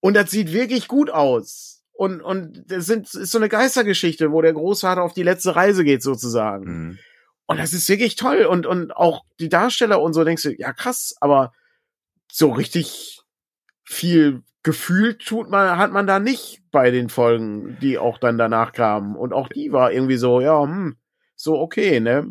Und 0.00 0.14
das 0.14 0.30
sieht 0.30 0.52
wirklich 0.52 0.88
gut 0.88 1.10
aus. 1.10 1.82
Und, 1.92 2.20
und 2.20 2.64
das 2.66 2.86
sind, 2.86 3.14
ist 3.14 3.30
so 3.30 3.38
eine 3.38 3.48
Geistergeschichte, 3.48 4.32
wo 4.32 4.42
der 4.42 4.52
Großvater 4.52 5.02
auf 5.02 5.14
die 5.14 5.22
letzte 5.22 5.54
Reise 5.54 5.84
geht, 5.84 6.02
sozusagen. 6.02 6.64
Mhm. 6.64 6.98
Und 7.46 7.58
das 7.58 7.72
ist 7.72 7.88
wirklich 7.88 8.16
toll. 8.16 8.44
Und, 8.44 8.66
und 8.66 8.96
auch 8.96 9.24
die 9.38 9.48
Darsteller 9.48 10.00
und 10.00 10.12
so 10.12 10.24
denkst 10.24 10.42
du, 10.42 10.54
ja 10.54 10.72
krass, 10.72 11.14
aber 11.20 11.52
so 12.30 12.50
richtig 12.50 13.20
viel 13.84 14.42
Gefühl 14.62 15.18
tut 15.18 15.50
man, 15.50 15.78
hat 15.78 15.92
man 15.92 16.06
da 16.06 16.18
nicht 16.18 16.62
bei 16.72 16.90
den 16.90 17.08
Folgen, 17.10 17.76
die 17.80 17.98
auch 17.98 18.18
dann 18.18 18.38
danach 18.38 18.72
kamen. 18.72 19.14
Und 19.14 19.32
auch 19.32 19.48
die 19.48 19.72
war 19.72 19.92
irgendwie 19.92 20.16
so, 20.16 20.40
ja, 20.40 20.60
hm, 20.62 20.96
so 21.44 21.60
okay, 21.60 22.00
ne? 22.00 22.26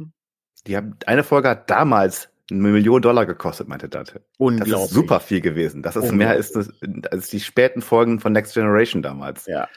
Die 0.67 0.75
haben, 0.75 0.97
eine 1.05 1.23
Folge 1.23 1.49
hat 1.49 1.69
damals 1.69 2.29
eine 2.51 2.59
Million 2.59 3.01
Dollar 3.01 3.25
gekostet, 3.25 3.67
meinte 3.67 3.89
Dante. 3.89 4.25
Unglaublich. 4.37 4.73
Das 4.73 4.85
ist 4.85 4.93
super 4.93 5.19
viel 5.19 5.41
gewesen. 5.41 5.81
Das 5.81 5.95
ist 5.95 6.11
mehr 6.11 6.31
als, 6.31 6.51
das, 6.51 6.69
als 7.09 7.29
die 7.29 7.39
späten 7.39 7.81
Folgen 7.81 8.19
von 8.19 8.33
Next 8.33 8.53
Generation 8.53 9.01
damals. 9.01 9.45
Ja. 9.45 9.67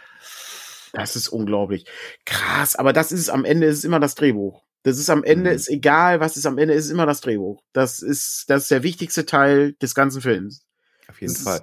Das 0.93 1.15
ist 1.17 1.29
unglaublich. 1.29 1.87
Krass, 2.25 2.77
aber 2.77 2.93
das 2.93 3.13
ist 3.13 3.29
am 3.29 3.45
Ende 3.45 3.67
ist 3.67 3.85
immer 3.85 4.01
das 4.01 4.15
Drehbuch. 4.15 4.63
Das 4.83 4.99
ist 4.99 5.11
am 5.11 5.25
Ende, 5.25 5.51
mhm. 5.51 5.57
ist 5.57 5.69
egal, 5.69 6.21
was 6.21 6.37
ist 6.37 6.47
am 6.47 6.59
Ende, 6.59 6.75
ist 6.75 6.91
immer 6.91 7.07
das 7.07 7.21
Drehbuch. 7.21 7.61
Das 7.73 8.01
ist, 8.01 8.45
das 8.49 8.63
ist 8.63 8.71
der 8.71 8.83
wichtigste 8.83 9.27
Teil 9.27 9.75
des 9.75 9.95
ganzen 9.95 10.23
Films. 10.23 10.65
Auf 11.09 11.21
jeden 11.21 11.35
das 11.35 11.43
Fall. 11.43 11.61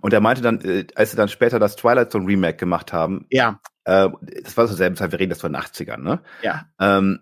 Und 0.00 0.12
er 0.12 0.20
meinte 0.20 0.42
dann, 0.42 0.60
äh, 0.60 0.86
als 0.94 1.10
sie 1.10 1.16
dann 1.16 1.28
später 1.28 1.58
das 1.58 1.76
Twilight 1.76 2.12
Zone 2.12 2.26
Remake 2.26 2.56
gemacht 2.56 2.92
haben, 2.92 3.26
ja. 3.30 3.60
Äh, 3.84 4.08
das 4.42 4.56
war 4.56 4.66
zur 4.66 4.76
selben 4.76 4.96
Zeit, 4.96 5.12
wir 5.12 5.20
reden 5.20 5.30
das 5.30 5.40
von 5.40 5.52
den 5.52 5.60
80ern, 5.60 5.98
ne? 5.98 6.20
Ja. 6.42 6.66
Ähm, 6.80 7.20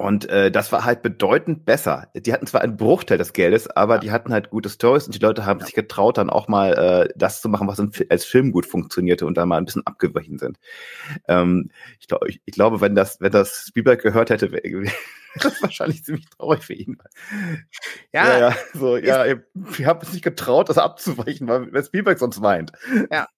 und 0.00 0.30
äh, 0.30 0.50
das 0.50 0.72
war 0.72 0.86
halt 0.86 1.02
bedeutend 1.02 1.66
besser. 1.66 2.08
Die 2.14 2.32
hatten 2.32 2.46
zwar 2.46 2.62
einen 2.62 2.78
Bruchteil 2.78 3.18
des 3.18 3.34
Geldes, 3.34 3.68
aber 3.68 3.96
ja. 3.96 4.00
die 4.00 4.10
hatten 4.12 4.32
halt 4.32 4.48
gute 4.48 4.70
Stories 4.70 5.04
und 5.04 5.14
die 5.14 5.18
Leute 5.18 5.44
haben 5.44 5.60
ja. 5.60 5.66
sich 5.66 5.74
getraut, 5.74 6.16
dann 6.16 6.30
auch 6.30 6.48
mal 6.48 6.72
äh, 6.72 7.12
das 7.16 7.42
zu 7.42 7.50
machen, 7.50 7.68
was 7.68 7.82
als 8.08 8.24
Film 8.24 8.50
gut 8.50 8.64
funktionierte 8.64 9.26
und 9.26 9.36
da 9.36 9.44
mal 9.44 9.58
ein 9.58 9.66
bisschen 9.66 9.86
abgewichen 9.86 10.38
sind. 10.38 10.58
Ähm, 11.28 11.70
ich, 11.98 12.08
glaub, 12.08 12.26
ich, 12.26 12.40
ich 12.46 12.54
glaube, 12.54 12.80
wenn 12.80 12.94
das, 12.94 13.20
wenn 13.20 13.30
das 13.30 13.66
Spielberg 13.68 14.00
gehört 14.00 14.30
hätte, 14.30 14.52
wäre 14.52 14.90
das 15.34 15.62
wahrscheinlich 15.62 16.02
ziemlich 16.02 16.30
traurig 16.30 16.62
für 16.62 16.72
ihn. 16.72 16.96
Ja, 18.10 18.26
ja, 18.26 18.38
ja 18.38 18.56
so, 18.72 18.96
ja, 18.96 19.26
ihr, 19.26 19.44
ihr 19.76 19.86
habt 19.86 20.02
es 20.02 20.14
nicht 20.14 20.24
getraut, 20.24 20.70
das 20.70 20.78
abzuweichen, 20.78 21.46
weil 21.46 21.84
Spielberg 21.84 22.18
sonst 22.18 22.40
meint. 22.40 22.72
Ja, 23.12 23.28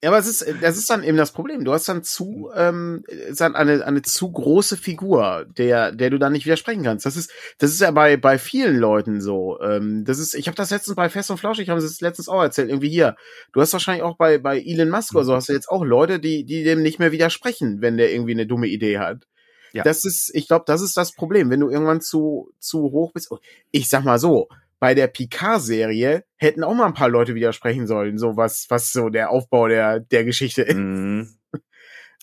ja, 0.00 0.10
aber 0.10 0.18
es 0.18 0.28
ist, 0.28 0.46
das 0.62 0.76
ist 0.76 0.88
dann 0.90 1.02
eben 1.02 1.16
das 1.16 1.32
Problem. 1.32 1.64
Du 1.64 1.72
hast 1.72 1.88
dann 1.88 2.04
zu, 2.04 2.50
ähm, 2.54 3.02
dann 3.36 3.56
eine, 3.56 3.84
eine 3.84 4.02
zu 4.02 4.30
große 4.30 4.76
Figur, 4.76 5.44
der, 5.56 5.90
der 5.90 6.10
du 6.10 6.18
dann 6.18 6.32
nicht 6.32 6.46
widersprechen 6.46 6.84
kannst. 6.84 7.04
Das 7.04 7.16
ist, 7.16 7.32
das 7.58 7.72
ist 7.72 7.80
ja 7.80 7.90
bei, 7.90 8.16
bei 8.16 8.38
vielen 8.38 8.76
Leuten 8.76 9.20
so. 9.20 9.58
Ähm, 9.60 10.04
das 10.04 10.20
ist, 10.20 10.34
ich 10.34 10.46
habe 10.46 10.54
das 10.54 10.70
letztens 10.70 10.94
bei 10.94 11.08
Fest 11.08 11.32
und 11.32 11.38
Flauschig, 11.38 11.64
ich 11.64 11.70
habe 11.70 11.80
es 11.80 12.00
letztens 12.00 12.28
auch 12.28 12.40
erzählt, 12.40 12.68
irgendwie 12.68 12.90
hier. 12.90 13.16
Du 13.52 13.60
hast 13.60 13.72
wahrscheinlich 13.72 14.04
auch 14.04 14.16
bei, 14.16 14.38
bei 14.38 14.60
Elon 14.60 14.88
Musk 14.88 15.16
oder 15.16 15.24
so, 15.24 15.34
hast 15.34 15.48
du 15.48 15.52
jetzt 15.52 15.68
auch 15.68 15.84
Leute, 15.84 16.20
die, 16.20 16.44
die 16.44 16.62
dem 16.62 16.80
nicht 16.80 17.00
mehr 17.00 17.10
widersprechen, 17.10 17.80
wenn 17.80 17.96
der 17.96 18.12
irgendwie 18.12 18.32
eine 18.32 18.46
dumme 18.46 18.68
Idee 18.68 18.98
hat. 18.98 19.26
Ja. 19.72 19.82
Das 19.82 20.04
ist, 20.04 20.30
ich 20.32 20.46
glaube, 20.46 20.64
das 20.66 20.80
ist 20.80 20.96
das 20.96 21.12
Problem, 21.12 21.50
wenn 21.50 21.60
du 21.60 21.70
irgendwann 21.70 22.00
zu, 22.00 22.52
zu 22.60 22.82
hoch 22.92 23.12
bist. 23.12 23.30
Ich 23.72 23.88
sag 23.88 24.04
mal 24.04 24.20
so, 24.20 24.48
bei 24.80 24.94
der 24.94 25.08
Picard-Serie 25.08 26.24
hätten 26.36 26.62
auch 26.62 26.74
mal 26.74 26.86
ein 26.86 26.94
paar 26.94 27.08
Leute 27.08 27.34
widersprechen 27.34 27.86
sollen, 27.86 28.18
so 28.18 28.36
was, 28.36 28.66
was 28.68 28.92
so 28.92 29.08
der 29.08 29.30
Aufbau 29.30 29.68
der, 29.68 30.00
der 30.00 30.24
Geschichte 30.24 30.62
ist. 30.62 30.76
Mhm. 30.76 31.36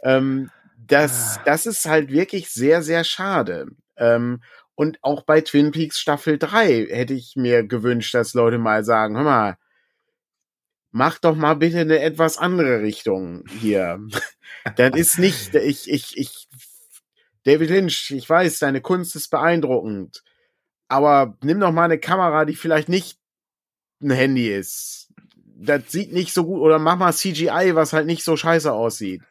ähm, 0.04 0.50
das, 0.78 1.38
ah. 1.38 1.42
das 1.46 1.66
ist 1.66 1.86
halt 1.86 2.12
wirklich 2.12 2.50
sehr, 2.50 2.82
sehr 2.82 3.04
schade. 3.04 3.68
Ähm, 3.98 4.42
und 4.76 5.00
auch 5.02 5.24
bei 5.24 5.42
Twin 5.42 5.72
Peaks 5.72 6.00
Staffel 6.00 6.38
3 6.38 6.88
hätte 6.90 7.14
ich 7.14 7.36
mir 7.36 7.66
gewünscht, 7.66 8.14
dass 8.14 8.34
Leute 8.34 8.58
mal 8.58 8.84
sagen, 8.84 9.16
hör 9.16 9.24
mal, 9.24 9.58
mach 10.92 11.20
doch 11.20 11.36
mal 11.36 11.56
bitte 11.56 11.80
eine 11.80 12.00
etwas 12.00 12.38
andere 12.38 12.82
Richtung 12.82 13.44
hier. 13.60 14.00
das 14.76 14.96
ist 14.96 15.20
nicht, 15.20 15.56
ich, 15.56 15.90
ich, 15.90 16.18
ich, 16.18 16.48
David 17.44 17.70
Lynch, 17.70 18.12
ich 18.12 18.30
weiß, 18.30 18.60
deine 18.60 18.82
Kunst 18.82 19.16
ist 19.16 19.30
beeindruckend 19.30 20.24
aber 20.88 21.38
nimm 21.42 21.60
doch 21.60 21.72
mal 21.72 21.86
eine 21.86 22.00
Kamera, 22.00 22.46
die 22.46 22.56
vielleicht 22.56 22.90
nicht 22.90 23.20
ein 24.02 24.12
Handy 24.12 24.50
ist. 24.50 25.14
Das 25.58 25.92
sieht 25.92 26.12
nicht 26.14 26.34
so 26.34 26.46
gut, 26.46 26.60
oder 26.60 26.80
mach 26.80 26.98
mal 26.98 27.14
CGI, 27.14 27.72
was 27.74 27.94
halt 27.94 28.08
nicht 28.08 28.24
so 28.24 28.36
scheiße 28.36 28.72
aussieht. 28.72 29.22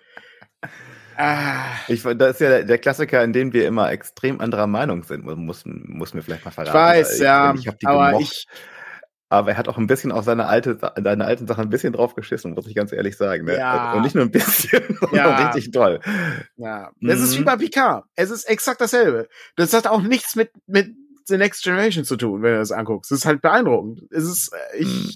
Ah. 1.16 1.66
Ich, 1.86 2.02
das 2.02 2.32
ist 2.32 2.40
ja 2.40 2.62
der 2.62 2.78
Klassiker, 2.78 3.22
in 3.22 3.32
dem 3.32 3.52
wir 3.52 3.66
immer 3.66 3.92
extrem 3.92 4.40
anderer 4.40 4.66
Meinung 4.66 5.04
sind, 5.04 5.24
muss, 5.24 5.62
muss 5.64 6.14
mir 6.14 6.22
vielleicht 6.22 6.44
mal 6.44 6.50
verraten. 6.50 6.76
Ich 6.76 7.06
weiß, 7.06 7.18
ja, 7.20 7.54
ich, 7.54 7.66
ich 7.66 7.86
aber 7.86 8.12
gemocht. 8.12 8.22
ich, 8.22 8.48
aber 9.28 9.50
er 9.50 9.56
hat 9.56 9.68
auch 9.68 9.78
ein 9.78 9.86
bisschen 9.86 10.12
auf 10.12 10.24
seine 10.24 10.46
alte, 10.46 10.78
seine 11.02 11.24
alten 11.24 11.46
Sachen 11.46 11.64
ein 11.64 11.70
bisschen 11.70 11.92
drauf 11.92 12.14
geschissen, 12.14 12.54
muss 12.54 12.66
ich 12.66 12.74
ganz 12.74 12.92
ehrlich 12.92 13.16
sagen. 13.16 13.44
Ne? 13.44 13.56
Ja. 13.58 13.92
Und 13.94 14.02
nicht 14.02 14.14
nur 14.14 14.24
ein 14.24 14.30
bisschen, 14.30 14.82
sondern 15.00 15.16
ja. 15.16 15.46
richtig 15.46 15.72
toll. 15.72 16.00
Ja. 16.56 16.90
Es 17.00 17.18
mhm. 17.18 17.24
ist 17.24 17.38
wie 17.38 17.44
bei 17.44 17.56
Picard. 17.56 18.04
Es 18.16 18.30
ist 18.30 18.44
exakt 18.44 18.80
dasselbe. 18.80 19.28
Das 19.56 19.72
hat 19.72 19.86
auch 19.86 20.02
nichts 20.02 20.36
mit, 20.36 20.50
mit 20.66 20.94
The 21.26 21.38
Next 21.38 21.64
Generation 21.64 22.04
zu 22.04 22.16
tun, 22.16 22.42
wenn 22.42 22.52
du 22.52 22.58
das 22.58 22.72
anguckst. 22.72 23.10
Das 23.10 23.18
ist 23.18 23.26
halt 23.26 23.42
beeindruckend. 23.42 24.02
Es 24.10 24.24
ist, 24.24 24.52
äh, 24.52 24.78
ich, 24.78 24.88
hm. 24.88 25.10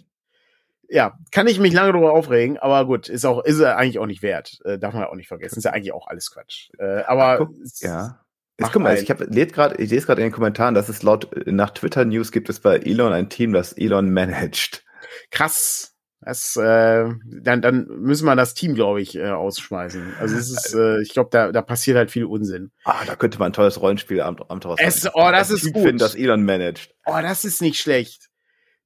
ja, 0.88 1.18
kann 1.30 1.46
ich 1.46 1.58
mich 1.58 1.72
lange 1.72 1.92
darüber 1.92 2.12
aufregen, 2.12 2.58
aber 2.58 2.86
gut, 2.86 3.08
ist 3.08 3.24
auch, 3.24 3.44
ist 3.44 3.60
er 3.60 3.76
eigentlich 3.76 3.98
auch 3.98 4.06
nicht 4.06 4.22
wert. 4.22 4.58
Äh, 4.64 4.78
darf 4.78 4.94
man 4.94 5.02
ja 5.02 5.08
auch 5.10 5.16
nicht 5.16 5.28
vergessen. 5.28 5.58
Ist 5.58 5.64
ja 5.64 5.72
eigentlich 5.72 5.92
auch 5.92 6.06
alles 6.08 6.30
Quatsch. 6.30 6.70
Äh, 6.78 7.02
aber, 7.02 7.24
Ach, 7.24 7.38
guck, 7.38 7.54
ja. 7.80 8.20
Jetzt 8.60 8.72
guck 8.72 8.82
mal, 8.82 8.96
ich, 8.96 9.08
hab, 9.08 9.20
lese 9.20 9.52
grad, 9.52 9.78
ich 9.78 9.90
lese 9.90 10.06
gerade 10.06 10.20
in 10.20 10.28
den 10.28 10.32
Kommentaren, 10.32 10.74
dass 10.74 10.88
es 10.88 11.04
laut 11.04 11.30
nach 11.46 11.70
Twitter 11.70 12.04
News 12.04 12.32
gibt 12.32 12.48
es 12.48 12.58
bei 12.58 12.76
Elon 12.78 13.12
ein 13.12 13.28
Team, 13.28 13.52
das 13.52 13.72
Elon 13.72 14.12
managt. 14.12 14.84
Krass. 15.30 15.94
Das, 16.20 16.56
äh, 16.56 17.08
dann, 17.24 17.62
dann 17.62 17.86
müssen 17.86 18.24
wir 18.24 18.34
das 18.34 18.54
Team, 18.54 18.74
glaube 18.74 19.00
ich, 19.00 19.16
äh, 19.16 19.28
ausschmeißen. 19.28 20.14
Also 20.18 20.36
es 20.36 20.50
ist, 20.50 20.74
äh, 20.74 21.00
ich 21.00 21.10
glaube, 21.10 21.30
da, 21.30 21.52
da 21.52 21.62
passiert 21.62 21.96
halt 21.96 22.10
viel 22.10 22.24
Unsinn. 22.24 22.72
Ah, 22.84 23.04
da 23.06 23.14
könnte 23.14 23.38
man 23.38 23.50
ein 23.50 23.52
tolles 23.52 23.80
Rollenspiel 23.80 24.20
am, 24.20 24.36
am 24.48 24.58
draus 24.58 24.80
es, 24.82 25.08
Oh, 25.14 25.30
das, 25.30 25.50
ist 25.50 25.62
Team 25.62 25.72
gut. 25.74 25.82
Finden, 25.82 25.98
das 25.98 26.16
Elon 26.16 26.44
managt. 26.44 26.92
Oh, 27.06 27.18
das 27.22 27.44
ist 27.44 27.62
nicht 27.62 27.80
schlecht. 27.80 28.28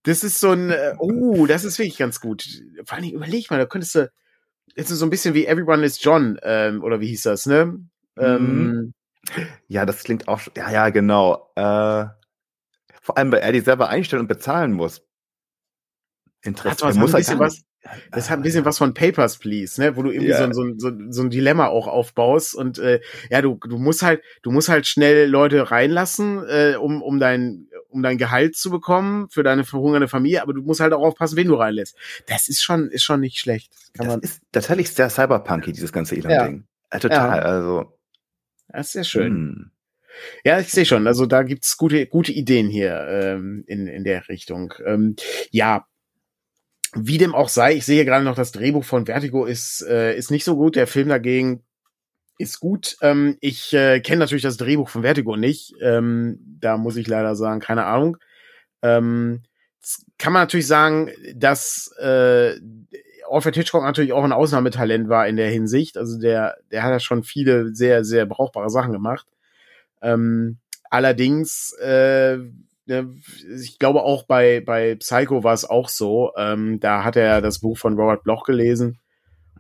Das 0.03 0.25
ist 0.25 0.41
so 0.41 0.51
ein, 0.51 0.71
äh, 0.71 0.95
oh, 0.99 1.47
das 1.47 1.65
ist 1.65 1.79
wirklich 1.79 1.97
ganz 1.97 2.21
gut. 2.21 2.45
Vor 2.85 2.99
allem, 2.99 3.11
überleg 3.11 3.51
mal, 3.51 3.59
da 3.59 3.67
könntest 3.67 3.95
du, 3.95 4.11
jetzt 4.77 4.89
so 4.89 5.07
ein 5.07 5.11
bisschen 5.11 5.33
wie 5.35 5.47
Everyone 5.47 5.85
is 5.85 6.03
John, 6.03 6.39
ähm, 6.43 6.83
oder 6.83 7.01
wie 7.01 7.09
hieß 7.09 7.23
das, 7.23 7.47
ne? 7.47 7.79
Ähm, 8.19 8.93
ja, 9.69 9.87
das 9.87 10.03
klingt 10.05 10.29
auch, 10.29 10.41
ja, 10.57 10.71
ja, 10.71 10.91
genau. 10.91 11.51
Äh, 11.57 12.07
vor 13.01 13.17
allem, 13.17 13.33
weil 13.33 13.41
er 13.41 13.53
die 13.53 13.61
selber 13.61 13.89
einstellen 13.89 14.21
und 14.21 14.29
bezahlen 14.29 14.73
muss. 14.73 15.03
Interessant. 16.43 16.91
Das, 16.91 16.97
muss 16.97 17.15
ein 17.15 17.21
bisschen 17.21 17.39
was, 17.39 17.63
das 18.11 18.31
hat 18.31 18.39
ein 18.39 18.43
bisschen 18.43 18.65
was 18.65 18.79
von 18.79 18.95
Papers, 18.95 19.39
Please, 19.39 19.81
ne, 19.81 19.97
wo 19.97 20.03
du 20.03 20.11
irgendwie 20.11 20.31
ja. 20.31 20.53
so, 20.53 20.53
so, 20.53 20.75
so, 20.77 20.91
so 21.11 21.23
ein 21.23 21.31
Dilemma 21.31 21.67
auch 21.67 21.87
aufbaust 21.87 22.55
und 22.55 22.79
äh, 22.79 23.01
ja, 23.31 23.43
du, 23.43 23.57
du 23.57 23.79
musst 23.79 24.03
halt, 24.03 24.23
du 24.43 24.51
musst 24.51 24.69
halt 24.69 24.87
schnell 24.87 25.29
Leute 25.29 25.71
reinlassen, 25.71 26.45
äh, 26.49 26.75
um, 26.77 27.01
um 27.03 27.21
dein, 27.21 27.69
um 27.89 28.03
dein 28.03 28.19
Gehalt 28.19 28.57
zu 28.57 28.71
bekommen 28.71 29.29
für 29.31 29.43
deine 29.43 29.65
verhungernde 29.65 30.09
Familie, 30.09 30.43
aber 30.43 30.53
du 30.53 30.63
musst 30.63 30.81
halt 30.81 30.93
auch 30.93 31.03
aufpassen, 31.03 31.37
wen 31.37 31.49
du 31.49 31.55
reinlässt. 31.55 31.97
Das 32.27 32.49
ist 32.49 32.63
schon, 32.63 32.91
ist 32.91 33.05
schon 33.05 33.21
nicht 33.21 33.39
schlecht. 33.39 33.73
Kann 33.95 34.07
das 34.07 34.15
man 34.17 34.21
ist 34.23 34.43
tatsächlich 34.51 34.91
sehr 34.91 35.11
cyberpunky, 35.11 35.73
dieses 35.73 35.93
ganze 35.93 36.17
Elon-Ding. 36.17 36.65
Ja. 36.91 36.97
Äh, 36.97 37.01
total, 37.01 37.39
ja. 37.39 37.43
also. 37.43 37.99
Das 38.69 38.87
ist 38.87 38.93
sehr 38.93 39.05
schön. 39.05 39.33
Hm. 39.33 39.71
Ja, 40.45 40.61
ich 40.61 40.69
sehe 40.69 40.85
schon. 40.85 41.07
Also 41.07 41.27
da 41.27 41.43
gibt's 41.43 41.77
gute, 41.77 42.07
gute 42.07 42.33
Ideen 42.33 42.69
hier 42.69 43.07
ähm, 43.09 43.65
in, 43.67 43.87
in 43.87 44.05
der 44.05 44.29
Richtung. 44.29 44.75
Ähm, 44.85 45.17
ja, 45.51 45.87
wie 46.95 47.19
dem 47.19 47.35
auch 47.35 47.49
sei, 47.49 47.75
ich 47.75 47.87
sehe 47.87 48.05
gerade 48.05 48.25
noch, 48.25 48.35
das 48.35 48.53
Drehbuch 48.53 48.85
von 48.85 49.07
Vertigo 49.07 49.45
ist, 49.47 49.83
äh, 49.83 50.17
ist 50.17 50.31
nicht 50.31 50.45
so 50.45 50.57
gut. 50.57 50.77
Der 50.77 50.87
Film 50.87 51.09
dagegen 51.09 51.63
ist 52.39 52.61
gut. 52.61 52.97
Ähm, 53.01 53.39
ich 53.41 53.73
äh, 53.73 54.01
kenne 54.01 54.19
natürlich 54.19 54.43
das 54.43 54.57
Drehbuch 54.59 54.89
von 54.89 55.03
Vertigo 55.03 55.37
nicht. 55.37 55.75
Ähm, 55.81 56.39
da 56.61 56.77
muss 56.77 56.97
ich 56.97 57.07
leider 57.07 57.35
sagen, 57.35 57.61
keine 57.61 57.85
Ahnung. 57.85 58.19
Ähm, 58.83 59.43
kann 60.19 60.33
man 60.33 60.43
natürlich 60.43 60.67
sagen, 60.67 61.11
dass 61.35 61.93
äh, 61.99 62.59
Alfred 63.29 63.57
Hitchcock 63.57 63.83
natürlich 63.83 64.13
auch 64.13 64.25
ein 64.25 64.33
Ausnahmetalent 64.33 65.09
war 65.09 65.27
in 65.27 65.37
der 65.37 65.51
Hinsicht. 65.51 65.97
Also 65.97 66.19
der, 66.19 66.59
der 66.71 66.83
hat 66.83 66.91
ja 66.91 67.01
schon 67.01 67.23
viele 67.23 67.75
sehr, 67.75 68.05
sehr 68.05 68.27
brauchbare 68.27 68.71
Sachen 68.71 68.93
gemacht. 68.93 69.27
Ähm, 70.03 70.59
allerdings, 70.91 71.73
äh, 71.79 72.39
ich 73.55 73.79
glaube 73.79 74.03
auch 74.03 74.25
bei, 74.25 74.61
bei 74.61 74.95
Psycho 74.97 75.45
war 75.45 75.55
es 75.55 75.65
auch 75.65 75.89
so. 75.89 76.33
Ähm, 76.37 76.81
da 76.81 77.05
hat 77.05 77.17
er 77.17 77.41
das 77.41 77.61
Buch 77.61 77.79
von 77.79 77.99
Robert 77.99 78.25
Bloch 78.25 78.45
gelesen 78.45 78.99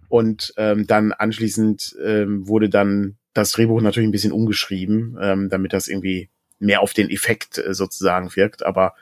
und 0.08 0.52
ähm, 0.56 0.86
dann 0.86 1.12
anschließend 1.12 1.96
ähm, 2.04 2.46
wurde 2.46 2.68
dann 2.68 3.16
das 3.34 3.52
Drehbuch 3.52 3.80
natürlich 3.80 4.08
ein 4.08 4.12
bisschen 4.12 4.32
umgeschrieben, 4.32 5.16
ähm, 5.20 5.48
damit 5.48 5.72
das 5.72 5.88
irgendwie 5.88 6.28
mehr 6.58 6.80
auf 6.80 6.92
den 6.92 7.10
Effekt 7.10 7.58
äh, 7.58 7.74
sozusagen 7.74 8.34
wirkt. 8.36 8.64
Aber 8.64 8.94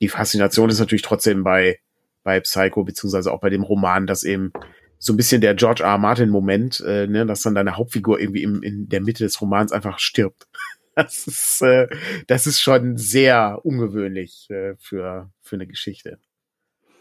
die 0.00 0.08
Faszination 0.08 0.68
ist 0.68 0.78
natürlich 0.78 1.02
trotzdem 1.02 1.42
bei, 1.42 1.78
bei 2.22 2.40
Psycho, 2.40 2.84
beziehungsweise 2.84 3.32
auch 3.32 3.40
bei 3.40 3.50
dem 3.50 3.62
Roman, 3.62 4.06
dass 4.06 4.24
eben 4.24 4.52
so 4.98 5.12
ein 5.12 5.16
bisschen 5.16 5.40
der 5.40 5.54
George 5.54 5.82
R. 5.82 5.98
Martin 5.98 6.28
Moment, 6.28 6.80
äh, 6.86 7.06
ne, 7.06 7.26
dass 7.26 7.42
dann 7.42 7.54
deine 7.54 7.76
Hauptfigur 7.76 8.20
irgendwie 8.20 8.42
im, 8.42 8.62
in 8.62 8.88
der 8.88 9.00
Mitte 9.00 9.24
des 9.24 9.40
Romans 9.40 9.72
einfach 9.72 9.98
stirbt. 9.98 10.46
Das 10.94 11.26
ist, 11.26 11.62
äh, 11.62 11.88
das 12.26 12.46
ist 12.46 12.60
schon 12.60 12.98
sehr 12.98 13.60
ungewöhnlich 13.64 14.48
äh, 14.50 14.74
für, 14.78 15.30
für 15.40 15.56
eine 15.56 15.66
Geschichte. 15.66 16.18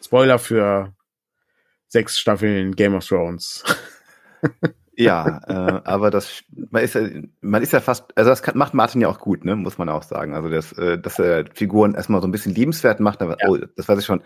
Spoiler 0.01 0.39
für 0.39 0.95
sechs 1.87 2.17
Staffeln 2.17 2.73
Game 2.75 2.95
of 2.95 3.05
Thrones. 3.05 3.63
ja, 4.95 5.41
äh, 5.47 5.81
aber 5.83 6.09
das 6.09 6.43
man 6.69 6.83
ist 6.83 6.95
ja 6.95 7.01
man 7.41 7.61
ist 7.61 7.73
ja 7.73 7.81
fast 7.81 8.17
also 8.17 8.29
das 8.29 8.41
kann, 8.41 8.57
macht 8.57 8.73
Martin 8.73 9.01
ja 9.01 9.09
auch 9.09 9.19
gut, 9.19 9.43
ne, 9.43 9.55
muss 9.55 9.77
man 9.77 9.89
auch 9.89 10.03
sagen. 10.03 10.33
Also 10.33 10.49
das 10.49 10.71
äh, 10.73 10.97
dass 10.97 11.19
er 11.19 11.45
Figuren 11.53 11.93
erstmal 11.93 12.21
so 12.21 12.27
ein 12.27 12.31
bisschen 12.31 12.55
liebenswert 12.55 13.01
macht, 13.01 13.21
aber 13.21 13.37
ja. 13.41 13.49
oh, 13.49 13.57
das 13.57 13.87
weiß 13.87 13.99
ich 13.99 14.05
schon. 14.05 14.23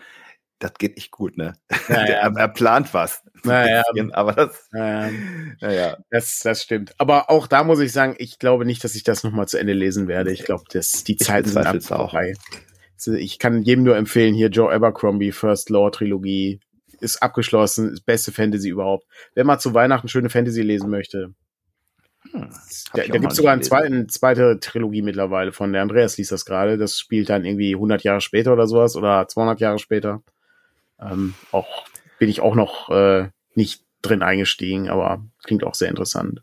Das 0.58 0.74
geht 0.74 0.96
nicht 0.96 1.10
gut, 1.10 1.36
ne? 1.36 1.52
Ja, 1.88 2.06
ja. 2.08 2.34
er, 2.34 2.48
plant 2.48 2.94
was. 2.94 3.22
Naja, 3.44 3.84
aber 4.12 4.32
das, 4.32 4.68
naja. 4.72 5.12
naja. 5.60 5.98
Das, 6.10 6.40
das 6.40 6.62
stimmt. 6.62 6.94
Aber 6.98 7.30
auch 7.30 7.46
da 7.46 7.62
muss 7.62 7.78
ich 7.78 7.92
sagen, 7.92 8.16
ich 8.18 8.40
glaube 8.40 8.64
nicht, 8.64 8.82
dass 8.82 8.96
ich 8.96 9.04
das 9.04 9.22
nochmal 9.22 9.46
zu 9.46 9.58
Ende 9.58 9.72
lesen 9.72 10.08
werde. 10.08 10.32
Ich 10.32 10.44
glaube, 10.44 10.64
dass 10.72 11.04
die 11.04 11.16
Zeiten 11.16 11.50
sind 11.50 11.64
einfach 11.64 12.10
vorbei. 12.10 12.34
Ich 13.18 13.38
kann 13.38 13.62
jedem 13.62 13.84
nur 13.84 13.96
empfehlen, 13.96 14.34
hier 14.34 14.48
Joe 14.48 14.72
Abercrombie, 14.72 15.30
First 15.30 15.70
Law 15.70 15.90
Trilogie, 15.90 16.60
ist 17.00 17.22
abgeschlossen, 17.22 17.92
ist 17.92 18.06
beste 18.06 18.32
Fantasy 18.32 18.70
überhaupt. 18.70 19.06
Wer 19.34 19.44
mal 19.44 19.58
zu 19.58 19.74
Weihnachten 19.74 20.08
schöne 20.08 20.30
Fantasy 20.30 20.62
lesen 20.62 20.90
möchte. 20.90 21.34
Hm, 22.32 22.50
da 22.92 23.02
da 23.02 23.18
gibt 23.18 23.32
es 23.32 23.36
sogar 23.36 23.52
eine 23.52 23.62
zweite, 23.62 24.06
zweite 24.06 24.58
Trilogie 24.60 25.02
mittlerweile 25.02 25.52
von 25.52 25.72
der 25.72 25.82
Andreas 25.82 26.16
liest 26.18 26.32
das 26.32 26.44
gerade. 26.44 26.78
Das 26.78 26.98
spielt 26.98 27.28
dann 27.28 27.44
irgendwie 27.44 27.74
100 27.74 28.02
Jahre 28.02 28.20
später 28.20 28.52
oder 28.52 28.66
sowas 28.66 28.96
oder 28.96 29.28
200 29.28 29.60
Jahre 29.60 29.78
später. 29.78 30.22
Ähm, 31.00 31.34
auch 31.52 31.86
bin 32.18 32.28
ich 32.28 32.40
auch 32.40 32.54
noch 32.54 32.90
äh, 32.90 33.28
nicht 33.54 33.84
drin 34.02 34.22
eingestiegen, 34.22 34.88
aber 34.88 35.24
klingt 35.44 35.64
auch 35.64 35.74
sehr 35.74 35.88
interessant. 35.88 36.42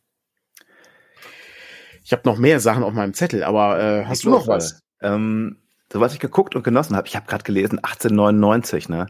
Ich 2.03 2.11
habe 2.11 2.23
noch 2.25 2.37
mehr 2.37 2.59
Sachen 2.59 2.83
auf 2.83 2.93
meinem 2.93 3.13
Zettel, 3.13 3.43
aber 3.43 3.79
äh, 3.79 4.05
hast 4.05 4.25
du 4.25 4.29
noch 4.29 4.47
was? 4.47 4.81
Ähm, 5.01 5.57
so 5.91 6.01
was 6.01 6.13
ich 6.13 6.19
geguckt 6.19 6.55
und 6.55 6.63
genossen 6.63 6.95
habe, 6.95 7.07
ich 7.07 7.15
habe 7.15 7.27
gerade 7.27 7.43
gelesen 7.43 7.79
1899, 7.79 8.89
ne? 8.89 9.07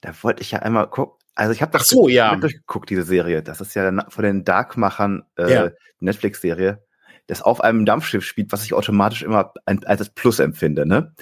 Da 0.00 0.12
wollte 0.22 0.42
ich 0.42 0.50
ja 0.50 0.60
einmal 0.60 0.88
gucken. 0.88 1.16
Also 1.34 1.52
ich 1.52 1.62
habe 1.62 1.72
das 1.72 1.88
so, 1.88 2.08
ja. 2.08 2.34
durchgeguckt, 2.36 2.90
diese 2.90 3.04
Serie. 3.04 3.42
Das 3.42 3.60
ist 3.60 3.74
ja 3.74 3.90
von 4.08 4.24
den 4.24 4.44
Darkmachern 4.44 5.22
äh, 5.36 5.52
ja. 5.52 5.70
Netflix-Serie, 6.00 6.82
das 7.28 7.42
auf 7.42 7.60
einem 7.60 7.86
Dampfschiff 7.86 8.24
spielt, 8.24 8.52
was 8.52 8.64
ich 8.64 8.74
automatisch 8.74 9.22
immer 9.22 9.54
als 9.64 9.98
das 9.98 10.10
Plus 10.10 10.40
empfinde. 10.40 10.86
Ne? 10.86 11.14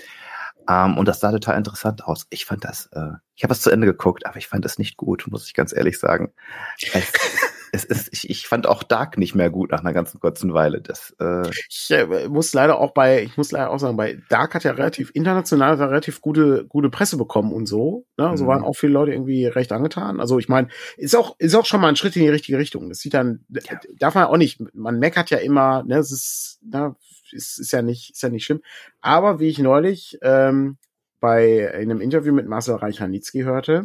Ähm, 0.69 0.99
und 0.99 1.09
das 1.09 1.21
sah 1.21 1.33
total 1.33 1.57
interessant 1.57 2.05
aus. 2.05 2.27
Ich 2.31 2.45
fand 2.45 2.65
das, 2.65 2.89
äh, 2.93 3.13
ich 3.35 3.43
habe 3.43 3.53
es 3.53 3.63
zu 3.63 3.71
Ende 3.71 3.87
geguckt, 3.87 4.27
aber 4.27 4.37
ich 4.37 4.49
fand 4.49 4.65
es 4.67 4.79
nicht 4.79 4.97
gut, 4.97 5.27
muss 5.29 5.47
ich 5.47 5.55
ganz 5.55 5.73
ehrlich 5.73 5.99
sagen. 5.99 6.33
Es, 6.93 6.93
es 7.73 7.85
ist, 7.85 8.09
ich, 8.13 8.29
ich 8.29 8.47
fand 8.47 8.67
auch 8.67 8.83
Dark 8.83 9.17
nicht 9.17 9.35
mehr 9.35 9.49
gut 9.49 9.71
nach 9.71 9.81
einer 9.81 9.95
ganzen 9.95 10.21
kurzen 10.21 10.53
Weile. 10.53 10.83
Das, 10.83 11.15
äh 11.21 11.49
ich 11.69 11.91
äh, 11.91 12.29
muss 12.29 12.53
leider 12.53 12.79
auch 12.79 12.93
bei, 12.93 13.23
ich 13.23 13.37
muss 13.39 13.51
leider 13.51 13.71
auch 13.71 13.79
sagen, 13.79 13.97
bei 13.97 14.21
Dark 14.29 14.55
hat 14.55 14.65
ja 14.65 14.73
relativ 14.73 15.11
international 15.15 15.79
hat 15.79 15.89
relativ 15.89 16.21
gute, 16.21 16.67
gute 16.67 16.91
Presse 16.91 17.17
bekommen 17.17 17.53
und 17.53 17.67
so. 17.67 18.05
Ne? 18.19 18.29
Also 18.29 18.45
mhm. 18.45 18.49
waren 18.49 18.65
auch 18.65 18.77
viele 18.77 18.93
Leute 18.93 19.13
irgendwie 19.13 19.47
recht 19.47 19.73
angetan. 19.73 20.21
Also 20.21 20.39
ich 20.39 20.49
meine, 20.51 20.69
ist 20.99 21.17
auch, 21.17 21.37
ist 21.39 21.55
auch 21.55 21.67
schon 21.67 21.81
mal 21.81 21.89
ein 21.89 21.97
Schritt 21.97 22.17
in 22.17 22.23
die 22.23 22.29
richtige 22.29 22.59
Richtung. 22.59 22.91
Das 22.91 22.99
sieht 22.99 23.15
dann, 23.15 23.45
ja. 23.49 23.81
darf 23.99 24.15
man 24.15 24.25
auch 24.25 24.37
nicht, 24.37 24.61
man 24.75 24.99
meckert 24.99 25.31
ja 25.31 25.39
immer, 25.39 25.83
ne, 25.85 25.97
es 25.97 26.13
ist, 26.13 26.59
ne, 26.63 26.95
ist, 27.33 27.59
ist 27.59 27.73
ja 27.73 27.83
nicht, 27.83 28.11
ist 28.11 28.23
ja 28.23 28.29
nicht 28.29 28.45
schlimm. 28.45 28.63
Aber 29.01 29.41
wie 29.41 29.49
ich 29.49 29.59
neulich 29.59 30.19
ähm, 30.23 30.79
bei 31.21 31.59
in 31.59 31.91
einem 31.91 32.01
Interview 32.01 32.33
mit 32.33 32.47
Marcel 32.47 32.77
Reich-Hanitzky 32.77 33.43
hörte, 33.43 33.85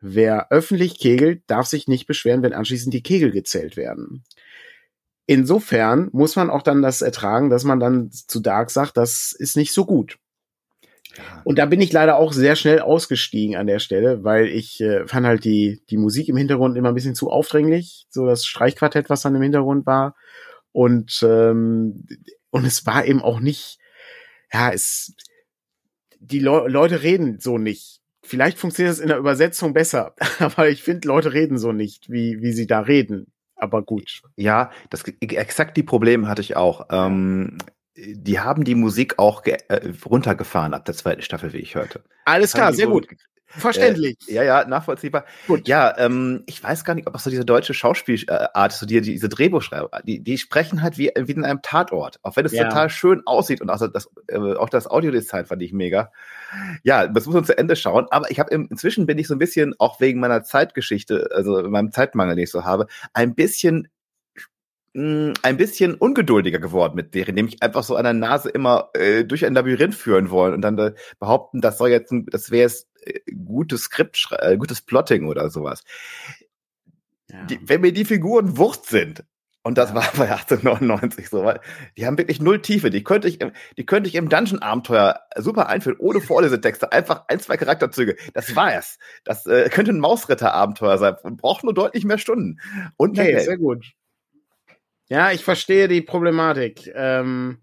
Wer 0.00 0.50
öffentlich 0.50 0.98
kegelt, 0.98 1.42
darf 1.46 1.66
sich 1.66 1.88
nicht 1.88 2.06
beschweren, 2.06 2.42
wenn 2.42 2.52
anschließend 2.52 2.92
die 2.92 3.02
Kegel 3.02 3.30
gezählt 3.30 3.76
werden. 3.76 4.24
Insofern 5.26 6.10
muss 6.12 6.36
man 6.36 6.50
auch 6.50 6.62
dann 6.62 6.82
das 6.82 7.02
ertragen, 7.02 7.50
dass 7.50 7.64
man 7.64 7.80
dann 7.80 8.10
zu 8.12 8.40
Dark 8.40 8.70
sagt, 8.70 8.96
das 8.96 9.34
ist 9.36 9.56
nicht 9.56 9.72
so 9.72 9.84
gut. 9.84 10.18
Und 11.44 11.58
da 11.58 11.64
bin 11.64 11.80
ich 11.80 11.92
leider 11.92 12.18
auch 12.18 12.32
sehr 12.32 12.56
schnell 12.56 12.80
ausgestiegen 12.80 13.56
an 13.56 13.66
der 13.66 13.78
Stelle, 13.78 14.22
weil 14.22 14.46
ich 14.46 14.80
äh, 14.80 15.06
fand 15.06 15.26
halt 15.26 15.44
die, 15.44 15.82
die 15.88 15.96
Musik 15.96 16.28
im 16.28 16.36
Hintergrund 16.36 16.76
immer 16.76 16.90
ein 16.90 16.94
bisschen 16.94 17.14
zu 17.14 17.30
aufdringlich, 17.30 18.06
so 18.10 18.26
das 18.26 18.44
Streichquartett, 18.44 19.08
was 19.08 19.22
dann 19.22 19.34
im 19.34 19.42
Hintergrund 19.42 19.86
war. 19.86 20.14
Und, 20.76 21.22
ähm, 21.22 22.06
und 22.50 22.66
es 22.66 22.84
war 22.84 23.06
eben 23.06 23.22
auch 23.22 23.40
nicht, 23.40 23.78
ja, 24.52 24.70
es, 24.70 25.14
die 26.20 26.38
Le 26.38 26.68
Leute 26.68 27.02
reden 27.02 27.40
so 27.40 27.56
nicht. 27.56 28.02
Vielleicht 28.22 28.58
funktioniert 28.58 28.92
es 28.92 29.00
in 29.00 29.08
der 29.08 29.16
Übersetzung 29.16 29.72
besser, 29.72 30.14
aber 30.38 30.68
ich 30.68 30.82
finde, 30.82 31.08
Leute 31.08 31.32
reden 31.32 31.56
so 31.56 31.72
nicht, 31.72 32.10
wie, 32.10 32.42
wie 32.42 32.52
sie 32.52 32.66
da 32.66 32.80
reden. 32.80 33.32
Aber 33.54 33.82
gut. 33.82 34.20
Ja, 34.36 34.70
das 34.90 35.04
exakt 35.20 35.78
die 35.78 35.82
Probleme 35.82 36.28
hatte 36.28 36.42
ich 36.42 36.56
auch. 36.56 36.88
Ähm, 36.90 37.56
die 37.96 38.40
haben 38.40 38.64
die 38.64 38.74
Musik 38.74 39.18
auch 39.18 39.46
äh, 39.46 39.56
runtergefahren 40.04 40.74
ab 40.74 40.84
der 40.84 40.94
zweiten 40.94 41.22
Staffel, 41.22 41.54
wie 41.54 41.60
ich 41.60 41.74
hörte. 41.74 42.04
Alles 42.26 42.52
klar, 42.52 42.74
sehr 42.74 42.88
gut. 42.88 43.08
Verständlich. 43.46 44.16
Äh, 44.28 44.34
ja, 44.34 44.42
ja, 44.42 44.64
nachvollziehbar. 44.66 45.24
Gut. 45.46 45.68
Ja, 45.68 45.96
ähm, 45.98 46.42
ich 46.46 46.62
weiß 46.62 46.84
gar 46.84 46.94
nicht, 46.94 47.06
ob 47.06 47.12
das 47.12 47.24
so 47.24 47.30
diese 47.30 47.44
deutsche 47.44 47.74
Schauspielart 47.74 48.72
ist, 48.72 48.80
so 48.80 48.86
die, 48.86 49.00
diese 49.00 49.28
Drehbuchschreiber, 49.28 50.00
die, 50.04 50.22
die 50.22 50.36
sprechen 50.38 50.82
halt 50.82 50.98
wie, 50.98 51.12
wie 51.16 51.32
in 51.32 51.44
einem 51.44 51.62
Tatort. 51.62 52.18
Auch 52.22 52.36
wenn 52.36 52.44
es 52.44 52.52
ja. 52.52 52.64
total 52.64 52.90
schön 52.90 53.22
aussieht 53.24 53.60
und 53.60 53.70
auch 53.70 53.78
das, 53.88 54.08
äh, 54.26 54.36
auch 54.36 54.68
das 54.68 54.88
Audiodesign 54.88 55.46
fand 55.46 55.62
ich 55.62 55.72
mega. 55.72 56.10
Ja, 56.82 57.06
das 57.06 57.26
muss 57.26 57.34
man 57.34 57.44
zu 57.44 57.56
Ende 57.56 57.76
schauen. 57.76 58.06
Aber 58.10 58.30
ich 58.30 58.40
habe 58.40 58.52
inzwischen 58.52 59.06
bin 59.06 59.18
ich 59.18 59.28
so 59.28 59.34
ein 59.34 59.38
bisschen, 59.38 59.74
auch 59.78 60.00
wegen 60.00 60.20
meiner 60.20 60.42
Zeitgeschichte, 60.42 61.30
also 61.32 61.62
meinem 61.68 61.92
Zeitmangel, 61.92 62.34
den 62.34 62.44
ich 62.44 62.50
so 62.50 62.64
habe, 62.64 62.86
ein 63.12 63.34
bisschen 63.34 63.88
hm, 64.96 65.34
ein 65.42 65.58
bisschen 65.58 65.94
ungeduldiger 65.94 66.58
geworden 66.58 66.94
mit 66.96 67.14
deren, 67.14 67.34
nämlich 67.34 67.62
einfach 67.62 67.82
so 67.82 67.96
an 67.96 68.04
der 68.04 68.14
Nase 68.14 68.48
immer 68.48 68.88
äh, 68.94 69.24
durch 69.24 69.44
ein 69.44 69.52
Labyrinth 69.52 69.94
führen 69.94 70.30
wollen 70.30 70.54
und 70.54 70.62
dann 70.62 70.78
äh, 70.78 70.94
behaupten, 71.18 71.60
das 71.60 71.76
soll 71.76 71.90
jetzt, 71.90 72.14
das 72.28 72.50
wäre 72.50 72.70
äh, 72.70 72.74
gutes 73.44 73.82
Skript, 73.82 74.28
äh, 74.38 74.56
gutes 74.56 74.82
Plotting 74.82 75.26
oder 75.26 75.50
sowas. 75.50 75.84
Ja. 77.30 77.44
Die, 77.44 77.58
wenn 77.62 77.80
mir 77.80 77.92
die 77.92 78.04
Figuren 78.04 78.56
Wucht 78.56 78.86
sind, 78.86 79.24
und 79.66 79.78
das 79.78 79.94
war 79.94 80.04
bei 80.16 80.30
1899 80.30 81.28
so, 81.28 81.44
weil 81.44 81.58
die 81.96 82.06
haben 82.06 82.16
wirklich 82.16 82.40
null 82.40 82.62
Tiefe. 82.62 82.88
Die 82.88 83.02
könnte 83.02 83.26
ich, 83.26 83.40
die 83.76 83.84
könnte 83.84 84.08
ich 84.08 84.14
im 84.14 84.28
Dungeon-Abenteuer 84.28 85.20
super 85.36 85.68
einführen, 85.68 85.98
ohne 85.98 86.20
Vorlesetexte. 86.20 86.92
Einfach 86.92 87.24
ein, 87.26 87.40
zwei 87.40 87.56
Charakterzüge. 87.56 88.14
Das 88.32 88.54
war 88.54 88.74
es. 88.74 88.98
Das 89.24 89.44
äh, 89.46 89.68
könnte 89.68 89.90
ein 89.90 89.98
Mausritter-Abenteuer 89.98 90.98
sein. 90.98 91.16
Und 91.24 91.38
braucht 91.38 91.64
nur 91.64 91.74
deutlich 91.74 92.04
mehr 92.04 92.18
Stunden. 92.18 92.60
Und 92.96 93.18
okay, 93.18 93.40
sehr 93.40 93.58
gut. 93.58 93.92
Ja, 95.08 95.32
ich 95.32 95.42
verstehe 95.42 95.88
die 95.88 96.00
Problematik. 96.00 96.88
Ähm, 96.94 97.58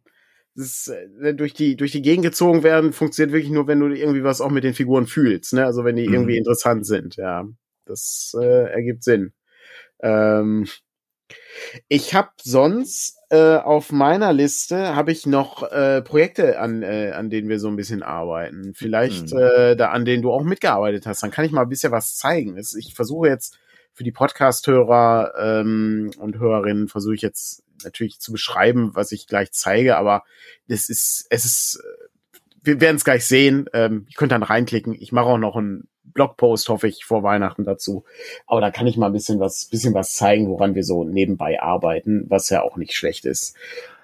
das 0.56 0.88
äh, 0.88 1.34
durch 1.34 1.54
die 1.54 1.76
durch 1.76 1.91
die 1.91 2.01
Gegend 2.01 2.26
gezogen 2.26 2.64
werden 2.64 2.93
funktioniert 2.93 3.34
wirklich 3.34 3.51
nur, 3.51 3.68
wenn 3.68 3.80
du 3.80 3.88
irgendwie 3.88 4.24
was 4.24 4.41
auch 4.41 4.51
mit 4.51 4.64
den 4.64 4.74
Figuren 4.74 5.08
fühlst. 5.08 5.54
Ne? 5.54 5.66
Also 5.66 5.84
wenn 5.84 5.95
die 5.95 6.08
mhm. 6.08 6.14
irgendwie 6.14 6.38
interessant 6.38 6.86
sind. 6.86 7.16
Ja, 7.16 7.47
das 7.86 8.36
äh, 8.39 8.72
ergibt 8.72 9.04
Sinn. 9.04 9.34
Ähm, 10.01 10.68
ich 11.88 12.14
habe 12.14 12.30
sonst 12.41 13.18
äh, 13.30 13.56
auf 13.56 13.91
meiner 13.91 14.34
Liste 14.34 14.95
habe 14.95 15.12
ich 15.12 15.26
noch 15.26 15.64
äh, 15.72 16.01
Projekte 16.01 16.60
an 16.60 16.84
äh, 16.84 17.12
an 17.16 17.30
denen 17.30 17.49
wir 17.49 17.60
so 17.60 17.68
ein 17.68 17.76
bisschen 17.76 18.04
arbeiten. 18.04 18.74
Vielleicht 18.76 19.34
mhm. 19.34 19.39
äh, 19.39 19.76
da 19.76 19.89
an 19.89 20.06
denen 20.06 20.22
du 20.22 20.32
auch 20.32 20.43
mitgearbeitet 20.43 21.08
hast. 21.08 21.24
Dann 21.24 21.32
kann 21.32 21.45
ich 21.45 21.51
mal 21.51 21.64
ein 21.64 21.70
bisschen 21.70 21.91
was 21.91 22.16
zeigen. 22.16 22.58
Ich 22.58 22.93
versuche 22.93 23.28
jetzt 23.28 23.58
für 23.94 24.04
die 24.04 24.12
Podcast-Hörer 24.12 25.34
ähm, 25.39 26.12
und 26.18 26.39
Hörerinnen 26.39 26.88
versuche 26.88 27.16
ich 27.16 27.22
jetzt 27.22 27.64
natürlich 27.84 28.20
zu 28.20 28.32
beschreiben, 28.32 28.91
was 28.94 29.12
ich 29.12 29.28
gleich 29.28 29.52
zeige, 29.52 29.98
aber 29.98 30.24
es 30.68 30.89
ist, 30.89 31.28
es 31.30 31.46
ist, 31.46 31.84
äh, 31.84 32.38
wir 32.64 32.82
werden 32.82 32.96
es 32.96 33.04
gleich 33.04 33.26
sehen. 33.26 33.70
Ähm, 33.74 34.06
ihr 34.10 34.16
könnt 34.16 34.32
dann 34.32 34.44
reinklicken. 34.44 34.94
Ich 34.94 35.12
mache 35.12 35.28
auch 35.28 35.38
noch 35.38 35.56
ein 35.56 35.88
Blogpost, 36.04 36.70
hoffe 36.70 36.88
ich, 36.88 37.06
vor 37.06 37.24
Weihnachten 37.24 37.66
dazu. 37.66 38.06
Aber 38.48 38.62
da 38.62 38.72
kann 38.72 38.88
ich 38.88 38.98
mal 38.98 39.08
ein 39.08 39.14
bisschen 39.14 39.39
was, 39.39 39.66
bisschen 39.66 39.94
was 39.94 40.14
zeigen, 40.14 40.48
woran 40.48 40.76
wir 40.76 40.84
so 40.84 41.04
nebenbei 41.04 41.62
arbeiten, 41.62 42.26
was 42.30 42.50
ja 42.50 42.62
auch 42.62 42.78
nicht 42.78 42.96
schlecht 42.96 43.26
ist. 43.26 43.56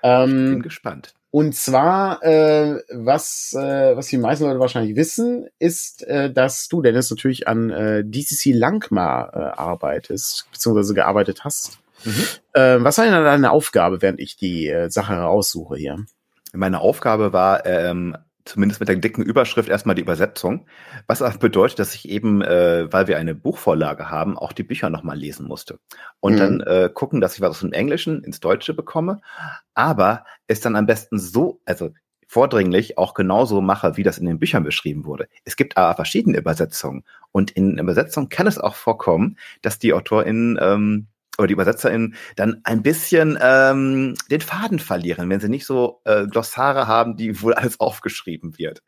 Ähm, 0.04 0.46
ich 0.46 0.52
bin 0.52 0.62
gespannt. 0.62 1.14
Und 1.32 1.56
zwar, 1.56 2.24
äh, 2.24 2.82
was, 2.92 3.54
äh, 3.54 3.96
was 3.96 4.08
die 4.08 4.18
meisten 4.18 4.46
Leute 4.46 4.60
wahrscheinlich 4.60 4.96
wissen, 4.96 5.48
ist, 5.60 6.04
äh, 6.08 6.32
dass 6.34 6.68
du, 6.70 6.82
Dennis, 6.82 7.12
natürlich 7.12 7.48
an 7.48 7.70
äh, 7.70 8.04
DCC 8.04 8.52
Langmar 8.52 9.32
äh, 9.36 9.60
arbeitest, 9.60 10.48
beziehungsweise 10.52 10.96
gearbeitet 10.96 11.44
hast. 11.44 11.78
Mhm. 12.04 12.26
Äh, 12.54 12.78
was 12.84 12.98
war 12.98 13.06
denn 13.06 13.14
deine 13.14 13.52
Aufgabe, 13.52 14.02
während 14.02 14.20
ich 14.20 14.38
die 14.38 14.70
äh, 14.70 14.90
Sache 14.90 15.14
raussuche 15.14 15.76
hier? 15.76 16.06
Meine 16.52 16.80
Aufgabe 16.82 17.32
war, 17.32 17.64
ähm, 17.66 18.18
zumindest 18.46 18.80
mit 18.80 18.90
der 18.90 18.96
dicken 18.96 19.24
Überschrift 19.24 19.70
erstmal 19.70 19.96
die 19.96 20.02
Übersetzung, 20.02 20.66
was 21.08 21.22
auch 21.22 21.38
bedeutet, 21.38 21.80
dass 21.80 21.96
ich 21.96 22.10
eben, 22.10 22.42
äh, 22.42 22.92
weil 22.92 23.08
wir 23.08 23.18
eine 23.18 23.36
Buchvorlage 23.36 24.10
haben, 24.10 24.38
auch 24.38 24.54
die 24.54 24.64
Bücher 24.64 24.90
nochmal 24.90 25.18
lesen 25.18 25.48
musste. 25.48 25.80
Und 26.20 26.34
mhm. 26.34 26.38
dann 26.38 26.62
äh, 26.62 26.90
gucken, 26.94 27.22
dass 27.22 27.36
ich 27.36 27.42
was 27.42 27.52
aus 27.52 27.60
dem 27.60 27.74
Englischen 27.74 28.24
ins 28.24 28.40
Deutsche 28.40 28.74
bekomme, 28.74 29.22
aber 29.74 30.26
es 30.48 30.62
dann 30.62 30.76
am 30.76 30.86
besten 30.86 31.20
so, 31.20 31.62
also 31.66 31.92
vordringlich 32.28 32.98
auch 33.00 33.16
genauso 33.16 33.60
mache, 33.60 33.98
wie 33.98 34.04
das 34.04 34.20
in 34.20 34.28
den 34.28 34.38
Büchern 34.38 34.64
beschrieben 34.64 35.06
wurde. 35.06 35.28
Es 35.46 35.56
gibt 35.56 35.78
aber 35.78 35.96
verschiedene 35.96 36.38
Übersetzungen 36.38 37.04
und 37.32 37.50
in 37.50 37.80
Übersetzungen 37.80 38.30
kann 38.30 38.46
es 38.46 38.60
auch 38.60 38.76
vorkommen, 38.76 39.38
dass 39.64 39.80
die 39.80 39.94
AutorInnen 39.94 40.60
ähm, 40.62 41.08
oder 41.40 41.48
die 41.48 41.54
ÜbersetzerInnen 41.56 42.16
dann 42.36 42.62
ein 42.64 42.84
bisschen 42.84 43.38
ähm, 43.42 44.16
den 44.30 44.42
Faden 44.42 44.80
verlieren, 44.80 45.30
wenn 45.30 45.40
sie 45.40 45.50
nicht 45.50 45.66
so 45.66 46.02
äh, 46.06 46.28
Glossare 46.28 46.88
haben, 46.88 47.16
die 47.16 47.42
wohl 47.42 47.54
alles 47.54 47.80
aufgeschrieben 47.80 48.58
wird. 48.58 48.84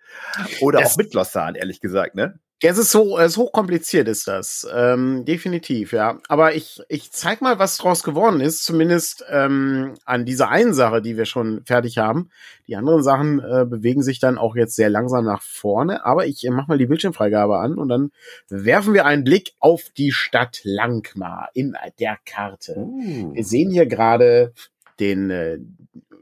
Oder 0.60 0.82
das, 0.82 0.93
auch 0.93 0.97
mit 0.97 1.12
Glossaren, 1.12 1.56
ehrlich 1.56 1.80
gesagt, 1.80 2.16
ne? 2.16 2.39
Es 2.64 2.78
ist 2.78 2.91
so, 2.91 3.18
ist 3.18 3.38
hochkompliziert 3.38 4.07
ist 4.07 4.28
das. 4.28 4.68
Ähm, 4.72 5.26
definitiv, 5.26 5.93
ja. 5.93 6.20
Aber 6.28 6.53
ich, 6.53 6.80
ich 6.89 7.12
zeig 7.12 7.41
mal, 7.41 7.57
was 7.57 7.78
draus 7.78 8.03
geworden 8.03 8.39
ist, 8.39 8.64
zumindest 8.64 9.26
ähm, 9.30 9.95
an 10.05 10.26
dieser 10.26 10.49
einen 10.49 10.76
Sache, 10.76 11.01
die 11.01 11.18
wir 11.18 11.26
schon 11.26 11.64
fertig 11.66 11.97
haben. 11.97 12.30
Die 12.68 12.76
anderen 12.76 13.01
Sachen 13.01 13.39
äh, 13.39 13.66
bewegen 13.66 14.03
sich 14.03 14.20
dann 14.20 14.38
auch 14.38 14.55
jetzt 14.55 14.76
sehr 14.76 14.91
langsam 14.91 15.26
nach 15.26 15.41
vorne. 15.41 16.05
Aber 16.05 16.28
ich 16.28 16.45
äh, 16.45 16.51
mach 16.51 16.68
mal 16.68 16.78
die 16.78 16.86
Bildschirmfreigabe 16.86 17.57
an 17.57 17.80
und 17.80 17.89
dann 17.89 18.12
werfen 18.47 18.93
wir 18.93 19.05
einen 19.05 19.24
Blick 19.24 19.53
auf 19.59 19.89
die 19.97 20.12
Stadt 20.12 20.62
Langmar 20.64 21.49
in 21.55 21.76
der 21.99 22.20
Karte. 22.26 22.76
Uh. 22.78 23.34
Wir 23.34 23.43
sehen 23.43 23.72
hier 23.72 23.88
gerade 23.88 24.53
den 24.99 25.32
äh, 25.32 25.57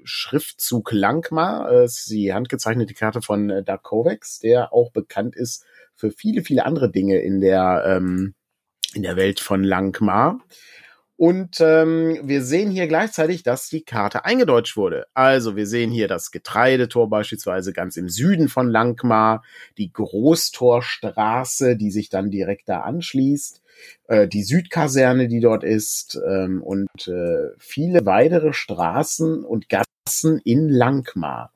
Schriftzug 0.06 0.94
Langmar. 0.94 1.70
Äh, 1.70 1.84
ist 1.84 2.10
die 2.10 2.34
handgezeichnete 2.34 2.94
Karte 2.94 3.22
von 3.22 3.50
äh, 3.50 3.62
Dark 3.62 3.84
Kovacs, 3.84 4.40
der 4.40 4.72
auch 4.72 4.92
bekannt 4.92 5.36
ist 5.36 5.66
für 6.00 6.12
viele, 6.12 6.44
viele 6.44 6.66
andere 6.66 6.90
Dinge 6.90 7.20
in 7.20 7.42
der, 7.42 7.84
ähm, 7.86 8.34
in 8.94 9.04
der 9.04 9.18
Welt 9.18 9.40
von 9.40 9.64
Langmar. 9.64 10.40
Und 11.18 11.60
ähm, 11.60 12.18
wir 12.24 12.42
sehen 12.42 12.72
hier 12.72 12.88
gleichzeitig, 12.88 13.44
dass 13.44 13.68
die 13.68 13.82
Karte 13.82 14.24
eingedeutscht 14.24 14.78
wurde. 14.78 15.06
Also 15.14 15.58
wir 15.58 15.68
sehen 15.68 15.92
hier 15.92 16.08
das 16.08 16.32
Getreidetor 16.32 17.10
beispielsweise 17.10 17.74
ganz 17.74 17.98
im 17.98 18.08
Süden 18.08 18.48
von 18.48 18.70
Langmar, 18.70 19.44
die 19.78 19.92
Großtorstraße, 19.92 21.76
die 21.76 21.92
sich 21.92 22.08
dann 22.08 22.32
direkt 22.32 22.70
da 22.70 22.82
anschließt, 22.84 23.62
äh, 24.08 24.30
die 24.30 24.44
Südkaserne, 24.44 25.28
die 25.28 25.42
dort 25.42 25.66
ist 25.66 26.18
ähm, 26.26 26.64
und 26.64 27.10
äh, 27.10 27.50
viele 27.58 28.06
weitere 28.06 28.54
Straßen 28.54 29.44
und 29.44 29.68
Gassen 29.68 30.40
in 30.46 30.70
Langmar. 30.70 31.52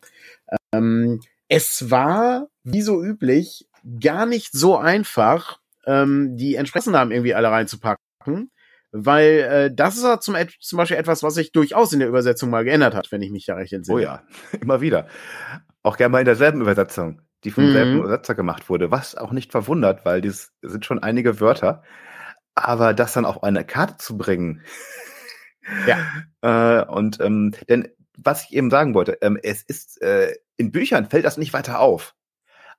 Ähm, 0.74 1.22
es 1.48 1.90
war, 1.90 2.50
wie 2.66 2.82
so 2.82 3.02
üblich, 3.02 3.66
gar 4.00 4.26
nicht 4.26 4.52
so 4.54 4.78
einfach, 4.78 5.60
ähm, 5.86 6.38
die 6.38 6.56
entsprechenden 6.56 6.94
Namen 6.94 7.12
irgendwie 7.12 7.34
alle 7.34 7.52
reinzupacken, 7.52 8.52
weil 8.92 9.28
äh, 9.40 9.74
das 9.74 9.98
ist 9.98 10.04
ja 10.04 10.20
zum, 10.20 10.36
zum 10.60 10.78
Beispiel 10.78 10.98
etwas, 10.98 11.24
was 11.24 11.34
sich 11.34 11.52
durchaus 11.52 11.94
in 11.94 12.00
der 12.00 12.08
Übersetzung 12.08 12.50
mal 12.50 12.64
geändert 12.64 12.96
hat, 12.96 13.12
wenn 13.12 13.22
ich 13.22 13.32
mich 13.32 13.46
da 13.46 13.56
recht 13.56 13.74
entsinne. 13.74 13.98
Oh 13.98 14.00
ja, 14.00 14.24
immer 14.62 14.82
wieder. 14.82 15.08
Auch 15.82 15.98
gerne 15.98 16.12
mal 16.12 16.20
in 16.20 16.26
derselben 16.26 16.62
Übersetzung, 16.62 17.22
die 17.44 17.52
vom 17.52 17.68
mhm. 17.68 17.74
selben 17.74 17.98
Übersetzer 17.98 18.36
gemacht 18.36 18.70
wurde, 18.70 18.92
was 18.92 19.16
auch 19.16 19.32
nicht 19.32 19.52
verwundert, 19.52 20.06
weil 20.06 20.22
das 20.22 20.52
sind 20.62 20.86
schon 20.86 21.00
einige 21.00 21.40
Wörter. 21.40 21.84
Aber 22.56 22.94
das 22.94 23.14
dann 23.14 23.26
auf 23.26 23.42
eine 23.42 23.66
Karte 23.66 23.98
zu 23.98 24.18
bringen. 24.18 24.62
ja. 25.88 25.98
Äh, 26.44 26.84
und 26.84 27.22
ähm, 27.22 27.54
denn 27.70 27.88
was 28.18 28.44
ich 28.44 28.54
eben 28.54 28.70
sagen 28.70 28.94
wollte, 28.94 29.18
ähm, 29.22 29.40
es 29.42 29.64
ist 29.64 30.02
äh, 30.02 30.34
in 30.58 30.74
Büchern 30.74 31.10
fällt 31.10 31.24
das 31.24 31.38
nicht 31.38 31.54
weiter 31.54 31.80
auf. 31.80 32.16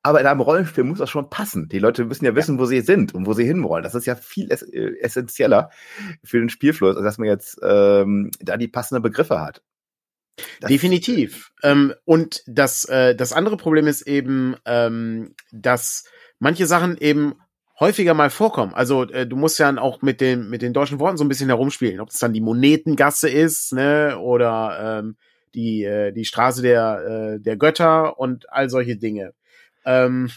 Aber 0.04 0.20
in 0.20 0.26
einem 0.26 0.40
Rollenspiel 0.40 0.84
muss 0.84 0.98
das 0.98 1.08
schon 1.08 1.30
passen. 1.30 1.68
Die 1.70 1.78
Leute 1.78 2.04
müssen 2.04 2.26
ja 2.26 2.36
wissen, 2.36 2.58
wo 2.58 2.66
sie 2.66 2.82
sind 2.82 3.14
und 3.14 3.24
wo 3.24 3.32
sie 3.32 3.46
hinwollen. 3.46 3.82
Das 3.82 3.94
ist 3.94 4.04
ja 4.04 4.14
viel 4.14 4.50
ess 4.50 4.62
äh, 4.62 4.98
essentieller 5.00 5.70
für 6.22 6.38
den 6.38 6.50
Spielfluss, 6.50 6.96
als 6.96 7.04
dass 7.04 7.16
man 7.16 7.26
jetzt 7.26 7.58
ähm, 7.62 8.30
da 8.38 8.58
die 8.58 8.68
passenden 8.68 9.02
Begriffe 9.02 9.40
hat. 9.40 9.62
Das 10.60 10.68
Definitiv. 10.68 11.52
Ähm, 11.62 11.94
und 12.04 12.42
das, 12.46 12.84
äh, 12.84 13.16
das 13.16 13.32
andere 13.32 13.56
Problem 13.56 13.86
ist 13.86 14.02
eben, 14.02 14.56
ähm, 14.66 15.34
dass 15.52 16.04
manche 16.38 16.66
Sachen 16.66 16.98
eben 16.98 17.36
häufiger 17.80 18.12
mal 18.12 18.28
vorkommen. 18.28 18.74
Also 18.74 19.04
äh, 19.04 19.26
du 19.26 19.36
musst 19.36 19.58
ja 19.58 19.74
auch 19.78 20.02
mit 20.02 20.20
den 20.20 20.50
mit 20.50 20.60
den 20.60 20.74
deutschen 20.74 21.00
Worten 21.00 21.16
so 21.16 21.24
ein 21.24 21.28
bisschen 21.28 21.48
herumspielen, 21.48 22.00
ob 22.00 22.10
es 22.10 22.18
dann 22.18 22.34
die 22.34 22.42
Monetengasse 22.42 23.30
ist, 23.30 23.72
ne, 23.72 24.18
oder 24.20 25.00
ähm, 25.00 25.16
die 25.54 25.84
äh, 25.84 26.12
die 26.12 26.26
Straße 26.26 26.60
der 26.60 27.36
äh, 27.36 27.40
der 27.40 27.56
Götter 27.56 28.18
und 28.18 28.52
all 28.52 28.68
solche 28.68 28.96
Dinge. 28.96 29.32
Ähm, 29.84 30.30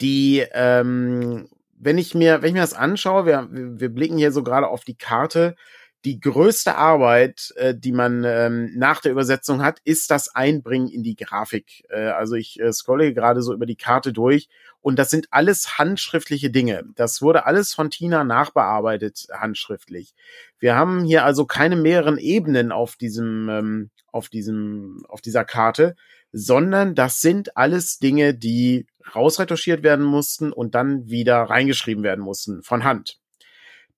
die, 0.00 0.44
ähm, 0.52 1.48
wenn 1.78 1.98
ich 1.98 2.14
mir, 2.14 2.42
wenn 2.42 2.48
ich 2.48 2.54
mir 2.54 2.60
das 2.60 2.74
anschaue, 2.74 3.26
wir, 3.26 3.48
wir 3.50 3.88
blicken 3.88 4.18
hier 4.18 4.32
so 4.32 4.42
gerade 4.42 4.68
auf 4.68 4.84
die 4.84 4.96
Karte, 4.96 5.56
die 6.04 6.18
größte 6.18 6.76
Arbeit, 6.76 7.52
äh, 7.56 7.74
die 7.74 7.92
man 7.92 8.24
ähm, 8.24 8.72
nach 8.74 9.00
der 9.02 9.12
Übersetzung 9.12 9.62
hat, 9.62 9.80
ist 9.84 10.10
das 10.10 10.34
Einbringen 10.34 10.88
in 10.88 11.02
die 11.02 11.14
Grafik. 11.14 11.84
Äh, 11.90 12.08
also 12.08 12.36
ich 12.36 12.58
äh, 12.58 12.72
scrolle 12.72 13.12
gerade 13.12 13.42
so 13.42 13.52
über 13.52 13.66
die 13.66 13.76
Karte 13.76 14.12
durch 14.12 14.48
und 14.80 14.98
das 14.98 15.10
sind 15.10 15.26
alles 15.30 15.78
handschriftliche 15.78 16.50
Dinge. 16.50 16.84
Das 16.96 17.20
wurde 17.20 17.44
alles 17.44 17.74
von 17.74 17.90
Tina 17.90 18.24
nachbearbeitet 18.24 19.26
handschriftlich. 19.30 20.14
Wir 20.58 20.74
haben 20.74 21.04
hier 21.04 21.24
also 21.24 21.44
keine 21.44 21.76
mehreren 21.76 22.16
Ebenen 22.16 22.72
auf 22.72 22.96
diesem, 22.96 23.48
ähm, 23.50 23.90
auf 24.10 24.30
diesem, 24.30 25.04
auf 25.06 25.20
dieser 25.20 25.44
Karte, 25.44 25.96
sondern 26.32 26.94
das 26.94 27.20
sind 27.20 27.56
alles 27.56 27.98
Dinge, 27.98 28.34
die 28.34 28.86
rausretuschiert 29.14 29.82
werden 29.82 30.04
mussten 30.04 30.52
und 30.52 30.74
dann 30.74 31.08
wieder 31.08 31.42
reingeschrieben 31.42 32.04
werden 32.04 32.24
mussten 32.24 32.62
von 32.62 32.84
Hand. 32.84 33.18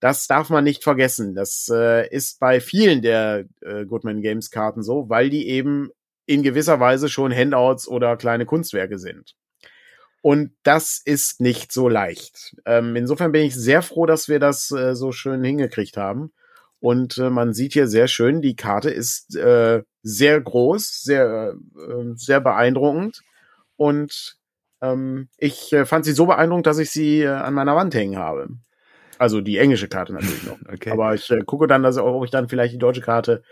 Das 0.00 0.26
darf 0.26 0.50
man 0.50 0.64
nicht 0.64 0.82
vergessen. 0.82 1.34
Das 1.34 1.70
äh, 1.72 2.08
ist 2.08 2.40
bei 2.40 2.60
vielen 2.60 3.02
der 3.02 3.44
äh, 3.60 3.84
Goodman 3.84 4.20
Games 4.20 4.50
Karten 4.50 4.82
so, 4.82 5.08
weil 5.08 5.30
die 5.30 5.48
eben 5.48 5.90
in 6.26 6.42
gewisser 6.42 6.80
Weise 6.80 7.08
schon 7.08 7.32
Handouts 7.32 7.86
oder 7.86 8.16
kleine 8.16 8.46
Kunstwerke 8.46 8.98
sind. 8.98 9.36
Und 10.20 10.52
das 10.62 11.00
ist 11.04 11.40
nicht 11.40 11.72
so 11.72 11.88
leicht. 11.88 12.56
Ähm, 12.64 12.96
insofern 12.96 13.32
bin 13.32 13.44
ich 13.44 13.54
sehr 13.54 13.82
froh, 13.82 14.06
dass 14.06 14.28
wir 14.28 14.38
das 14.38 14.70
äh, 14.70 14.94
so 14.94 15.12
schön 15.12 15.42
hingekriegt 15.42 15.96
haben. 15.96 16.32
Und 16.82 17.16
äh, 17.16 17.30
man 17.30 17.54
sieht 17.54 17.74
hier 17.74 17.86
sehr 17.86 18.08
schön, 18.08 18.42
die 18.42 18.56
Karte 18.56 18.90
ist 18.90 19.36
äh, 19.36 19.84
sehr 20.02 20.40
groß, 20.40 21.02
sehr, 21.02 21.54
äh, 21.76 22.04
sehr 22.16 22.40
beeindruckend. 22.40 23.22
Und 23.76 24.36
ähm, 24.80 25.28
ich 25.38 25.72
äh, 25.72 25.86
fand 25.86 26.04
sie 26.04 26.12
so 26.12 26.26
beeindruckend, 26.26 26.66
dass 26.66 26.78
ich 26.78 26.90
sie 26.90 27.20
äh, 27.20 27.28
an 27.28 27.54
meiner 27.54 27.76
Wand 27.76 27.94
hängen 27.94 28.18
habe. 28.18 28.48
Also 29.16 29.40
die 29.40 29.58
englische 29.58 29.86
Karte 29.86 30.12
natürlich 30.12 30.42
noch. 30.42 30.58
okay. 30.72 30.90
Aber 30.90 31.14
ich 31.14 31.30
äh, 31.30 31.42
gucke 31.46 31.68
dann, 31.68 31.84
dass, 31.84 31.98
ob 31.98 32.24
ich 32.24 32.32
dann 32.32 32.48
vielleicht 32.48 32.74
die 32.74 32.78
deutsche 32.78 33.00
Karte 33.00 33.44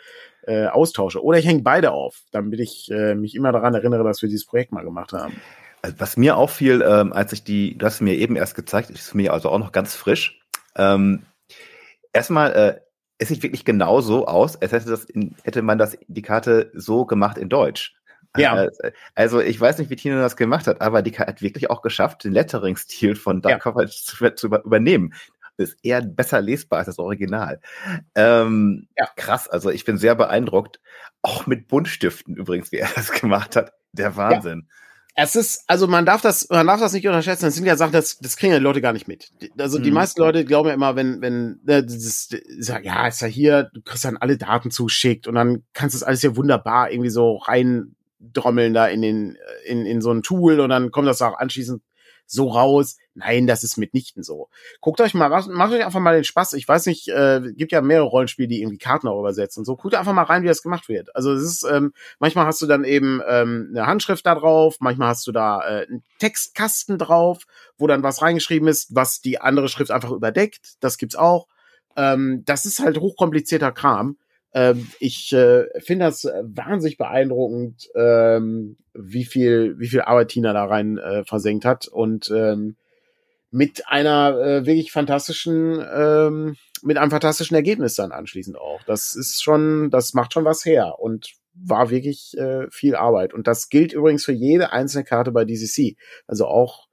äh, 0.43 0.66
austausche. 0.66 1.22
Oder 1.22 1.39
ich 1.39 1.47
hänge 1.47 1.62
beide 1.62 1.93
auf, 1.93 2.22
damit 2.33 2.59
ich 2.59 2.91
äh, 2.91 3.14
mich 3.14 3.37
immer 3.37 3.53
daran 3.53 3.74
erinnere, 3.74 4.03
dass 4.03 4.22
wir 4.22 4.28
dieses 4.28 4.45
Projekt 4.45 4.72
mal 4.72 4.83
gemacht 4.83 5.12
haben. 5.12 5.41
Also 5.83 5.95
was 6.01 6.16
mir 6.16 6.37
auffiel, 6.37 6.83
ähm, 6.85 7.12
als 7.12 7.33
ich 7.33 7.45
die, 7.45 7.78
du 7.78 7.87
hast 7.87 8.01
mir 8.01 8.14
eben 8.14 8.35
erst 8.35 8.57
gezeigt, 8.57 8.91
ist 8.91 9.14
mir 9.14 9.33
also 9.33 9.51
auch 9.51 9.61
noch 9.61 9.70
ganz 9.70 9.95
frisch. 9.95 10.41
Ähm, 10.74 11.22
erstmal, 12.12 12.53
äh, 12.55 12.81
es 13.21 13.29
sieht 13.29 13.43
wirklich 13.43 13.64
genau 13.64 14.01
so 14.01 14.27
aus, 14.27 14.61
als 14.61 14.73
hätte, 14.73 14.89
das 14.89 15.05
in, 15.05 15.37
hätte 15.45 15.61
man 15.61 15.79
das, 15.79 15.97
die 16.09 16.23
Karte 16.23 16.71
so 16.75 17.05
gemacht 17.05 17.37
in 17.37 17.51
Deutsch. 17.51 17.95
Ja. 18.37 18.64
Äh, 18.64 18.93
also 19.14 19.41
ich 19.41 19.61
weiß 19.61 19.79
nicht, 19.79 19.91
wie 19.91 19.97
Tina 19.97 20.21
das 20.21 20.37
gemacht 20.37 20.66
hat, 20.66 20.81
aber 20.81 21.03
die 21.03 21.12
hat 21.12 21.43
wirklich 21.43 21.68
auch 21.68 21.83
geschafft, 21.83 22.25
den 22.25 22.33
Lettering-Stil 22.33 23.16
von 23.16 23.43
Dark 23.43 23.64
ja. 23.64 23.87
zu, 23.87 24.35
zu, 24.35 24.47
übernehmen. 24.47 25.12
Ist 25.59 25.77
eher 25.83 26.01
besser 26.01 26.41
lesbar 26.41 26.79
als 26.79 26.87
das 26.87 26.99
Original. 26.99 27.61
Ähm, 28.14 28.89
ja. 28.97 29.07
Krass, 29.16 29.47
also 29.47 29.68
ich 29.68 29.85
bin 29.85 29.99
sehr 29.99 30.14
beeindruckt. 30.14 30.81
Auch 31.21 31.47
mit 31.47 31.68
Buntstiften 31.68 32.35
übrigens, 32.35 32.73
wie 32.73 32.79
er 32.79 32.89
das 32.95 33.12
gemacht 33.12 33.55
hat. 33.55 33.75
Der 33.93 34.16
Wahnsinn. 34.16 34.66
Ja 34.66 34.77
es 35.14 35.36
ist, 35.36 35.64
also 35.66 35.86
man 35.86 36.06
darf 36.06 36.22
das, 36.22 36.48
man 36.50 36.66
darf 36.66 36.80
das 36.80 36.92
nicht 36.92 37.06
unterschätzen. 37.06 37.46
Das 37.46 37.54
sind 37.54 37.66
ja 37.66 37.76
Sachen, 37.76 37.92
das, 37.92 38.18
das 38.18 38.36
kriegen 38.36 38.52
ja 38.52 38.58
die 38.58 38.64
Leute 38.64 38.80
gar 38.80 38.92
nicht 38.92 39.08
mit. 39.08 39.30
Also 39.58 39.78
die 39.78 39.90
mhm. 39.90 39.96
meisten 39.96 40.20
Leute 40.20 40.44
glauben 40.44 40.68
ja 40.68 40.74
immer, 40.74 40.96
wenn, 40.96 41.20
wenn, 41.20 41.61
äh, 41.66 41.82
das, 41.82 42.28
das, 42.28 42.82
ja, 42.82 43.06
ist 43.06 43.20
ja 43.20 43.28
hier, 43.28 43.70
du 43.74 43.82
kriegst 43.82 44.04
dann 44.04 44.16
alle 44.16 44.38
Daten 44.38 44.70
zuschickt 44.70 45.26
und 45.26 45.34
dann 45.34 45.64
kannst 45.72 45.94
du 45.94 45.98
das 45.98 46.06
alles 46.06 46.22
ja 46.22 46.36
wunderbar 46.36 46.90
irgendwie 46.90 47.11
so 47.11 47.36
reindrommeln 47.36 48.72
da 48.72 48.86
in 48.86 49.02
den, 49.02 49.36
in, 49.66 49.84
in 49.84 50.00
so 50.00 50.12
ein 50.12 50.22
Tool 50.22 50.61
und 50.61 50.70
dann 50.70 50.90
kommt 50.90 51.08
das 51.08 51.22
auch 51.22 51.38
anschließend 51.38 51.82
so 52.26 52.48
raus. 52.48 52.96
Nein, 53.21 53.47
das 53.47 53.62
ist 53.62 53.77
mitnichten 53.77 54.23
so. 54.23 54.49
Guckt 54.81 55.01
euch 55.01 55.14
mal, 55.14 55.29
macht, 55.29 55.49
macht 55.49 55.73
euch 55.73 55.85
einfach 55.85 56.01
mal 56.01 56.14
den 56.14 56.25
Spaß. 56.25 56.55
Ich 56.55 56.66
weiß 56.66 56.87
nicht, 56.87 57.09
äh, 57.09 57.41
gibt 57.55 57.73
ja 57.73 57.83
mehrere 57.83 58.07
Rollenspiele, 58.07 58.49
die 58.49 58.61
irgendwie 58.61 58.79
Karten 58.79 59.09
auch 59.09 59.21
übersetzen 59.21 59.61
und 59.61 59.64
so. 59.66 59.77
Guckt 59.77 59.95
einfach 59.95 60.12
mal 60.12 60.23
rein, 60.23 60.43
wie 60.43 60.49
das 60.49 60.62
gemacht 60.62 60.89
wird. 60.89 61.14
Also 61.14 61.33
es 61.33 61.43
ist, 61.43 61.64
ähm, 61.71 61.93
manchmal 62.18 62.47
hast 62.47 62.62
du 62.62 62.66
dann 62.66 62.85
eben 62.85 63.21
ähm, 63.29 63.68
eine 63.71 63.87
Handschrift 63.87 64.25
da 64.25 64.35
drauf, 64.35 64.77
manchmal 64.81 65.09
hast 65.09 65.27
du 65.27 65.33
da 65.33 65.61
äh, 65.61 65.87
einen 65.87 66.03
Textkasten 66.18 66.99
drauf, 66.99 67.45
wo 67.77 67.87
dann 67.87 68.03
was 68.03 68.23
reingeschrieben 68.23 68.68
ist, 68.68 68.95
was 68.95 69.21
die 69.21 69.41
andere 69.41 69.68
Schrift 69.68 69.91
einfach 69.91 70.11
überdeckt. 70.11 70.77
Das 70.81 70.97
gibt's 70.97 71.16
auch. 71.16 71.47
Ähm, 71.97 72.43
das 72.47 72.64
ist 72.64 72.81
halt 72.81 72.99
hochkomplizierter 72.99 73.73
Kram. 73.73 74.16
Ähm, 74.53 74.89
ich 74.99 75.33
äh, 75.33 75.66
finde 75.81 76.07
das 76.07 76.25
wahnsinnig 76.43 76.97
beeindruckend, 76.99 77.89
ähm, 77.95 78.77
wie 78.95 79.25
viel, 79.25 79.79
wie 79.79 79.87
viel 79.87 80.03
Arbeit 80.03 80.29
Tina 80.29 80.53
da 80.53 80.64
rein 80.64 80.99
äh, 80.99 81.25
versenkt 81.25 81.64
hat 81.64 81.87
und 81.87 82.31
ähm, 82.35 82.77
mit 83.51 83.88
einer 83.88 84.38
äh, 84.38 84.66
wirklich 84.66 84.92
fantastischen, 84.92 85.84
ähm, 85.92 86.57
mit 86.82 86.96
einem 86.96 87.11
fantastischen 87.11 87.57
Ergebnis 87.57 87.94
dann 87.96 88.12
anschließend 88.12 88.57
auch. 88.57 88.82
Das 88.84 89.14
ist 89.14 89.42
schon, 89.42 89.90
das 89.90 90.14
macht 90.14 90.32
schon 90.32 90.44
was 90.44 90.64
her 90.64 90.98
und 90.98 91.32
war 91.53 91.90
wirklich 91.90 92.36
äh, 92.38 92.68
viel 92.70 92.94
Arbeit. 92.94 93.34
Und 93.34 93.46
das 93.46 93.68
gilt 93.68 93.92
übrigens 93.92 94.24
für 94.24 94.32
jede 94.32 94.72
einzelne 94.72 95.05
Karte 95.05 95.32
bei 95.32 95.44
DCC. 95.44 95.96
Also 96.26 96.46
auch 96.46 96.86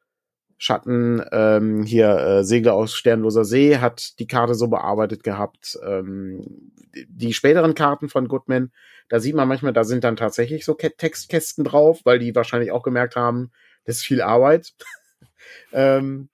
Schatten, 0.60 1.24
ähm, 1.32 1.84
hier 1.84 2.18
äh, 2.18 2.44
Segler 2.44 2.74
aus 2.74 2.96
Sternloser 2.96 3.46
See 3.46 3.78
hat 3.78 4.18
die 4.20 4.26
Karte 4.26 4.56
so 4.56 4.68
bearbeitet 4.68 5.24
gehabt. 5.24 5.78
Ähm, 5.86 6.72
die 7.08 7.34
späteren 7.34 7.76
Karten 7.76 8.10
von 8.10 8.28
Goodman, 8.28 8.72
da 9.08 9.20
sieht 9.20 9.36
man 9.36 9.48
manchmal, 9.48 9.74
da 9.74 9.84
sind 9.84 10.04
dann 10.04 10.16
tatsächlich 10.16 10.66
so 10.66 10.74
Textkästen 10.74 11.64
drauf, 11.64 12.02
weil 12.06 12.18
die 12.18 12.34
wahrscheinlich 12.34 12.72
auch 12.72 12.82
gemerkt 12.82 13.16
haben, 13.16 13.52
das 13.86 13.98
ist 13.98 14.06
viel 14.06 14.22
Arbeit. 14.22 14.74
ähm, 15.72 16.30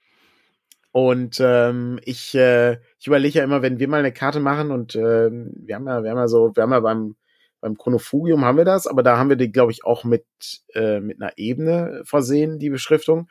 und 0.93 1.39
ähm, 1.41 1.99
ich, 2.05 2.35
äh, 2.35 2.73
ich 2.99 3.07
überlege 3.07 3.39
ja 3.39 3.43
immer, 3.43 3.63
wenn 3.63 3.79
wir 3.79 3.87
mal 3.87 3.97
eine 3.97 4.13
Karte 4.13 4.39
machen 4.39 4.69
und 4.69 4.93
äh, 4.95 5.31
wir 5.31 5.75
haben 5.75 5.87
ja, 5.87 6.03
wir 6.03 6.11
haben 6.11 6.17
ja 6.19 6.27
so, 6.27 6.55
wir 6.55 6.61
haben 6.61 6.71
ja 6.71 6.79
beim 6.79 7.15
beim 7.61 7.77
Chronofugium 7.77 8.45
haben 8.45 8.57
wir 8.57 8.65
das, 8.65 8.85
aber 8.85 9.01
da 9.01 9.17
haben 9.17 9.29
wir 9.29 9.35
die, 9.35 9.51
glaube 9.51 9.71
ich, 9.71 9.85
auch 9.85 10.03
mit 10.03 10.25
äh, 10.75 10.99
mit 10.99 11.19
einer 11.19 11.31
Ebene 11.37 12.03
versehen, 12.05 12.59
die 12.59 12.69
Beschriftung. 12.69 13.27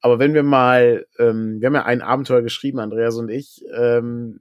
Aber 0.00 0.18
wenn 0.18 0.34
wir 0.34 0.42
mal, 0.42 1.06
ähm, 1.18 1.60
wir 1.60 1.68
haben 1.68 1.74
ja 1.74 1.86
ein 1.86 2.02
Abenteuer 2.02 2.42
geschrieben, 2.42 2.80
Andreas 2.80 3.16
und 3.16 3.30
ich, 3.30 3.64
ähm, 3.74 4.40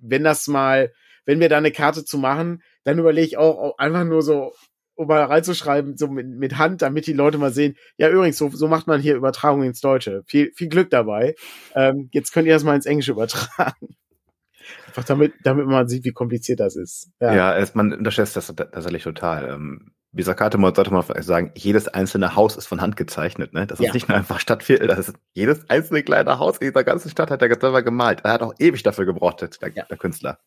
wenn 0.00 0.24
das 0.24 0.48
mal, 0.48 0.92
wenn 1.26 1.40
wir 1.40 1.50
da 1.50 1.58
eine 1.58 1.72
Karte 1.72 2.06
zu 2.06 2.16
machen, 2.16 2.62
dann 2.84 2.98
überlege 2.98 3.26
ich 3.26 3.36
auch 3.36 3.76
einfach 3.76 4.04
nur 4.04 4.22
so, 4.22 4.54
um 4.98 5.06
mal 5.06 5.22
reinzuschreiben, 5.22 5.96
so 5.96 6.08
mit, 6.08 6.26
mit 6.26 6.58
Hand, 6.58 6.82
damit 6.82 7.06
die 7.06 7.12
Leute 7.12 7.38
mal 7.38 7.52
sehen, 7.52 7.76
ja 7.98 8.08
übrigens, 8.10 8.36
so, 8.36 8.50
so 8.50 8.66
macht 8.66 8.88
man 8.88 9.00
hier 9.00 9.14
Übertragung 9.14 9.62
ins 9.62 9.80
Deutsche. 9.80 10.24
Viel, 10.26 10.50
viel 10.56 10.68
Glück 10.68 10.90
dabei. 10.90 11.36
Ähm, 11.74 12.08
jetzt 12.12 12.32
könnt 12.32 12.48
ihr 12.48 12.54
das 12.54 12.64
mal 12.64 12.74
ins 12.74 12.86
Englische 12.86 13.12
übertragen. 13.12 13.96
Einfach 14.88 15.04
damit, 15.04 15.34
damit 15.44 15.66
man 15.66 15.88
sieht, 15.88 16.04
wie 16.04 16.10
kompliziert 16.10 16.58
das 16.58 16.74
ist. 16.74 17.10
Ja, 17.20 17.32
ja 17.32 17.56
es, 17.56 17.76
man 17.76 17.92
unterschätzt 17.92 18.36
das 18.36 18.52
tatsächlich 18.54 19.04
total. 19.04 19.48
Ähm, 19.50 19.92
dieser 20.10 20.34
Karte 20.34 20.58
sollte 20.58 20.92
man 20.92 21.04
vielleicht 21.04 21.28
sagen, 21.28 21.52
jedes 21.54 21.86
einzelne 21.86 22.34
Haus 22.34 22.56
ist 22.56 22.66
von 22.66 22.80
Hand 22.80 22.96
gezeichnet. 22.96 23.52
Ne? 23.52 23.68
Das 23.68 23.78
ja. 23.78 23.86
ist 23.86 23.94
nicht 23.94 24.08
nur 24.08 24.18
einfach 24.18 24.40
Stadtviertel, 24.40 24.88
das 24.88 25.08
ist 25.08 25.16
jedes 25.32 25.70
einzelne 25.70 26.02
kleine 26.02 26.40
Haus 26.40 26.58
in 26.58 26.66
dieser 26.66 26.82
ganzen 26.82 27.08
Stadt 27.08 27.30
hat 27.30 27.40
er 27.40 27.60
selber 27.60 27.82
gemalt. 27.82 28.22
Er 28.24 28.32
hat 28.32 28.42
auch 28.42 28.54
ewig 28.58 28.82
dafür 28.82 29.06
gebraucht, 29.06 29.42
der, 29.42 29.70
ja. 29.74 29.84
der 29.84 29.96
Künstler. 29.96 30.38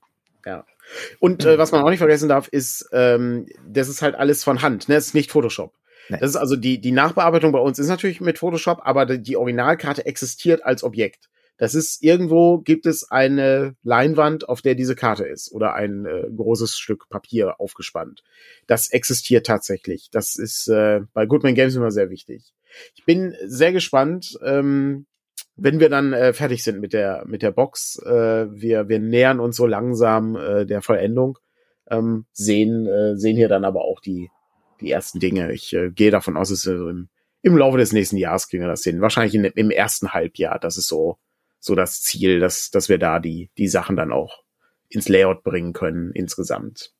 Ja. 0.45 0.65
Und 1.19 1.45
äh, 1.45 1.57
was 1.57 1.71
man 1.71 1.83
auch 1.83 1.89
nicht 1.89 1.99
vergessen 1.99 2.29
darf, 2.29 2.47
ist, 2.47 2.89
ähm, 2.91 3.47
das 3.67 3.89
ist 3.89 4.01
halt 4.01 4.15
alles 4.15 4.43
von 4.43 4.61
Hand, 4.61 4.89
ne? 4.89 4.95
Das 4.95 5.07
ist 5.07 5.13
nicht 5.13 5.31
Photoshop. 5.31 5.73
Nee. 6.09 6.17
Das 6.19 6.31
ist 6.31 6.35
also 6.35 6.55
die, 6.55 6.81
die 6.81 6.91
Nachbearbeitung 6.91 7.51
bei 7.51 7.59
uns 7.59 7.79
ist 7.79 7.87
natürlich 7.87 8.21
mit 8.21 8.39
Photoshop, 8.39 8.81
aber 8.83 9.05
die, 9.05 9.21
die 9.21 9.37
Originalkarte 9.37 10.05
existiert 10.05 10.65
als 10.65 10.83
Objekt. 10.83 11.29
Das 11.61 11.75
ist 11.75 12.01
irgendwo 12.01 12.57
gibt 12.57 12.87
es 12.87 13.11
eine 13.11 13.75
Leinwand, 13.83 14.49
auf 14.49 14.63
der 14.63 14.73
diese 14.73 14.95
Karte 14.95 15.25
ist 15.25 15.51
oder 15.51 15.75
ein 15.75 16.07
äh, 16.07 16.23
großes 16.35 16.75
Stück 16.75 17.07
Papier 17.07 17.59
aufgespannt. 17.59 18.23
Das 18.65 18.89
existiert 18.89 19.45
tatsächlich. 19.45 20.09
Das 20.11 20.37
ist 20.37 20.67
äh, 20.69 21.01
bei 21.13 21.27
Goodman 21.27 21.53
Games 21.53 21.75
immer 21.75 21.91
sehr 21.91 22.09
wichtig. 22.09 22.51
Ich 22.95 23.05
bin 23.05 23.35
sehr 23.45 23.73
gespannt, 23.73 24.39
ähm, 24.43 25.05
wenn 25.61 25.79
wir 25.79 25.89
dann 25.89 26.13
äh, 26.13 26.33
fertig 26.33 26.63
sind 26.63 26.81
mit 26.81 26.91
der 26.91 27.23
mit 27.27 27.43
der 27.43 27.51
Box, 27.51 27.99
äh, 28.03 28.47
wir 28.51 28.89
wir 28.89 28.99
nähern 28.99 29.39
uns 29.39 29.55
so 29.55 29.67
langsam 29.67 30.35
äh, 30.35 30.65
der 30.65 30.81
Vollendung, 30.81 31.37
ähm, 31.89 32.25
sehen 32.31 32.87
äh, 32.87 33.15
sehen 33.15 33.37
hier 33.37 33.47
dann 33.47 33.63
aber 33.63 33.81
auch 33.85 34.01
die 34.01 34.29
die 34.81 34.89
ersten 34.89 35.19
Dinge. 35.19 35.53
Ich 35.53 35.73
äh, 35.73 35.91
gehe 35.91 36.09
davon 36.09 36.35
aus, 36.35 36.49
dass 36.49 36.65
wir 36.65 36.73
im, 36.89 37.09
im 37.43 37.57
Laufe 37.57 37.77
des 37.77 37.93
nächsten 37.93 38.17
Jahres 38.17 38.47
kriegen 38.47 38.63
wir 38.63 38.69
das 38.69 38.83
hin. 38.83 39.01
Wahrscheinlich 39.01 39.35
in, 39.35 39.45
im 39.45 39.69
ersten 39.69 40.13
Halbjahr. 40.13 40.57
Das 40.59 40.77
ist 40.77 40.87
so 40.87 41.17
so 41.59 41.75
das 41.75 42.01
Ziel, 42.01 42.39
dass 42.39 42.71
dass 42.71 42.89
wir 42.89 42.97
da 42.97 43.19
die 43.19 43.51
die 43.57 43.67
Sachen 43.67 43.95
dann 43.95 44.11
auch 44.11 44.43
ins 44.89 45.09
Layout 45.09 45.43
bringen 45.43 45.73
können 45.73 46.11
insgesamt. 46.11 46.91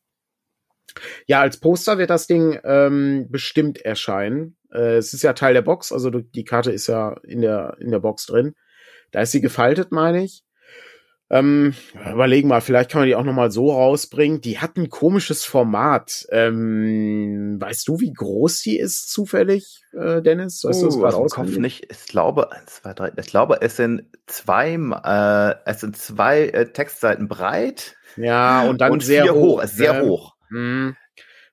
Ja, 1.28 1.42
als 1.42 1.58
Poster 1.58 1.98
wird 1.98 2.10
das 2.10 2.28
Ding 2.28 2.60
ähm, 2.64 3.28
bestimmt 3.30 3.80
erscheinen. 3.80 4.58
Äh, 4.72 4.98
es 4.98 5.14
ist 5.14 5.24
ja 5.24 5.34
Teil 5.34 5.54
der 5.54 5.62
Box, 5.62 5.92
also 5.92 6.10
die 6.10 6.44
Karte 6.44 6.72
ist 6.72 6.88
ja 6.88 7.16
in 7.24 7.42
der, 7.42 7.78
in 7.80 7.92
der 7.92 8.00
Box 8.00 8.26
drin. 8.26 8.56
Da 9.12 9.22
ist 9.22 9.32
sie 9.32 9.42
gefaltet, 9.42 9.92
meine 9.92 10.24
ich. 10.24 10.44
Ähm, 11.32 11.74
überlegen 12.12 12.50
mal, 12.50 12.60
vielleicht 12.60 12.92
kann 12.92 13.02
man 13.02 13.08
die 13.08 13.16
auch 13.16 13.24
noch 13.24 13.34
mal 13.34 13.52
so 13.52 13.72
rausbringen. 13.72 14.42
Die 14.42 14.60
hat 14.60 14.76
ein 14.76 14.90
komisches 14.90 15.46
Format. 15.46 16.26
Ähm, 16.30 17.56
weißt 17.58 17.88
du, 17.88 18.02
wie 18.02 18.12
groß 18.12 18.60
die 18.64 18.78
ist 18.78 19.10
zufällig, 19.10 19.82
äh, 19.94 20.22
Dennis? 20.22 20.62
Weißt 20.66 20.84
uh, 20.84 20.90
du 20.90 21.02
das 21.02 21.16
aus 21.16 21.32
dem 21.32 21.36
Kopf 21.36 21.58
nicht. 21.58 21.88
Ich 21.90 22.08
glaube, 22.08 22.52
eins, 22.52 22.82
zwei, 22.82 22.94
drei. 22.94 23.14
Ich 23.16 23.28
glaube, 23.28 23.60
es 23.62 23.78
sind 23.78 24.04
zwei, 24.28 24.74
äh, 24.74 25.70
es 25.70 25.80
sind 25.80 25.96
zwei 25.96 26.48
äh, 26.48 26.70
Textseiten 26.70 27.30
breit. 27.30 27.96
Ja, 28.18 28.64
und 28.64 28.82
dann 28.82 28.92
und 28.92 29.02
sehr 29.02 29.34
hoch. 29.34 29.62
hoch. 29.62 29.64
Sehr 29.64 30.02
hoch. 30.04 30.36
Mh 30.52 30.96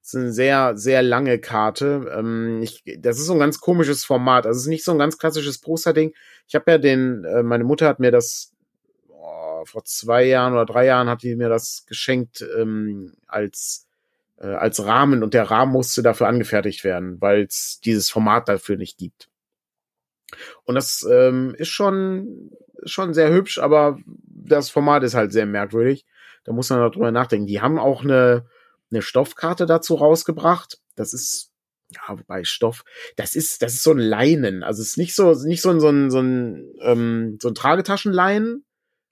ist 0.09 0.17
eine 0.17 0.33
sehr, 0.33 0.77
sehr 0.77 1.03
lange 1.03 1.39
Karte. 1.39 2.11
Ähm, 2.17 2.63
ich, 2.63 2.83
das 2.99 3.19
ist 3.19 3.27
so 3.27 3.35
ein 3.35 3.39
ganz 3.39 3.61
komisches 3.61 4.05
Format. 4.05 4.47
Also 4.47 4.57
es 4.57 4.63
ist 4.65 4.71
nicht 4.71 4.85
so 4.85 4.93
ein 4.93 4.99
ganz 4.99 5.19
klassisches 5.19 5.59
Poster-Ding. 5.59 6.15
Ich 6.47 6.55
habe 6.55 6.71
ja 6.71 6.79
den, 6.79 7.25
äh, 7.25 7.43
meine 7.43 7.65
Mutter 7.65 7.87
hat 7.87 8.01
mir 8.01 8.11
das 8.11 8.53
vor 9.65 9.85
zwei 9.85 10.25
Jahren 10.25 10.53
oder 10.53 10.65
drei 10.65 10.87
Jahren 10.87 11.09
hat 11.09 11.23
die 11.23 11.37
mir 11.37 11.49
das 11.49 11.85
geschenkt 11.87 12.45
ähm, 12.57 13.15
als 13.27 13.87
äh, 14.39 14.47
als 14.47 14.85
Rahmen 14.85 15.23
und 15.23 15.35
der 15.35 15.51
Rahmen 15.51 15.73
musste 15.73 16.03
dafür 16.03 16.29
angefertigt 16.29 16.85
werden, 16.85 17.21
weil 17.21 17.43
es 17.43 17.81
dieses 17.85 18.09
Format 18.09 18.49
dafür 18.49 18.77
nicht 18.77 18.97
gibt. 18.97 19.29
Und 20.65 20.77
das 20.77 21.07
ähm, 21.11 21.55
ist 21.59 21.69
schon 21.69 22.51
schon 22.85 23.13
sehr 23.13 23.31
hübsch, 23.33 23.59
aber 23.59 23.99
das 24.07 24.71
Format 24.71 25.03
ist 25.03 25.15
halt 25.15 25.33
sehr 25.33 25.47
merkwürdig. 25.47 26.07
Da 26.45 26.53
muss 26.53 26.71
man 26.71 26.79
darüber 26.79 27.11
nachdenken. 27.11 27.47
Die 27.47 27.61
haben 27.61 27.79
auch 27.79 28.03
eine 28.05 28.47
eine 28.91 29.03
Stoffkarte 29.03 29.67
dazu 29.67 29.95
rausgebracht. 29.95 30.79
Das 30.95 31.13
ist 31.13 31.51
ja, 31.91 32.19
wobei 32.19 32.45
Stoff, 32.45 32.85
das 33.17 33.35
ist, 33.35 33.63
das 33.63 33.75
ist 33.75 33.83
so 33.83 33.93
ein 33.93 33.99
Leinen. 33.99 34.63
Also 34.63 34.83
es 34.83 34.89
ist 34.89 34.99
nicht 34.99 35.15
so, 35.15 35.33
nicht 35.33 35.63
so 35.63 35.71
ein, 35.71 35.81
so 35.81 35.89
ein, 35.89 36.11
so 36.11 36.21
ein, 36.21 36.75
ähm, 36.83 37.39
so 37.41 37.49
ein 37.49 37.55
Tragetaschenleinen 37.55 38.65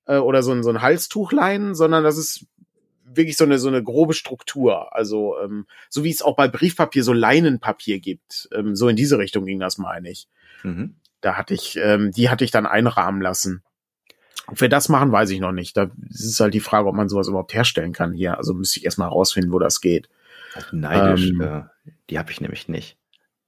äh, 0.06 0.18
oder 0.18 0.42
so 0.42 0.52
ein, 0.52 0.62
so 0.62 0.70
ein 0.70 0.82
Halstuchleinen, 0.82 1.74
sondern 1.74 2.04
das 2.04 2.18
ist 2.18 2.46
wirklich 3.04 3.36
so 3.36 3.44
eine, 3.44 3.58
so 3.58 3.68
eine 3.68 3.82
grobe 3.82 4.12
Struktur. 4.12 4.94
Also, 4.94 5.38
ähm, 5.42 5.66
so 5.88 6.04
wie 6.04 6.10
es 6.10 6.22
auch 6.22 6.36
bei 6.36 6.48
Briefpapier 6.48 7.02
so 7.02 7.12
Leinenpapier 7.12 7.98
gibt. 7.98 8.48
Ähm, 8.52 8.76
so 8.76 8.88
in 8.88 8.96
diese 8.96 9.18
Richtung 9.18 9.46
ging 9.46 9.58
das, 9.58 9.78
meine 9.78 10.10
ich. 10.10 10.28
Mhm. 10.62 10.96
Da 11.20 11.36
hatte 11.36 11.54
ich, 11.54 11.78
ähm, 11.80 12.12
die 12.12 12.28
hatte 12.28 12.44
ich 12.44 12.50
dann 12.50 12.66
einrahmen 12.66 13.22
lassen. 13.22 13.62
Ob 14.48 14.60
wir 14.60 14.68
das 14.68 14.88
machen, 14.88 15.12
weiß 15.12 15.30
ich 15.30 15.40
noch 15.40 15.52
nicht. 15.52 15.76
Da 15.76 15.90
ist 16.08 16.40
halt 16.40 16.54
die 16.54 16.60
Frage, 16.60 16.88
ob 16.88 16.94
man 16.94 17.08
sowas 17.08 17.28
überhaupt 17.28 17.54
herstellen 17.54 17.92
kann 17.92 18.12
hier. 18.12 18.38
Also 18.38 18.54
müsste 18.54 18.78
ich 18.78 18.84
erstmal 18.84 19.08
rausfinden, 19.08 19.52
wo 19.52 19.58
das 19.58 19.80
geht. 19.80 20.08
Neidisch, 20.72 21.30
ähm, 21.30 21.40
äh, 21.40 21.62
die 22.10 22.18
habe 22.18 22.30
ich 22.30 22.40
nämlich 22.40 22.68
nicht. 22.68 22.96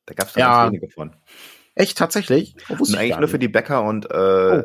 Da 0.06 0.14
gab 0.14 0.28
es 0.28 0.34
ja, 0.34 0.66
wenige 0.66 0.88
von. 0.88 1.14
Echt, 1.74 1.96
tatsächlich? 1.96 2.56
eigentlich 2.68 3.18
nur 3.18 3.28
für 3.28 3.38
die 3.38 3.48
Bäcker 3.48 3.84
und, 3.84 4.10
äh, 4.10 4.64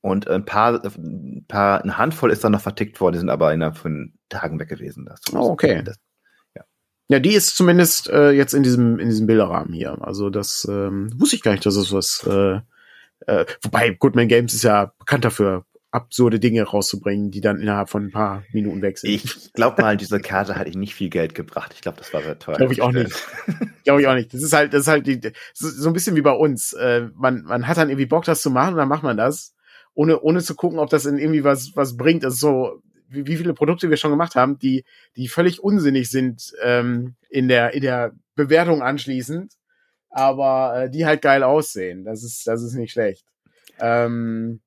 und 0.00 0.28
ein 0.28 0.44
paar, 0.44 0.82
ein 0.84 1.44
paar, 1.46 1.82
eine 1.82 1.96
Handvoll 1.96 2.32
ist 2.32 2.42
dann 2.42 2.52
noch 2.52 2.60
vertickt 2.60 3.00
worden, 3.00 3.12
die 3.14 3.18
sind 3.20 3.30
aber 3.30 3.52
innerhalb 3.54 3.76
von 3.76 4.14
Tagen 4.28 4.58
weg 4.58 4.68
gewesen. 4.68 5.06
Das, 5.06 5.20
oh, 5.32 5.50
okay. 5.50 5.82
Das, 5.84 5.96
ja. 6.56 6.64
ja, 7.08 7.20
die 7.20 7.34
ist 7.34 7.56
zumindest 7.56 8.10
äh, 8.10 8.32
jetzt 8.32 8.54
in 8.54 8.64
diesem, 8.64 8.98
in 8.98 9.08
diesem 9.08 9.28
Bilderrahmen 9.28 9.72
hier. 9.72 9.96
Also 10.00 10.30
das 10.30 10.66
ähm, 10.68 11.12
wusste 11.16 11.36
ich 11.36 11.42
gar 11.42 11.52
nicht, 11.52 11.64
dass 11.64 11.76
es 11.76 11.92
was 11.92 12.26
äh, 12.26 12.60
äh, 13.26 13.44
wobei 13.62 13.90
Goodman 13.90 14.28
Games 14.28 14.54
ist 14.54 14.62
ja 14.62 14.92
bekannt 14.98 15.24
dafür, 15.24 15.64
absurde 15.90 16.38
Dinge 16.38 16.62
rauszubringen, 16.62 17.30
die 17.30 17.40
dann 17.40 17.60
innerhalb 17.60 17.88
von 17.88 18.06
ein 18.06 18.10
paar 18.10 18.44
Minuten 18.52 18.82
weg 18.82 18.98
sind. 18.98 19.10
Ich 19.10 19.52
glaube 19.54 19.80
mal, 19.80 19.96
diese 19.96 20.20
Karte 20.20 20.56
hatte 20.56 20.68
ich 20.68 20.76
nicht 20.76 20.94
viel 20.94 21.08
Geld 21.08 21.34
gebracht. 21.34 21.72
Ich 21.74 21.80
glaube, 21.80 21.96
das 21.96 22.12
war 22.12 22.22
sehr 22.22 22.38
teuer. 22.38 22.56
Glaube 22.56 22.72
ich 22.72 22.82
auch 22.82 22.92
nicht. 22.92 23.12
glaube 23.84 24.02
ich 24.02 24.06
auch 24.06 24.14
nicht. 24.14 24.34
Das 24.34 24.42
ist 24.42 24.52
halt, 24.52 24.74
das 24.74 24.82
ist 24.82 24.88
halt 24.88 25.06
die, 25.06 25.20
so 25.54 25.88
ein 25.88 25.94
bisschen 25.94 26.14
wie 26.16 26.22
bei 26.22 26.32
uns. 26.32 26.74
Äh, 26.74 27.08
man, 27.14 27.42
man 27.42 27.66
hat 27.66 27.78
dann 27.78 27.88
irgendwie 27.88 28.06
Bock, 28.06 28.24
das 28.24 28.42
zu 28.42 28.50
machen 28.50 28.74
und 28.74 28.78
dann 28.78 28.88
macht 28.88 29.02
man 29.02 29.16
das, 29.16 29.54
ohne, 29.94 30.20
ohne 30.20 30.42
zu 30.42 30.54
gucken, 30.54 30.78
ob 30.78 30.90
das 30.90 31.06
in 31.06 31.18
irgendwie 31.18 31.44
was, 31.44 31.72
was 31.74 31.96
bringt. 31.96 32.22
Das 32.22 32.34
ist 32.34 32.40
so, 32.40 32.82
wie, 33.08 33.26
wie 33.26 33.36
viele 33.36 33.54
Produkte 33.54 33.88
wir 33.88 33.96
schon 33.96 34.10
gemacht 34.10 34.34
haben, 34.34 34.58
die, 34.58 34.84
die 35.16 35.28
völlig 35.28 35.62
unsinnig 35.62 36.10
sind 36.10 36.52
ähm, 36.62 37.14
in 37.30 37.48
der, 37.48 37.72
in 37.72 37.80
der 37.80 38.12
Bewertung 38.34 38.82
anschließend, 38.82 39.54
aber 40.10 40.82
äh, 40.82 40.90
die 40.90 41.06
halt 41.06 41.22
geil 41.22 41.42
aussehen. 41.42 42.04
Das 42.04 42.22
ist, 42.22 42.46
das 42.46 42.62
ist 42.62 42.74
nicht 42.74 42.92
schlecht. 42.92 43.24
Ähm, 43.80 44.60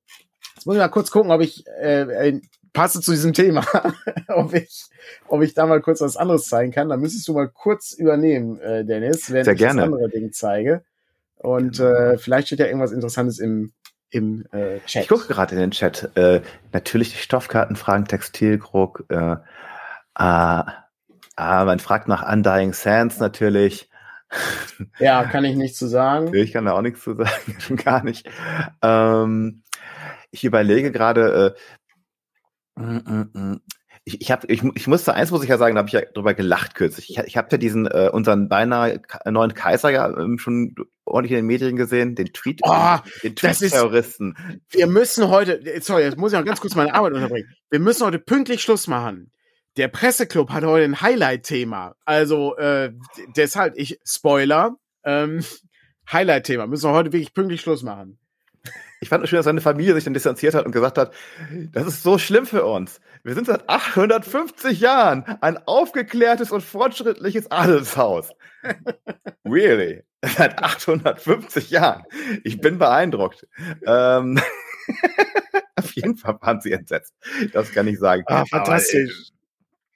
jetzt 0.54 0.66
muss 0.66 0.76
ich 0.76 0.80
mal 0.80 0.88
kurz 0.88 1.10
gucken, 1.10 1.30
ob 1.30 1.40
ich 1.40 1.66
äh, 1.80 2.28
äh, 2.28 2.40
passe 2.72 3.00
zu 3.00 3.10
diesem 3.10 3.32
Thema, 3.32 3.64
ob 4.28 4.54
ich, 4.54 4.84
ob 5.28 5.42
ich 5.42 5.54
da 5.54 5.66
mal 5.66 5.80
kurz 5.80 6.00
was 6.00 6.16
anderes 6.16 6.46
zeigen 6.46 6.72
kann. 6.72 6.88
Da 6.88 6.96
müsstest 6.96 7.28
du 7.28 7.34
mal 7.34 7.48
kurz 7.48 7.92
übernehmen, 7.92 8.58
äh, 8.60 8.84
Dennis, 8.84 9.30
wenn 9.32 9.44
Sehr 9.44 9.54
ich 9.54 9.58
gerne. 9.58 9.82
das 9.82 9.92
andere 9.92 10.08
Ding 10.08 10.32
zeige. 10.32 10.84
Und 11.36 11.80
äh, 11.80 12.18
vielleicht 12.18 12.46
steht 12.48 12.60
ja 12.60 12.66
irgendwas 12.66 12.92
Interessantes 12.92 13.40
im, 13.40 13.72
im 14.10 14.46
äh, 14.52 14.78
Chat. 14.86 15.02
Ich 15.02 15.08
gucke 15.08 15.26
gerade 15.26 15.54
in 15.54 15.60
den 15.60 15.70
Chat. 15.72 16.10
Äh, 16.16 16.40
natürlich 16.72 17.10
die 17.10 17.18
Stoffkartenfragen, 17.18 18.06
Textilgruck. 18.06 19.04
Äh, 19.08 19.36
äh, 20.18 20.62
Ah, 21.36 21.64
man 21.64 21.78
fragt 21.78 22.08
nach 22.08 22.30
Undying 22.30 22.72
Sands 22.72 23.18
natürlich. 23.18 23.88
Ja, 24.98 25.24
kann 25.24 25.44
ich 25.44 25.56
nichts 25.56 25.78
zu 25.78 25.86
sagen. 25.86 26.34
Ich 26.34 26.52
kann 26.52 26.64
da 26.64 26.72
auch 26.72 26.82
nichts 26.82 27.02
zu 27.02 27.14
sagen, 27.14 27.56
schon 27.58 27.76
gar 27.84 28.04
nicht. 28.04 28.28
Ähm, 28.82 29.61
ich 30.32 30.44
überlege 30.44 30.90
gerade, 30.90 31.54
äh, 32.76 32.80
mm, 32.80 32.96
mm, 32.96 33.30
mm. 33.32 33.60
ich, 34.04 34.20
ich, 34.22 34.32
hab, 34.32 34.50
ich, 34.50 34.64
ich 34.74 34.86
musste 34.88 35.14
eins 35.14 35.30
muss 35.30 35.42
ich 35.44 35.48
ja 35.48 35.58
sagen, 35.58 35.76
da 35.76 35.80
habe 35.80 35.88
ich 35.88 35.92
ja 35.92 36.00
drüber 36.00 36.34
gelacht 36.34 36.74
kürzlich. 36.74 37.10
Ich, 37.10 37.18
ich 37.18 37.36
habe 37.36 37.48
ja 37.52 37.58
diesen 37.58 37.86
äh, 37.86 38.10
unseren 38.12 38.48
beinahe 38.48 39.00
neuen 39.26 39.54
Kaiser 39.54 39.90
ja 39.90 40.08
ähm, 40.08 40.38
schon 40.38 40.74
ordentlich 41.04 41.32
in 41.32 41.36
den 41.36 41.46
Medien 41.46 41.76
gesehen, 41.76 42.14
den 42.14 42.32
Tweet, 42.32 42.60
Oh, 42.64 42.96
den 43.22 43.36
Tweet-Terroristen. 43.36 44.34
Wir 44.70 44.86
müssen 44.86 45.28
heute, 45.28 45.60
sorry, 45.82 46.02
jetzt 46.02 46.16
muss 46.16 46.32
ich 46.32 46.38
noch 46.38 46.46
ganz 46.46 46.60
kurz 46.60 46.74
meine 46.74 46.94
Arbeit 46.94 47.12
unterbrechen. 47.12 47.54
Wir 47.70 47.80
müssen 47.80 48.04
heute 48.06 48.18
pünktlich 48.18 48.62
Schluss 48.62 48.88
machen. 48.88 49.30
Der 49.76 49.88
Presseclub 49.88 50.50
hat 50.50 50.64
heute 50.64 50.84
ein 50.84 51.00
Highlight-Thema. 51.00 51.94
Also 52.04 52.56
äh, 52.56 52.92
deshalb, 53.36 53.74
ich 53.76 53.98
Spoiler, 54.04 54.76
ähm, 55.04 55.44
Highlight-Thema. 56.10 56.66
Müssen 56.66 56.90
wir 56.90 56.94
heute 56.94 57.12
wirklich 57.12 57.34
pünktlich 57.34 57.60
Schluss 57.60 57.82
machen. 57.82 58.18
Ich 59.02 59.08
fand 59.08 59.24
es 59.24 59.30
schön, 59.30 59.38
dass 59.38 59.46
seine 59.46 59.60
Familie 59.60 59.94
sich 59.94 60.04
dann 60.04 60.14
distanziert 60.14 60.54
hat 60.54 60.64
und 60.64 60.70
gesagt 60.70 60.96
hat, 60.96 61.12
das 61.72 61.88
ist 61.88 62.04
so 62.04 62.18
schlimm 62.18 62.46
für 62.46 62.64
uns. 62.64 63.00
Wir 63.24 63.34
sind 63.34 63.48
seit 63.48 63.68
850 63.68 64.78
Jahren 64.78 65.24
ein 65.40 65.58
aufgeklärtes 65.66 66.52
und 66.52 66.60
fortschrittliches 66.60 67.50
Adelshaus. 67.50 68.30
Really? 69.44 70.04
Seit 70.24 70.62
850 70.62 71.70
Jahren. 71.70 72.04
Ich 72.44 72.60
bin 72.60 72.78
beeindruckt. 72.78 73.44
Ähm, 73.84 74.40
auf 75.76 75.92
jeden 75.96 76.16
Fall 76.16 76.38
waren 76.40 76.60
sie 76.60 76.70
entsetzt. 76.70 77.12
Das 77.52 77.72
kann 77.72 77.88
ich 77.88 77.98
sagen. 77.98 78.22
Ah, 78.28 78.44
fantastisch. 78.48 79.30
Äh, 79.30 79.32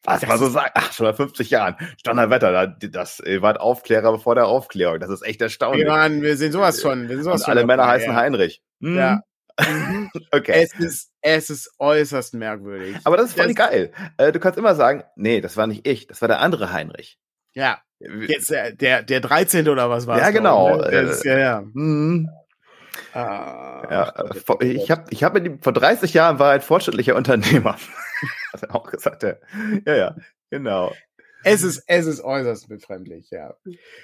was 0.02 0.26
man 0.26 0.38
so 0.38 0.48
sagt, 0.48 0.76
850 0.76 1.50
Jahren. 1.50 1.76
Donnerwetter, 2.02 2.66
das, 2.66 3.20
wart 3.20 3.60
Aufklärer 3.60 4.10
bevor 4.10 4.34
der 4.34 4.46
Aufklärung. 4.46 4.98
Das 4.98 5.10
ist 5.10 5.22
echt 5.22 5.40
erstaunlich. 5.40 5.84
Wir, 5.84 5.92
waren, 5.92 6.22
wir 6.22 6.36
sind 6.36 6.50
sowas 6.50 6.82
von. 6.82 7.08
Wir 7.08 7.14
sind 7.14 7.24
sowas 7.24 7.42
und 7.42 7.50
alle 7.50 7.64
Männer 7.64 7.84
dabei, 7.84 7.98
heißen 7.98 8.10
ja. 8.10 8.16
Heinrich. 8.16 8.62
Hm, 8.80 8.96
Ja. 8.96 9.20
Mhm. 9.58 10.10
Okay. 10.32 10.52
es, 10.64 10.74
ist, 10.78 11.10
es 11.22 11.48
ist 11.50 11.70
äußerst 11.78 12.34
merkwürdig. 12.34 12.96
Aber 13.04 13.16
das 13.16 13.30
ist 13.30 13.36
voll 13.38 13.46
Das- 13.46 13.56
geil. 13.56 13.92
Äh, 14.18 14.32
du 14.32 14.38
kannst 14.40 14.58
immer 14.58 14.74
sagen, 14.74 15.04
nee, 15.16 15.40
das 15.40 15.56
war 15.56 15.66
nicht 15.66 15.86
ich, 15.86 16.06
das 16.06 16.20
war 16.20 16.28
der 16.28 16.40
andere 16.40 16.72
Heinrich. 16.72 17.18
ja, 17.54 17.80
jetzt 17.98 18.50
der, 18.50 18.72
der, 18.72 19.02
der 19.02 19.20
13. 19.20 19.68
oder 19.68 19.88
was 19.88 20.06
war 20.06 20.18
Ja, 20.18 20.28
genau. 20.30 20.76
Ne? 20.76 20.90
Das, 20.90 21.24
ja, 21.24 21.38
ja. 21.38 21.58
Hm, 21.60 22.28
Ah, 23.12 23.86
ja, 23.90 24.12
Gott, 24.16 24.36
äh, 24.36 24.40
vor- 24.40 24.58
Gott, 24.58 24.64
ich 24.68 24.90
habe 24.90 25.04
ich 25.10 25.24
hab 25.24 25.34
mit 25.34 25.44
ihm, 25.46 25.60
vor 25.62 25.72
30 25.72 26.12
Jahren 26.14 26.38
war 26.38 26.48
er 26.48 26.54
ein 26.56 26.60
fortschrittlicher 26.60 27.14
Unternehmer. 27.16 27.76
Hat 28.52 28.62
er 28.62 28.74
auch 28.74 28.90
gesagt, 28.90 29.22
ja. 29.22 29.34
Ja, 29.86 29.94
ja, 29.96 30.16
genau. 30.50 30.92
Es 31.44 31.62
ist, 31.62 31.82
es 31.86 32.06
ist 32.06 32.22
äußerst 32.22 32.68
befremdlich, 32.68 33.30
ja. 33.30 33.54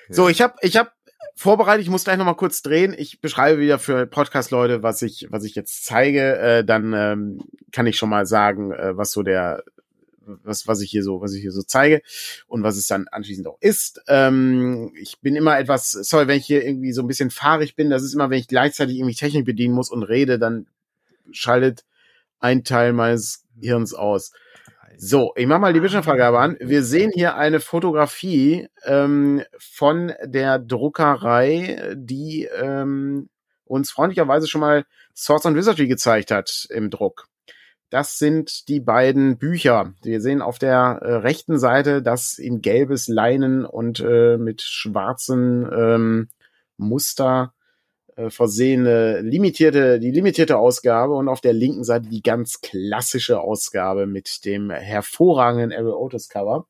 So, 0.08 0.28
ich 0.28 0.40
habe 0.42 0.54
ich 0.60 0.76
hab 0.76 0.92
vorbereitet, 1.34 1.82
ich 1.82 1.90
muss 1.90 2.04
gleich 2.04 2.16
nochmal 2.16 2.36
kurz 2.36 2.62
drehen. 2.62 2.94
Ich 2.96 3.20
beschreibe 3.20 3.60
wieder 3.60 3.78
für 3.78 4.06
Podcast-Leute, 4.06 4.82
was 4.82 5.02
ich, 5.02 5.26
was 5.30 5.44
ich 5.44 5.54
jetzt 5.54 5.84
zeige. 5.84 6.38
Äh, 6.38 6.64
dann 6.64 6.92
ähm, 6.94 7.40
kann 7.72 7.86
ich 7.86 7.96
schon 7.96 8.10
mal 8.10 8.26
sagen, 8.26 8.72
äh, 8.72 8.96
was 8.96 9.12
so 9.12 9.22
der, 9.22 9.64
was, 10.26 10.66
was 10.66 10.80
ich 10.80 10.90
hier 10.90 11.02
so, 11.02 11.20
was 11.20 11.34
ich 11.34 11.42
hier 11.42 11.52
so 11.52 11.62
zeige 11.62 12.02
und 12.46 12.62
was 12.62 12.76
es 12.76 12.86
dann 12.86 13.08
anschließend 13.08 13.46
auch 13.46 13.58
ist. 13.60 14.02
Ähm, 14.08 14.92
ich 15.00 15.20
bin 15.20 15.36
immer 15.36 15.58
etwas, 15.58 15.90
sorry, 15.90 16.28
wenn 16.28 16.38
ich 16.38 16.46
hier 16.46 16.64
irgendwie 16.64 16.92
so 16.92 17.02
ein 17.02 17.08
bisschen 17.08 17.30
fahrig 17.30 17.76
bin, 17.76 17.90
das 17.90 18.02
ist 18.02 18.14
immer, 18.14 18.30
wenn 18.30 18.38
ich 18.38 18.48
gleichzeitig 18.48 18.96
irgendwie 18.96 19.14
Technik 19.14 19.44
bedienen 19.44 19.74
muss 19.74 19.90
und 19.90 20.02
rede, 20.02 20.38
dann 20.38 20.66
schaltet 21.30 21.84
ein 22.40 22.64
Teil 22.64 22.92
meines 22.92 23.44
Hirns 23.60 23.94
aus. 23.94 24.32
So, 24.96 25.32
ich 25.36 25.46
mache 25.46 25.60
mal 25.60 25.72
die 25.72 25.80
Bildschirmfreigabe 25.80 26.38
an. 26.38 26.56
Wir 26.60 26.82
sehen 26.82 27.10
hier 27.12 27.36
eine 27.36 27.60
Fotografie 27.60 28.68
ähm, 28.84 29.42
von 29.58 30.12
der 30.24 30.58
Druckerei, 30.58 31.94
die 31.96 32.44
ähm, 32.44 33.28
uns 33.64 33.90
freundlicherweise 33.90 34.46
schon 34.48 34.60
mal 34.60 34.84
Swords 35.16 35.46
and 35.46 35.56
Wizardry 35.56 35.88
gezeigt 35.88 36.30
hat 36.30 36.66
im 36.70 36.90
Druck. 36.90 37.26
Das 37.90 38.18
sind 38.18 38.68
die 38.68 38.80
beiden 38.80 39.38
Bücher. 39.38 39.92
Wir 40.02 40.20
sehen 40.20 40.40
auf 40.40 40.58
der 40.58 41.00
äh, 41.02 41.12
rechten 41.16 41.58
Seite 41.58 42.02
das 42.02 42.38
in 42.38 42.62
gelbes 42.62 43.08
Leinen 43.08 43.64
und 43.66 44.00
äh, 44.00 44.38
mit 44.38 44.62
schwarzen 44.62 45.68
ähm, 45.70 46.28
Muster 46.76 47.52
äh, 48.16 48.30
versehene 48.30 49.20
limitierte, 49.20 49.98
die 49.98 50.10
limitierte 50.10 50.58
Ausgabe 50.58 51.14
und 51.14 51.28
auf 51.28 51.40
der 51.40 51.52
linken 51.52 51.84
Seite 51.84 52.08
die 52.08 52.22
ganz 52.22 52.60
klassische 52.60 53.40
Ausgabe 53.40 54.06
mit 54.06 54.44
dem 54.44 54.70
hervorragenden 54.70 55.72
Ariel 55.72 55.94
Otis 55.94 56.28
Cover. 56.28 56.66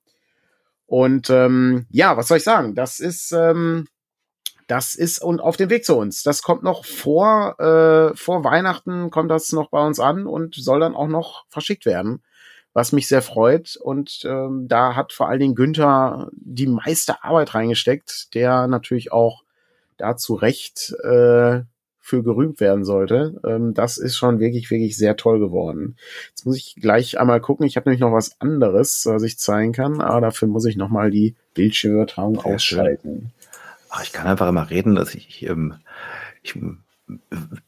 Und 0.87 1.31
ähm, 1.31 1.87
ja, 1.91 2.17
was 2.17 2.29
soll 2.29 2.37
ich 2.37 2.45
sagen? 2.45 2.75
Das 2.75 3.01
ist 3.01 3.33
ähm, 3.33 3.87
das 4.67 4.95
ist 4.95 5.21
und 5.21 5.41
auf 5.41 5.57
dem 5.57 5.71
Weg 5.71 5.85
zu 5.85 5.97
uns. 5.97 6.23
Das 6.23 6.43
kommt 6.43 6.63
noch 6.63 6.85
vor 6.85 7.59
äh, 7.59 8.17
vor 8.17 8.45
Weihnachten 8.45 9.11
kommt 9.11 9.31
das 9.31 9.53
noch 9.53 9.71
bei 9.71 9.85
uns 9.85 10.01
an 10.01 10.27
und 10.27 10.55
soll 10.55 10.81
dann 10.81 10.95
auch 10.95 11.09
noch 11.09 11.45
verschickt 11.49 11.87
werden, 11.87 12.23
was 12.73 12.93
mich 12.93 13.09
sehr 13.09 13.23
freut. 13.23 13.77
Und 13.77 14.23
ähm, 14.25 14.69
da 14.69 14.95
hat 14.95 15.13
vor 15.13 15.29
allen 15.29 15.41
Dingen 15.41 15.55
Günther 15.55 16.31
die 16.33 16.67
meiste 16.69 17.23
Arbeit 17.25 17.55
reingesteckt, 17.55 18.35
der 18.35 18.67
natürlich 18.67 19.13
auch 19.13 19.42
da 20.03 20.17
zu 20.17 20.35
Recht 20.35 20.95
äh, 21.03 21.61
für 22.01 22.23
gerühmt 22.25 22.61
werden 22.61 22.85
sollte. 22.85 23.41
Ähm, 23.47 23.75
das 23.75 23.97
ist 23.97 24.17
schon 24.17 24.41
wirklich, 24.41 24.71
wirklich 24.71 24.97
sehr 24.97 25.17
toll 25.17 25.39
geworden. 25.39 25.97
Jetzt 26.31 26.45
muss 26.45 26.57
ich 26.57 26.75
gleich 26.75 27.19
einmal 27.21 27.41
gucken. 27.41 27.65
Ich 27.65 27.77
habe 27.77 27.89
nämlich 27.89 28.01
noch 28.01 28.13
was 28.13 28.41
anderes, 28.41 29.07
was 29.07 29.23
ich 29.23 29.39
zeigen 29.39 29.73
kann, 29.73 30.01
aber 30.01 30.21
dafür 30.21 30.49
muss 30.49 30.67
ich 30.67 30.77
noch 30.77 30.89
mal 30.89 31.11
die 31.11 31.37
Bildschirmübertragung 31.55 32.41
Sehr 32.41 32.47
ausschalten. 32.47 33.33
Ach, 33.89 34.03
ich 34.03 34.13
kann 34.13 34.27
einfach 34.27 34.49
immer 34.49 34.69
reden, 34.69 34.97
dass 34.97 35.15
ich, 35.15 35.29
ich, 35.29 35.49
ähm, 35.49 35.75
ich, 36.43 36.59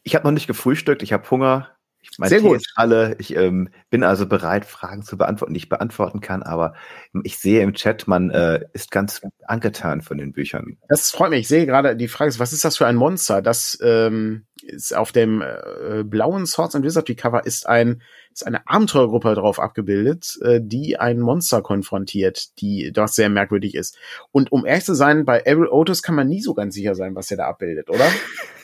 ich 0.03 0.15
habe 0.17 0.27
noch 0.27 0.33
nicht 0.33 0.49
gefrühstückt, 0.49 1.03
ich 1.03 1.13
habe 1.13 1.31
Hunger. 1.31 1.69
Ich, 2.11 2.19
mein 2.19 2.29
Sehr 2.29 2.41
Tee 2.41 2.49
gut. 2.49 2.63
alle. 2.75 3.17
Ich 3.19 3.35
ähm, 3.35 3.71
bin 3.91 4.03
also 4.03 4.27
bereit, 4.27 4.65
Fragen 4.65 5.03
zu 5.03 5.17
beantworten, 5.17 5.55
die 5.55 5.59
ich 5.59 5.69
beantworten 5.69 6.21
kann. 6.21 6.43
Aber 6.43 6.75
ich 7.23 7.39
sehe 7.39 7.63
im 7.63 7.73
Chat, 7.73 8.07
man 8.07 8.31
äh, 8.31 8.65
ist 8.73 8.91
ganz 8.91 9.23
angetan 9.47 10.03
von 10.03 10.19
den 10.19 10.33
Büchern. 10.33 10.77
Das 10.89 11.11
freut 11.11 11.31
mich. 11.31 11.41
Ich 11.41 11.49
sehe 11.49 11.67
gerade, 11.67 11.97
die 11.97 12.09
Frage 12.09 12.29
ist, 12.29 12.39
was 12.39 12.53
ist 12.53 12.65
das 12.65 12.77
für 12.77 12.87
ein 12.87 12.97
Monster? 12.97 13.43
Das 13.43 13.79
ähm, 13.83 14.45
ist 14.63 14.95
auf 14.95 15.13
dem 15.13 15.43
äh, 15.43 16.05
blauen 16.05 16.47
Swords 16.47 16.75
and 16.75 16.85
Wizardry 16.85 17.15
Cover 17.15 17.45
ist 17.45 17.67
ein 17.67 18.03
ist 18.33 18.47
eine 18.47 18.67
Abenteuergruppe 18.67 19.35
drauf 19.35 19.61
abgebildet, 19.61 20.39
äh, 20.43 20.61
die 20.61 20.99
ein 20.99 21.21
Monster 21.21 21.63
konfrontiert, 21.63 22.61
die 22.61 22.91
das 22.93 23.15
sehr 23.15 23.29
merkwürdig 23.29 23.77
ist. 23.77 23.97
Und 24.33 24.51
um 24.51 24.67
ehrlich 24.67 24.85
zu 24.85 24.95
sein, 24.95 25.25
bei 25.25 25.47
Ariel 25.47 25.69
Otis 25.69 26.03
kann 26.03 26.17
man 26.17 26.27
nie 26.27 26.43
so 26.43 26.53
ganz 26.53 26.75
sicher 26.75 26.97
sein, 26.97 27.15
was 27.15 27.31
er 27.31 27.37
da 27.37 27.47
abbildet, 27.47 27.91
oder? 27.91 28.07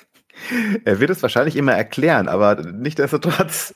Er 0.84 1.00
wird 1.00 1.10
es 1.10 1.22
wahrscheinlich 1.22 1.56
immer 1.56 1.72
erklären, 1.72 2.28
aber 2.28 2.56
nichtsdestotrotz. 2.56 3.74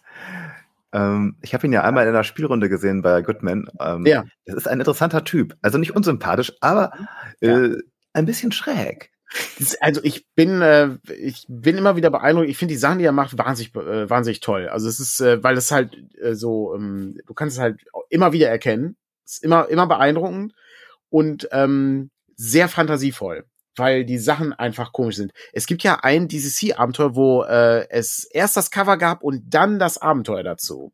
Ähm, 0.92 1.36
ich 1.42 1.54
habe 1.54 1.66
ihn 1.66 1.72
ja 1.72 1.82
einmal 1.82 2.04
in 2.04 2.10
einer 2.10 2.24
Spielrunde 2.24 2.68
gesehen 2.68 3.02
bei 3.02 3.20
Goodman. 3.22 3.68
Ähm, 3.80 4.06
Ja. 4.06 4.24
Das 4.46 4.54
ist 4.56 4.68
ein 4.68 4.78
interessanter 4.78 5.24
Typ. 5.24 5.56
Also 5.60 5.78
nicht 5.78 5.94
unsympathisch, 5.96 6.52
aber 6.60 6.92
äh, 7.40 7.70
ein 8.12 8.26
bisschen 8.26 8.52
schräg. 8.52 9.10
Also 9.80 10.00
ich 10.04 10.26
bin, 10.36 10.62
äh, 10.62 10.90
ich 11.18 11.46
bin 11.48 11.76
immer 11.76 11.96
wieder 11.96 12.10
beeindruckt. 12.10 12.48
Ich 12.48 12.56
finde 12.56 12.74
die 12.74 12.78
Sachen, 12.78 12.98
die 13.00 13.04
er 13.04 13.12
macht, 13.12 13.36
wahnsinnig, 13.36 13.74
äh, 13.74 14.08
wahnsinnig 14.08 14.38
toll. 14.40 14.68
Also 14.68 14.88
es 14.88 15.00
ist, 15.00 15.20
äh, 15.20 15.42
weil 15.42 15.56
es 15.56 15.72
halt 15.72 15.96
äh, 16.22 16.34
so, 16.34 16.74
ähm, 16.76 17.18
du 17.26 17.34
kannst 17.34 17.56
es 17.56 17.60
halt 17.60 17.80
immer 18.10 18.32
wieder 18.32 18.48
erkennen. 18.48 18.96
Es 19.26 19.34
ist 19.34 19.44
immer, 19.44 19.68
immer 19.68 19.88
beeindruckend 19.88 20.54
und 21.08 21.48
ähm, 21.50 22.10
sehr 22.36 22.68
fantasievoll, 22.68 23.44
weil 23.76 24.04
die 24.04 24.18
Sachen 24.18 24.52
einfach 24.52 24.92
komisch 24.92 25.16
sind. 25.16 25.32
Es 25.52 25.66
gibt 25.66 25.82
ja 25.82 25.98
ein 26.02 26.28
DCC-Abenteuer, 26.28 27.14
wo 27.16 27.42
äh, 27.42 27.88
es 27.90 28.24
erst 28.24 28.56
das 28.56 28.70
Cover 28.70 28.96
gab 28.96 29.22
und 29.22 29.42
dann 29.52 29.78
das 29.78 29.98
Abenteuer 29.98 30.42
dazu. 30.42 30.92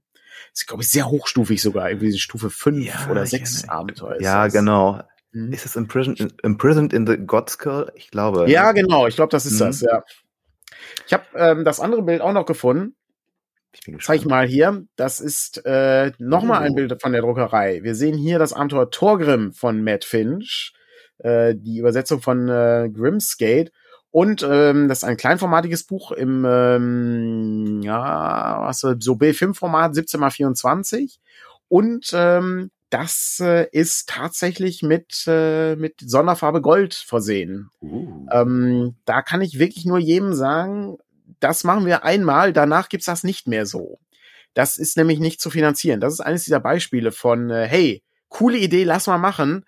Das 0.53 0.63
ist, 0.63 0.67
glaube 0.67 0.83
ich, 0.83 0.91
sehr 0.91 1.09
hochstufig 1.09 1.61
sogar. 1.63 1.91
Irgendwie 1.91 2.19
Stufe 2.19 2.51
5 2.51 2.85
Ja, 2.87 3.09
oder 3.11 3.23
ich 3.25 3.31
6 3.31 3.59
erinnere- 3.63 3.73
Abenteuer. 3.77 4.17
ist 4.17 4.23
Ja, 4.25 4.45
das. 4.45 4.53
genau. 4.53 5.01
Mhm. 5.33 5.53
Ist 5.53 5.65
es 5.67 5.77
imprisoned, 5.77 6.35
imprisoned 6.43 6.93
in 6.93 7.07
the 7.07 7.17
Godskull? 7.19 7.93
Ich 7.95 8.11
glaube. 8.11 8.51
Ja, 8.51 8.73
genau. 8.73 9.07
Ich 9.07 9.15
glaube, 9.17 9.31
das 9.31 9.47
ist 9.47 9.55
Mhm. 9.61 9.65
das, 9.67 9.81
ja. 9.83 10.03
Ich 11.07 11.13
habe 11.13 11.25
ähm, 11.37 11.65
das 11.65 11.79
andere 11.81 12.03
Bild 12.03 12.21
auch 12.21 12.33
noch 12.33 12.47
gefunden. 12.47 12.97
Ich 13.73 13.83
bin 13.83 14.01
Zeig 14.01 14.25
mal 14.25 14.47
hier. 14.49 14.85
Das 14.97 15.21
ist 15.21 15.65
äh, 15.65 16.11
nochmal 16.19 16.63
ein 16.63 16.73
Oh. 16.73 16.75
Bild 16.75 17.01
von 17.01 17.13
der 17.13 17.21
Druckerei. 17.21 17.85
Wir 17.85 17.95
sehen 17.95 18.17
hier 18.17 18.41
das 18.41 18.53
Abenteuer 18.53 18.91
Torgrim 18.91 19.53
von 19.53 19.85
Matt 19.85 20.05
Finch, 20.05 20.73
äh, 21.23 21.55
die 21.57 21.79
Übersetzung 21.79 22.21
von 22.21 22.49
äh, 22.49 22.91
Grimsgate. 22.93 23.73
Und 24.11 24.43
ähm, 24.49 24.89
das 24.89 24.99
ist 24.99 25.05
ein 25.05 25.17
kleinformatiges 25.17 25.85
Buch 25.85 26.11
im 26.11 26.45
ähm, 26.45 27.81
ja, 27.83 28.63
was, 28.63 28.81
so 28.81 28.95
B5-Format, 28.97 29.95
17 29.95 30.19
mal 30.19 30.31
24. 30.31 31.21
Und 31.69 32.11
ähm, 32.13 32.71
das 32.91 33.39
äh, 33.41 33.69
ist 33.71 34.09
tatsächlich 34.09 34.83
mit, 34.83 35.25
äh, 35.29 35.77
mit 35.77 36.01
Sonderfarbe 36.05 36.61
Gold 36.61 36.95
versehen. 36.95 37.71
Uh. 37.81 38.27
Ähm, 38.33 38.97
da 39.05 39.23
kann 39.23 39.43
ich 39.43 39.61
wirklich 39.61 39.85
nur 39.85 39.99
jedem 39.99 40.35
sagen, 40.35 40.97
das 41.39 41.63
machen 41.63 41.87
wir 41.87 42.05
einmal, 42.05 42.53
danach 42.53 42.89
gibt's 42.89 43.07
das 43.07 43.23
nicht 43.23 43.47
mehr 43.47 43.65
so. 43.65 44.01
Das 44.55 44.77
ist 44.77 44.97
nämlich 44.97 45.21
nicht 45.21 45.41
zu 45.41 45.51
finanzieren. 45.51 46.01
Das 46.01 46.13
ist 46.13 46.21
eines 46.21 46.45
dieser 46.45 46.59
Beispiele 46.59 47.13
von, 47.13 47.51
äh, 47.51 47.67
hey, 47.69 48.03
coole 48.29 48.59
Idee, 48.59 48.83
lass 48.83 49.07
mal 49.07 49.19
machen. 49.19 49.65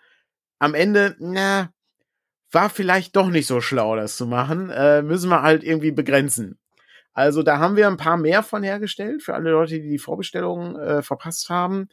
Am 0.63 0.75
Ende, 0.75 1.17
na, 1.19 1.73
war 2.53 2.71
vielleicht 2.71 3.17
doch 3.17 3.31
nicht 3.31 3.49
so 3.49 3.61
schlau, 3.61 3.97
das 3.97 4.17
zu 4.17 4.29
machen. 4.29 4.71
Äh, 4.71 5.03
müssen 5.03 5.29
wir 5.29 5.43
halt 5.43 5.65
irgendwie 5.65 5.91
begrenzen. 5.91 6.57
Also 7.13 7.43
da 7.43 7.59
haben 7.59 7.75
wir 7.75 7.89
ein 7.89 7.97
paar 7.97 8.17
mehr 8.17 8.45
von 8.45 8.63
hergestellt 8.63 9.25
für 9.25 9.35
alle 9.35 9.51
Leute, 9.51 9.81
die 9.81 9.89
die 9.89 9.99
Vorbestellungen 9.99 10.77
äh, 10.77 11.03
verpasst 11.03 11.51
haben. 11.51 11.89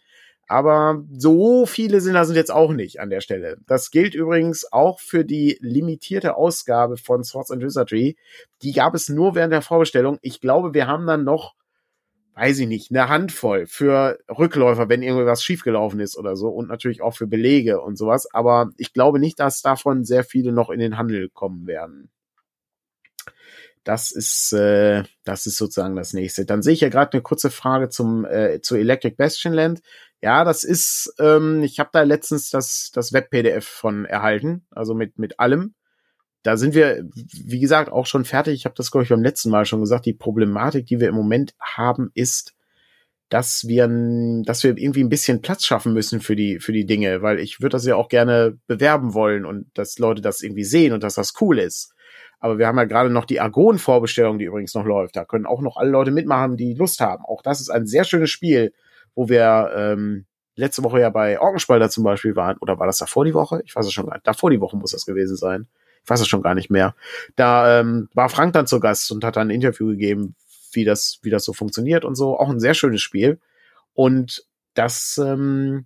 Aber 0.48 1.04
so 1.12 1.66
viele 1.66 2.00
sind 2.00 2.14
da 2.14 2.26
sind 2.26 2.36
jetzt 2.36 2.52
auch 2.52 2.72
nicht 2.72 3.00
an 3.00 3.10
der 3.10 3.22
Stelle. 3.22 3.58
Das 3.66 3.90
gilt 3.90 4.14
übrigens 4.14 4.72
auch 4.72 5.00
für 5.00 5.26
die 5.26 5.58
limitierte 5.62 6.36
Ausgabe 6.36 6.98
von 6.98 7.24
Swords 7.24 7.50
and 7.50 7.64
Wizardry. 7.64 8.18
Die 8.62 8.74
gab 8.74 8.94
es 8.94 9.10
nur 9.10 9.34
während 9.34 9.52
der 9.52 9.64
Vorbestellung. 9.64 10.20
Ich 10.22 10.42
glaube, 10.42 10.76
wir 10.76 10.86
haben 10.86 11.08
dann 11.08 11.24
noch, 11.24 11.56
weiß 12.40 12.60
ich 12.60 12.68
nicht, 12.68 12.90
eine 12.90 13.10
Handvoll 13.10 13.68
für 13.68 14.18
Rückläufer, 14.30 14.88
wenn 14.88 15.04
irgendwas 15.04 15.44
schiefgelaufen 15.44 16.00
ist 16.00 16.18
oder 16.18 16.38
so. 16.38 16.48
Und 16.50 16.70
natürlich 16.70 17.02
auch 17.02 17.14
für 17.16 17.28
Belege 17.28 17.82
und 17.82 17.98
sowas. 17.98 18.34
Aber 18.34 18.72
ich 18.78 18.94
glaube 18.94 19.20
nicht, 19.20 19.40
dass 19.40 19.62
davon 19.62 20.06
sehr 20.06 20.24
viele 20.24 20.54
noch 20.54 20.70
in 20.70 20.80
den 20.80 20.98
Handel 20.98 21.30
kommen 21.30 21.68
werden. 21.68 22.10
Das 23.84 24.12
ist, 24.12 24.54
äh, 24.54 25.04
das 25.26 25.48
ist 25.48 25.58
sozusagen 25.58 25.96
das 25.96 26.14
nächste. 26.14 26.46
Dann 26.46 26.62
sehe 26.62 26.74
ich 26.74 26.82
ja 26.82 26.90
gerade 26.90 27.14
eine 27.14 27.22
kurze 27.22 27.50
Frage 27.50 27.90
zum 27.90 28.26
äh, 28.26 28.62
zu 28.62 28.76
Electric 28.76 29.16
Bastion 29.16 29.54
Land. 29.54 29.82
Ja, 30.22 30.44
das 30.46 30.64
ist, 30.64 31.14
ähm, 31.20 31.64
ich 31.64 31.80
habe 31.80 31.90
da 31.92 32.04
letztens 32.04 32.50
das, 32.50 32.92
das 32.94 33.14
Web-PDF 33.14 33.66
von 33.66 34.06
erhalten, 34.06 34.66
also 34.70 34.94
mit, 34.94 35.18
mit 35.18 35.40
allem. 35.40 35.74
Da 36.44 36.58
sind 36.58 36.74
wir, 36.74 37.04
wie 37.14 37.60
gesagt, 37.60 37.92
auch 37.92 38.06
schon 38.06 38.26
fertig. 38.26 38.54
Ich 38.56 38.66
habe 38.66 38.76
das, 38.76 38.92
glaube 38.92 39.04
ich, 39.04 39.10
beim 39.10 39.24
letzten 39.24 39.50
Mal 39.50 39.66
schon 39.66 39.82
gesagt. 39.82 40.06
Die 40.06 40.14
Problematik, 40.14 40.86
die 40.86 41.00
wir 41.00 41.10
im 41.10 41.16
Moment 41.16 41.54
haben, 41.60 42.12
ist, 42.14 42.56
dass 43.28 43.68
wir, 43.68 43.88
dass 44.46 44.64
wir 44.64 44.78
irgendwie 44.78 45.04
ein 45.04 45.10
bisschen 45.10 45.42
Platz 45.42 45.66
schaffen 45.66 45.94
müssen 45.94 46.22
für 46.22 46.36
die, 46.36 46.60
für 46.60 46.72
die 46.72 46.86
Dinge, 46.86 47.22
weil 47.22 47.40
ich 47.40 47.62
würde 47.62 47.74
das 47.74 47.86
ja 47.86 47.96
auch 47.96 48.10
gerne 48.10 48.58
bewerben 48.68 49.14
wollen 49.14 49.46
und 49.46 49.68
dass 49.76 50.00
Leute 50.00 50.22
das 50.22 50.42
irgendwie 50.42 50.64
sehen 50.64 50.94
und 50.94 51.04
dass 51.04 51.16
das 51.16 51.34
cool 51.42 51.60
ist. 51.60 51.94
Aber 52.40 52.58
wir 52.58 52.68
haben 52.68 52.78
ja 52.78 52.86
gerade 52.86 53.10
noch 53.10 53.26
die 53.26 53.42
Argon-Vorbestellung, 53.42 54.40
die 54.40 54.46
übrigens 54.46 54.74
noch 54.74 54.86
läuft. 54.86 55.16
Da 55.16 55.26
können 55.26 55.46
auch 55.46 55.62
noch 55.62 55.78
alle 55.78 55.92
Leute 55.92 56.12
mitmachen, 56.12 56.58
die 56.58 56.74
Lust 56.74 57.02
haben. 57.02 57.24
Auch 57.26 57.42
das 57.42 57.60
ist 57.60 57.70
ein 57.70 57.86
sehr 57.86 58.06
schönes 58.06 58.30
Spiel 58.30 58.72
wo 59.20 59.28
wir 59.28 59.72
ähm, 59.76 60.26
letzte 60.56 60.84
Woche 60.84 61.02
ja 61.02 61.10
bei 61.10 61.40
Orgenspalter 61.40 61.90
zum 61.90 62.06
Beispiel 62.06 62.38
waren, 62.38 62.58
oder 62.60 62.80
war 62.80 62.88
das 62.88 62.98
davor 62.98 63.26
die 63.26 63.34
Woche? 63.34 63.62
Ich 63.66 63.76
weiß 63.76 63.86
es 63.86 63.92
schon 63.92 64.06
gar 64.06 64.16
nicht. 64.16 64.28
Davor 64.28 64.50
die 64.50 64.62
Woche 64.62 64.78
muss 64.78 64.92
das 64.92 65.06
gewesen 65.06 65.36
sein. 65.36 65.68
Ich 66.04 66.10
weiß 66.10 66.22
es 66.22 66.28
schon 66.28 66.42
gar 66.42 66.56
nicht 66.56 66.70
mehr. 66.70 66.96
Da 67.36 67.80
ähm, 67.80 68.10
war 68.14 68.30
Frank 68.30 68.54
dann 68.54 68.68
zu 68.68 68.80
Gast 68.80 69.12
und 69.12 69.24
hat 69.24 69.36
dann 69.36 69.48
ein 69.48 69.56
Interview 69.56 69.88
gegeben, 69.88 70.36
wie 70.74 70.86
das, 70.86 71.20
wie 71.22 71.30
das 71.30 71.44
so 71.44 71.54
funktioniert 71.54 72.06
und 72.06 72.16
so. 72.16 72.38
Auch 72.38 72.50
ein 72.50 72.60
sehr 72.60 72.74
schönes 72.74 73.02
Spiel. 73.02 73.40
Und 73.94 74.46
das 74.74 75.20
ähm, 75.24 75.86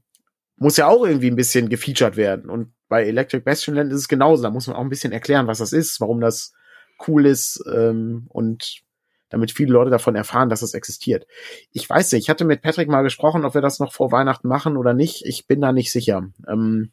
muss 0.55 0.77
ja 0.77 0.87
auch 0.87 1.05
irgendwie 1.05 1.31
ein 1.31 1.35
bisschen 1.35 1.69
gefeatured 1.69 2.15
werden. 2.15 2.49
Und 2.49 2.73
bei 2.87 3.05
Electric 3.05 3.43
Bastion 3.43 3.75
Land 3.75 3.91
ist 3.91 3.99
es 3.99 4.07
genauso. 4.07 4.43
Da 4.43 4.49
muss 4.49 4.67
man 4.67 4.75
auch 4.75 4.81
ein 4.81 4.89
bisschen 4.89 5.13
erklären, 5.13 5.47
was 5.47 5.57
das 5.57 5.73
ist, 5.73 5.99
warum 5.99 6.21
das 6.21 6.53
cool 7.07 7.25
ist 7.25 7.63
ähm, 7.73 8.25
und 8.29 8.83
damit 9.29 9.51
viele 9.51 9.73
Leute 9.73 9.89
davon 9.89 10.15
erfahren, 10.15 10.49
dass 10.49 10.61
es 10.61 10.75
existiert. 10.75 11.25
Ich 11.71 11.89
weiß 11.89 12.11
nicht, 12.11 12.23
ich 12.23 12.29
hatte 12.29 12.45
mit 12.45 12.61
Patrick 12.61 12.87
mal 12.87 13.01
gesprochen, 13.01 13.45
ob 13.45 13.55
wir 13.55 13.61
das 13.61 13.79
noch 13.79 13.91
vor 13.91 14.11
Weihnachten 14.11 14.47
machen 14.47 14.77
oder 14.77 14.93
nicht. 14.93 15.25
Ich 15.25 15.47
bin 15.47 15.59
da 15.59 15.71
nicht 15.71 15.91
sicher. 15.91 16.29
Ähm, 16.47 16.91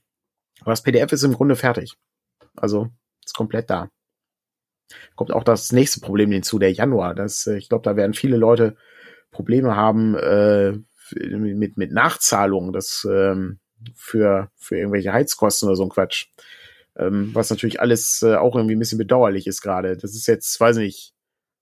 aber 0.62 0.71
das 0.71 0.83
PDF 0.83 1.12
ist 1.12 1.23
im 1.23 1.35
Grunde 1.35 1.55
fertig. 1.55 1.97
Also 2.57 2.89
ist 3.31 3.37
komplett 3.37 3.70
da. 3.70 3.89
Kommt 5.14 5.33
auch 5.33 5.45
das 5.45 5.72
nächste 5.72 6.01
Problem 6.01 6.33
hinzu, 6.33 6.59
der 6.59 6.72
Januar. 6.72 7.14
Das, 7.14 7.47
äh, 7.47 7.57
ich 7.57 7.68
glaube, 7.68 7.83
da 7.83 7.97
werden 7.97 8.14
viele 8.14 8.37
Leute 8.37 8.76
Probleme 9.31 9.76
haben 9.76 10.16
äh, 10.16 10.72
mit, 11.14 11.76
mit 11.76 11.93
Nachzahlungen, 11.93 12.72
das 12.72 13.07
ähm, 13.09 13.61
für, 13.95 14.51
für 14.57 14.76
irgendwelche 14.76 15.12
Heizkosten 15.12 15.68
oder 15.68 15.76
so 15.76 15.85
ein 15.85 15.91
Quatsch. 15.91 16.26
Ähm, 16.97 17.31
was 17.33 17.51
natürlich 17.51 17.81
alles 17.81 18.22
äh, 18.22 18.35
auch 18.35 18.57
irgendwie 18.57 18.74
ein 18.74 18.81
bisschen 18.81 18.99
bedauerlich 18.99 19.47
ist 19.47 19.61
gerade. 19.61 19.97
Das 19.97 20.14
ist 20.14 20.26
jetzt, 20.26 20.59
weiß 20.59 20.76
nicht, 20.78 21.12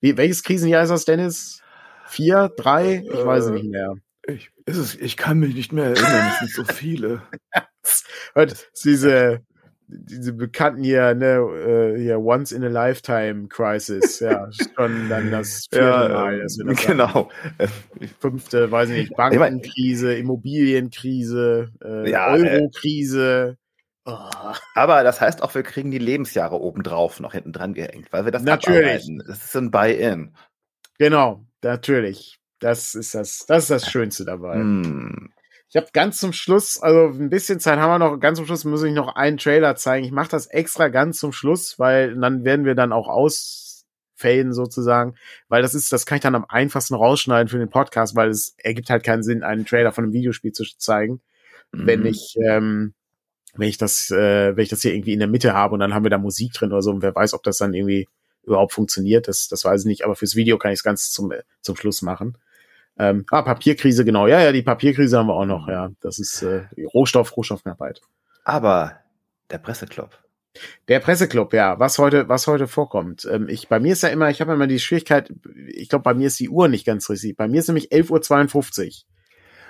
wie, 0.00 0.16
welches 0.16 0.42
Krisenjahr 0.42 0.82
ist 0.82 0.88
das, 0.88 1.04
Dennis? 1.04 1.62
Vier, 2.06 2.50
drei? 2.56 3.04
Ich 3.04 3.24
weiß 3.24 3.44
es 3.44 3.50
äh, 3.50 3.54
nicht 3.54 3.70
mehr. 3.70 3.94
Ich, 4.26 4.50
ist 4.64 4.76
es, 4.76 4.94
ich 4.94 5.16
kann 5.16 5.38
mich 5.38 5.54
nicht 5.54 5.72
mehr 5.72 5.84
erinnern, 5.84 6.32
es 6.32 6.38
sind 6.38 6.50
so 6.52 6.64
viele. 6.72 7.22
Hört, 8.34 8.70
diese, 8.84 9.42
diese 9.88 10.34
bekannten 10.34 10.82
hier, 10.82 11.14
ne, 11.14 11.42
uh, 11.42 11.96
hier 11.96 12.20
Once 12.20 12.52
in 12.52 12.62
a 12.62 12.68
Lifetime 12.68 13.48
Crisis, 13.48 14.20
ja, 14.20 14.48
schon 14.76 15.08
dann 15.08 15.30
das 15.30 15.66
vierte 15.70 15.86
ja, 15.86 16.08
Mal. 16.08 16.40
Das 16.40 16.56
das 16.56 16.86
genau. 16.86 17.30
Fünfte, 18.20 18.70
weiß 18.70 18.90
ich 18.90 18.96
nicht, 18.98 19.16
Bankenkrise, 19.16 20.14
Immobilienkrise, 20.14 21.72
äh, 21.82 22.10
ja, 22.10 22.36
äh, 22.36 22.40
Eurokrise. 22.40 23.56
Oh. 24.04 24.16
Aber 24.74 25.02
das 25.04 25.20
heißt 25.20 25.42
auch, 25.42 25.54
wir 25.54 25.62
kriegen 25.62 25.90
die 25.90 25.98
Lebensjahre 25.98 26.60
obendrauf 26.60 27.20
noch 27.20 27.32
hinten 27.32 27.52
dran 27.52 27.74
gehängt, 27.74 28.08
weil 28.10 28.24
wir 28.24 28.32
das 28.32 28.42
natürlich. 28.42 28.78
abarbeiten. 28.78 29.22
Das 29.26 29.44
ist 29.44 29.56
ein 29.56 29.70
Buy-in. 29.70 30.34
Genau, 30.98 31.44
natürlich. 31.62 32.38
Das 32.60 32.94
ist 32.94 33.14
das, 33.14 33.44
das 33.46 33.64
ist 33.64 33.70
das 33.70 33.90
Schönste 33.90 34.24
dabei. 34.24 34.56
Mm. 34.56 35.30
Ich 35.70 35.76
habe 35.76 35.88
ganz 35.92 36.18
zum 36.18 36.32
Schluss, 36.32 36.80
also 36.80 37.08
ein 37.18 37.28
bisschen 37.28 37.60
Zeit 37.60 37.78
haben 37.78 37.90
wir 37.90 37.98
noch, 37.98 38.18
ganz 38.18 38.38
zum 38.38 38.46
Schluss 38.46 38.64
muss 38.64 38.82
ich 38.82 38.94
noch 38.94 39.14
einen 39.14 39.36
Trailer 39.36 39.76
zeigen. 39.76 40.04
Ich 40.04 40.12
mache 40.12 40.30
das 40.30 40.46
extra 40.46 40.88
ganz 40.88 41.18
zum 41.18 41.32
Schluss, 41.32 41.78
weil 41.78 42.18
dann 42.18 42.44
werden 42.44 42.64
wir 42.64 42.74
dann 42.74 42.92
auch 42.92 43.06
ausfaden 43.08 44.54
sozusagen, 44.54 45.14
weil 45.48 45.60
das 45.60 45.74
ist, 45.74 45.92
das 45.92 46.06
kann 46.06 46.16
ich 46.16 46.22
dann 46.22 46.34
am 46.34 46.46
einfachsten 46.48 46.94
rausschneiden 46.94 47.48
für 47.48 47.58
den 47.58 47.68
Podcast, 47.68 48.16
weil 48.16 48.30
es 48.30 48.54
ergibt 48.56 48.88
halt 48.88 49.04
keinen 49.04 49.22
Sinn, 49.22 49.42
einen 49.42 49.66
Trailer 49.66 49.92
von 49.92 50.04
einem 50.04 50.14
Videospiel 50.14 50.52
zu 50.52 50.64
zeigen, 50.78 51.20
mm. 51.72 51.86
wenn 51.86 52.06
ich 52.06 52.36
ähm, 52.46 52.94
wenn 53.58 53.68
ich 53.68 53.76
das, 53.76 54.10
äh, 54.10 54.56
wenn 54.56 54.62
ich 54.62 54.68
das 54.70 54.82
hier 54.82 54.94
irgendwie 54.94 55.12
in 55.12 55.18
der 55.18 55.28
Mitte 55.28 55.52
habe 55.52 55.74
und 55.74 55.80
dann 55.80 55.92
haben 55.92 56.04
wir 56.04 56.10
da 56.10 56.18
Musik 56.18 56.52
drin 56.52 56.72
oder 56.72 56.82
so 56.82 56.90
und 56.90 57.02
wer 57.02 57.14
weiß, 57.14 57.34
ob 57.34 57.42
das 57.42 57.58
dann 57.58 57.74
irgendwie 57.74 58.08
überhaupt 58.44 58.72
funktioniert, 58.72 59.28
das, 59.28 59.48
das 59.48 59.64
weiß 59.64 59.82
ich 59.82 59.86
nicht, 59.86 60.04
aber 60.04 60.16
fürs 60.16 60.36
Video 60.36 60.58
kann 60.58 60.72
ich 60.72 60.78
es 60.78 60.84
ganz 60.84 61.10
zum, 61.10 61.32
zum 61.60 61.76
Schluss 61.76 62.00
machen. 62.00 62.38
Ähm, 62.98 63.24
ah, 63.30 63.42
Papierkrise, 63.42 64.04
genau. 64.04 64.26
Ja, 64.26 64.40
ja, 64.40 64.52
die 64.52 64.62
Papierkrise 64.62 65.18
haben 65.18 65.28
wir 65.28 65.34
auch 65.34 65.46
noch, 65.46 65.68
ja. 65.68 65.90
Das 66.00 66.18
ist 66.18 66.42
äh, 66.42 66.66
Rohstoff, 66.94 67.36
Rohstoffknappheit. 67.36 68.00
Aber 68.44 68.98
der 69.50 69.58
Presseclub. 69.58 70.18
Der 70.88 70.98
Presseclub, 71.00 71.52
ja, 71.52 71.78
was 71.78 71.98
heute, 71.98 72.28
was 72.28 72.46
heute 72.46 72.66
vorkommt. 72.66 73.26
Ähm, 73.30 73.48
ich, 73.48 73.68
bei 73.68 73.78
mir 73.78 73.92
ist 73.92 74.02
ja 74.02 74.08
immer, 74.08 74.30
ich 74.30 74.40
habe 74.40 74.52
immer 74.52 74.66
die 74.66 74.80
Schwierigkeit, 74.80 75.32
ich 75.68 75.88
glaube, 75.88 76.02
bei 76.02 76.14
mir 76.14 76.26
ist 76.26 76.40
die 76.40 76.48
Uhr 76.48 76.68
nicht 76.68 76.84
ganz 76.84 77.08
richtig. 77.08 77.36
Bei 77.36 77.46
mir 77.46 77.60
ist 77.60 77.68
nämlich 77.68 77.92
11.52 77.92 78.86
Uhr. 78.86 78.92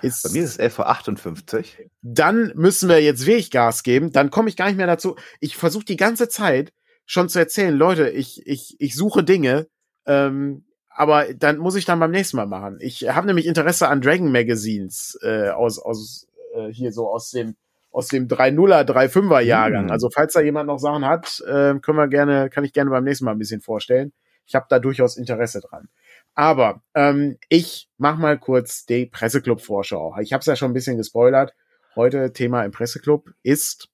Ist, 0.01 0.23
Bei 0.23 0.31
mir 0.31 0.45
ist 0.45 0.61
es 0.61 0.77
11.58 0.77 1.57
Uhr. 1.57 1.65
Dann 2.03 2.53
müssen 2.55 2.89
wir 2.89 3.03
jetzt 3.03 3.27
wirklich 3.27 3.51
Gas 3.51 3.83
geben. 3.83 4.13
Dann 4.13 4.31
komme 4.31 4.49
ich 4.49 4.57
gar 4.57 4.67
nicht 4.67 4.77
mehr 4.77 4.87
dazu. 4.87 5.17
Ich 5.41 5.57
versuche 5.57 5.85
die 5.85 5.97
ganze 5.97 6.29
Zeit 6.29 6.73
schon 7.05 7.29
zu 7.29 7.39
erzählen, 7.39 7.75
Leute, 7.75 8.09
ich, 8.09 8.47
ich, 8.47 8.77
ich 8.79 8.95
suche 8.95 9.25
Dinge, 9.25 9.67
ähm, 10.07 10.65
aber 10.99 11.33
dann 11.33 11.59
muss 11.59 11.77
ich 11.77 11.85
dann 11.85 12.01
beim 12.01 12.11
nächsten 12.11 12.37
Mal 12.37 12.47
machen. 12.47 12.79
Ich 12.81 13.09
habe 13.09 13.29
nämlich 13.29 13.47
Interesse 13.47 13.87
an 13.87 14.01
Dragon 14.01 14.33
Magazines 14.33 15.17
äh, 15.23 15.49
aus, 15.51 15.79
aus 15.79 16.27
äh, 16.57 16.73
hier 16.73 16.93
so 16.93 17.09
aus 17.09 17.31
dem 17.31 17.55
aus 17.93 18.09
dem 18.09 18.27
3.0er, 18.27 18.83
3.5er 18.85 19.41
Jahrgang. 19.41 19.85
Mhm. 19.85 19.91
Also 19.93 20.11
falls 20.11 20.33
da 20.33 20.41
jemand 20.41 20.67
noch 20.67 20.79
Sachen 20.79 21.07
hat, 21.07 21.41
äh, 21.47 21.79
können 21.79 21.99
wir 21.99 22.09
gerne, 22.09 22.51
kann 22.51 22.65
ich 22.65 22.73
gerne 22.73 22.91
beim 22.91 23.05
nächsten 23.05 23.25
Mal 23.25 23.33
ein 23.33 23.39
bisschen 23.39 23.61
vorstellen. 23.61 24.13
Ich 24.45 24.57
habe 24.57 24.67
da 24.69 24.81
durchaus 24.81 25.17
Interesse 25.17 25.61
dran. 25.61 25.89
Aber 26.35 26.83
ähm, 26.95 27.39
ich 27.49 27.89
mach 27.97 28.19
mal 28.19 28.37
kurz 28.37 28.85
die 28.85 29.07
Presseclub-Vorschau. 29.07 30.17
Ich 30.21 30.33
habe 30.33 30.41
es 30.41 30.47
ja 30.47 30.57
schon 30.57 30.73
ein 30.73 30.75
bisschen 30.75 30.97
gespoilert. 30.97 31.55
Heute 31.95 32.33
Thema 32.33 32.65
im 32.65 32.73
Presseclub 32.73 33.31
ist 33.45 33.89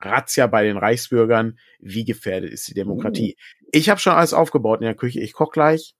Razzia 0.00 0.46
bei 0.46 0.62
den 0.62 0.76
Reichsbürgern. 0.76 1.58
Wie 1.80 2.04
gefährdet 2.04 2.52
ist 2.52 2.68
die 2.68 2.74
Demokratie? 2.74 3.36
Uh. 3.36 3.68
Ich 3.72 3.90
habe 3.90 3.98
schon 3.98 4.12
alles 4.12 4.34
aufgebaut 4.34 4.80
in 4.80 4.86
der 4.86 4.94
Küche. 4.94 5.20
Ich 5.20 5.32
koch 5.32 5.50
gleich, 5.50 5.96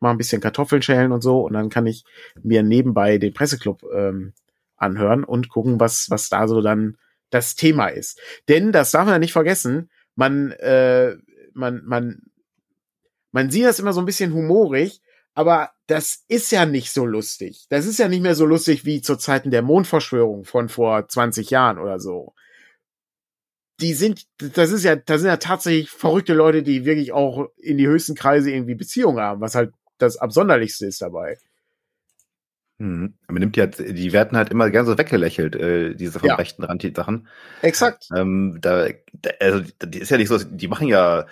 mal 0.00 0.10
ein 0.10 0.18
bisschen 0.18 0.40
Kartoffeln 0.40 0.82
schälen 0.82 1.12
und 1.12 1.22
so 1.22 1.40
und 1.40 1.54
dann 1.54 1.70
kann 1.70 1.86
ich 1.86 2.04
mir 2.42 2.62
nebenbei 2.62 3.18
den 3.18 3.34
Presseclub 3.34 3.82
ähm, 3.94 4.32
anhören 4.76 5.24
und 5.24 5.48
gucken, 5.48 5.80
was 5.80 6.10
was 6.10 6.28
da 6.28 6.48
so 6.48 6.60
dann 6.60 6.98
das 7.30 7.54
Thema 7.56 7.88
ist. 7.88 8.20
Denn 8.48 8.72
das 8.72 8.90
darf 8.90 9.04
man 9.04 9.14
ja 9.14 9.18
nicht 9.18 9.32
vergessen. 9.32 9.90
Man 10.14 10.52
äh, 10.52 11.16
man 11.52 11.82
man 11.84 12.22
man 13.32 13.50
sieht 13.50 13.64
das 13.64 13.80
immer 13.80 13.92
so 13.92 14.00
ein 14.00 14.06
bisschen 14.06 14.32
humorig, 14.32 15.00
aber 15.34 15.70
das 15.86 16.24
ist 16.28 16.52
ja 16.52 16.66
nicht 16.66 16.92
so 16.92 17.04
lustig. 17.04 17.66
Das 17.68 17.86
ist 17.86 17.98
ja 17.98 18.08
nicht 18.08 18.22
mehr 18.22 18.34
so 18.36 18.46
lustig 18.46 18.84
wie 18.84 19.02
zu 19.02 19.16
Zeiten 19.16 19.50
der 19.50 19.62
Mondverschwörung 19.62 20.44
von 20.44 20.68
vor 20.68 21.08
20 21.08 21.50
Jahren 21.50 21.78
oder 21.78 21.98
so. 22.00 22.34
die 23.80 23.94
sind, 23.94 24.26
das 24.38 24.70
ist 24.70 24.84
ja, 24.84 24.96
das 24.96 25.20
sind 25.20 25.30
ja 25.30 25.36
tatsächlich 25.36 25.90
verrückte 25.90 26.34
Leute, 26.34 26.62
die 26.62 26.84
wirklich 26.84 27.12
auch 27.12 27.48
in 27.58 27.76
die 27.78 27.88
höchsten 27.88 28.14
Kreise 28.14 28.50
irgendwie 28.50 28.74
Beziehungen 28.76 29.18
haben, 29.18 29.40
was 29.40 29.54
halt 29.56 29.72
das 29.98 30.16
Absonderlichste 30.16 30.86
ist 30.86 31.02
dabei. 31.02 31.38
Mhm. 32.78 33.14
Man 33.28 33.40
nimmt 33.40 33.56
ja, 33.56 33.66
die 33.66 34.12
werden 34.12 34.36
halt 34.36 34.50
immer 34.50 34.70
gerne 34.70 34.86
so 34.86 34.98
weggelächelt, 34.98 35.54
äh, 35.54 35.94
diese 35.94 36.18
vom 36.18 36.28
ja. 36.28 36.34
rechten 36.34 36.64
Rand, 36.64 36.82
die 36.82 36.92
Sachen. 36.94 37.28
Exakt. 37.62 38.08
Ähm, 38.14 38.58
da, 38.60 38.88
da, 39.12 39.30
also, 39.40 39.62
die 39.84 40.00
ist 40.00 40.10
ja 40.10 40.16
nicht 40.16 40.28
so, 40.28 40.38
die 40.38 40.68
machen 40.68 40.88
ja, 40.88 41.26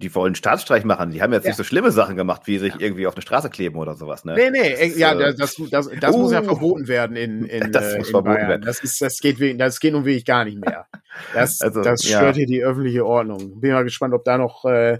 die 0.00 0.14
wollen 0.14 0.36
Staatsstreich 0.36 0.84
machen. 0.84 1.10
Die 1.10 1.20
haben 1.20 1.32
jetzt 1.32 1.44
ja. 1.44 1.50
nicht 1.50 1.56
so 1.56 1.64
schlimme 1.64 1.90
Sachen 1.90 2.16
gemacht, 2.16 2.42
wie 2.44 2.58
sich 2.58 2.74
ja. 2.74 2.80
irgendwie 2.80 3.08
auf 3.08 3.14
eine 3.14 3.22
Straße 3.22 3.50
kleben 3.50 3.76
oder 3.76 3.96
sowas. 3.96 4.24
Ne? 4.24 4.34
Nee, 4.36 4.50
nee, 4.50 4.88
das, 4.88 4.96
ja, 4.96 5.12
äh, 5.18 5.34
das, 5.34 5.56
das, 5.70 5.90
das 6.00 6.14
uh, 6.14 6.18
muss 6.18 6.32
ja 6.32 6.42
uh. 6.42 6.44
verboten 6.44 6.86
werden 6.86 7.16
in, 7.16 7.44
in, 7.46 7.72
das 7.72 7.94
äh, 7.94 7.98
muss 7.98 8.06
in 8.06 8.12
verboten 8.12 8.34
Bayern. 8.36 8.48
Werden. 8.48 8.62
Das, 8.62 8.78
ist, 8.78 9.00
das, 9.00 9.18
geht, 9.18 9.60
das 9.60 9.80
geht 9.80 9.92
nun 9.92 10.04
wirklich 10.04 10.24
gar 10.24 10.44
nicht 10.44 10.58
mehr. 10.58 10.86
Das, 11.34 11.60
also, 11.62 11.82
das 11.82 12.04
stört 12.04 12.22
ja. 12.22 12.32
hier 12.32 12.46
die 12.46 12.62
öffentliche 12.62 13.04
Ordnung. 13.04 13.58
Bin 13.58 13.72
mal 13.72 13.82
gespannt, 13.82 14.14
ob 14.14 14.24
da 14.24 14.38
noch 14.38 14.64
äh, 14.66 14.98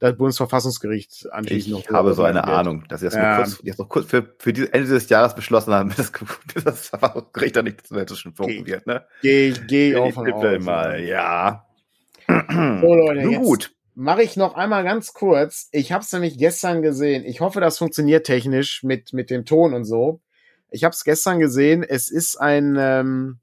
das 0.00 0.16
Bundesverfassungsgericht 0.16 1.30
anschließend 1.30 1.74
noch. 1.74 1.80
Ich 1.82 1.90
habe 1.90 2.14
so 2.14 2.24
eine. 2.24 2.44
Ahnung, 2.44 2.84
dass 2.88 3.00
sie 3.00 3.06
das 3.06 3.14
ja. 3.14 3.36
kurz, 3.36 3.60
jetzt 3.62 3.78
noch 3.78 3.88
kurz 3.88 4.06
für, 4.06 4.34
für 4.38 4.52
die 4.52 4.72
Ende 4.72 4.88
des 4.88 5.08
Jahres 5.10 5.34
beschlossen 5.34 5.74
haben, 5.74 5.90
dass 5.96 6.10
das 6.64 6.88
Verfassungsgericht 6.88 7.54
da 7.54 7.62
nicht 7.62 7.86
zwischen 7.86 8.34
Funken 8.34 8.66
wird, 8.66 8.86
ne? 8.86 9.04
Geh, 9.22 9.52
geh 9.68 9.94
aus. 9.94 10.14
mal, 10.64 11.00
ja. 11.00 11.66
So, 12.26 12.94
Leute, 12.94 13.20
Nun 13.22 13.42
gut. 13.42 13.72
Mache 13.94 14.22
ich 14.22 14.36
noch 14.36 14.54
einmal 14.54 14.84
ganz 14.84 15.12
kurz. 15.12 15.68
Ich 15.72 15.92
habe 15.92 16.02
es 16.02 16.12
nämlich 16.12 16.38
gestern 16.38 16.80
gesehen. 16.80 17.24
Ich 17.26 17.40
hoffe, 17.40 17.60
das 17.60 17.76
funktioniert 17.76 18.24
technisch 18.24 18.82
mit, 18.82 19.12
mit 19.12 19.28
dem 19.28 19.44
Ton 19.44 19.74
und 19.74 19.84
so. 19.84 20.20
Ich 20.70 20.84
habe 20.84 20.94
es 20.94 21.04
gestern 21.04 21.40
gesehen. 21.40 21.82
Es 21.82 22.08
ist 22.08 22.40
ein, 22.40 22.76
ähm, 22.78 23.40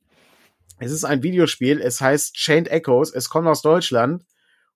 es 0.80 0.92
ist 0.92 1.04
ein 1.04 1.22
Videospiel. 1.22 1.80
Es 1.80 2.02
heißt 2.02 2.34
Chained 2.34 2.70
Echoes. 2.70 3.14
Es 3.14 3.30
kommt 3.30 3.48
aus 3.48 3.62
Deutschland. 3.62 4.24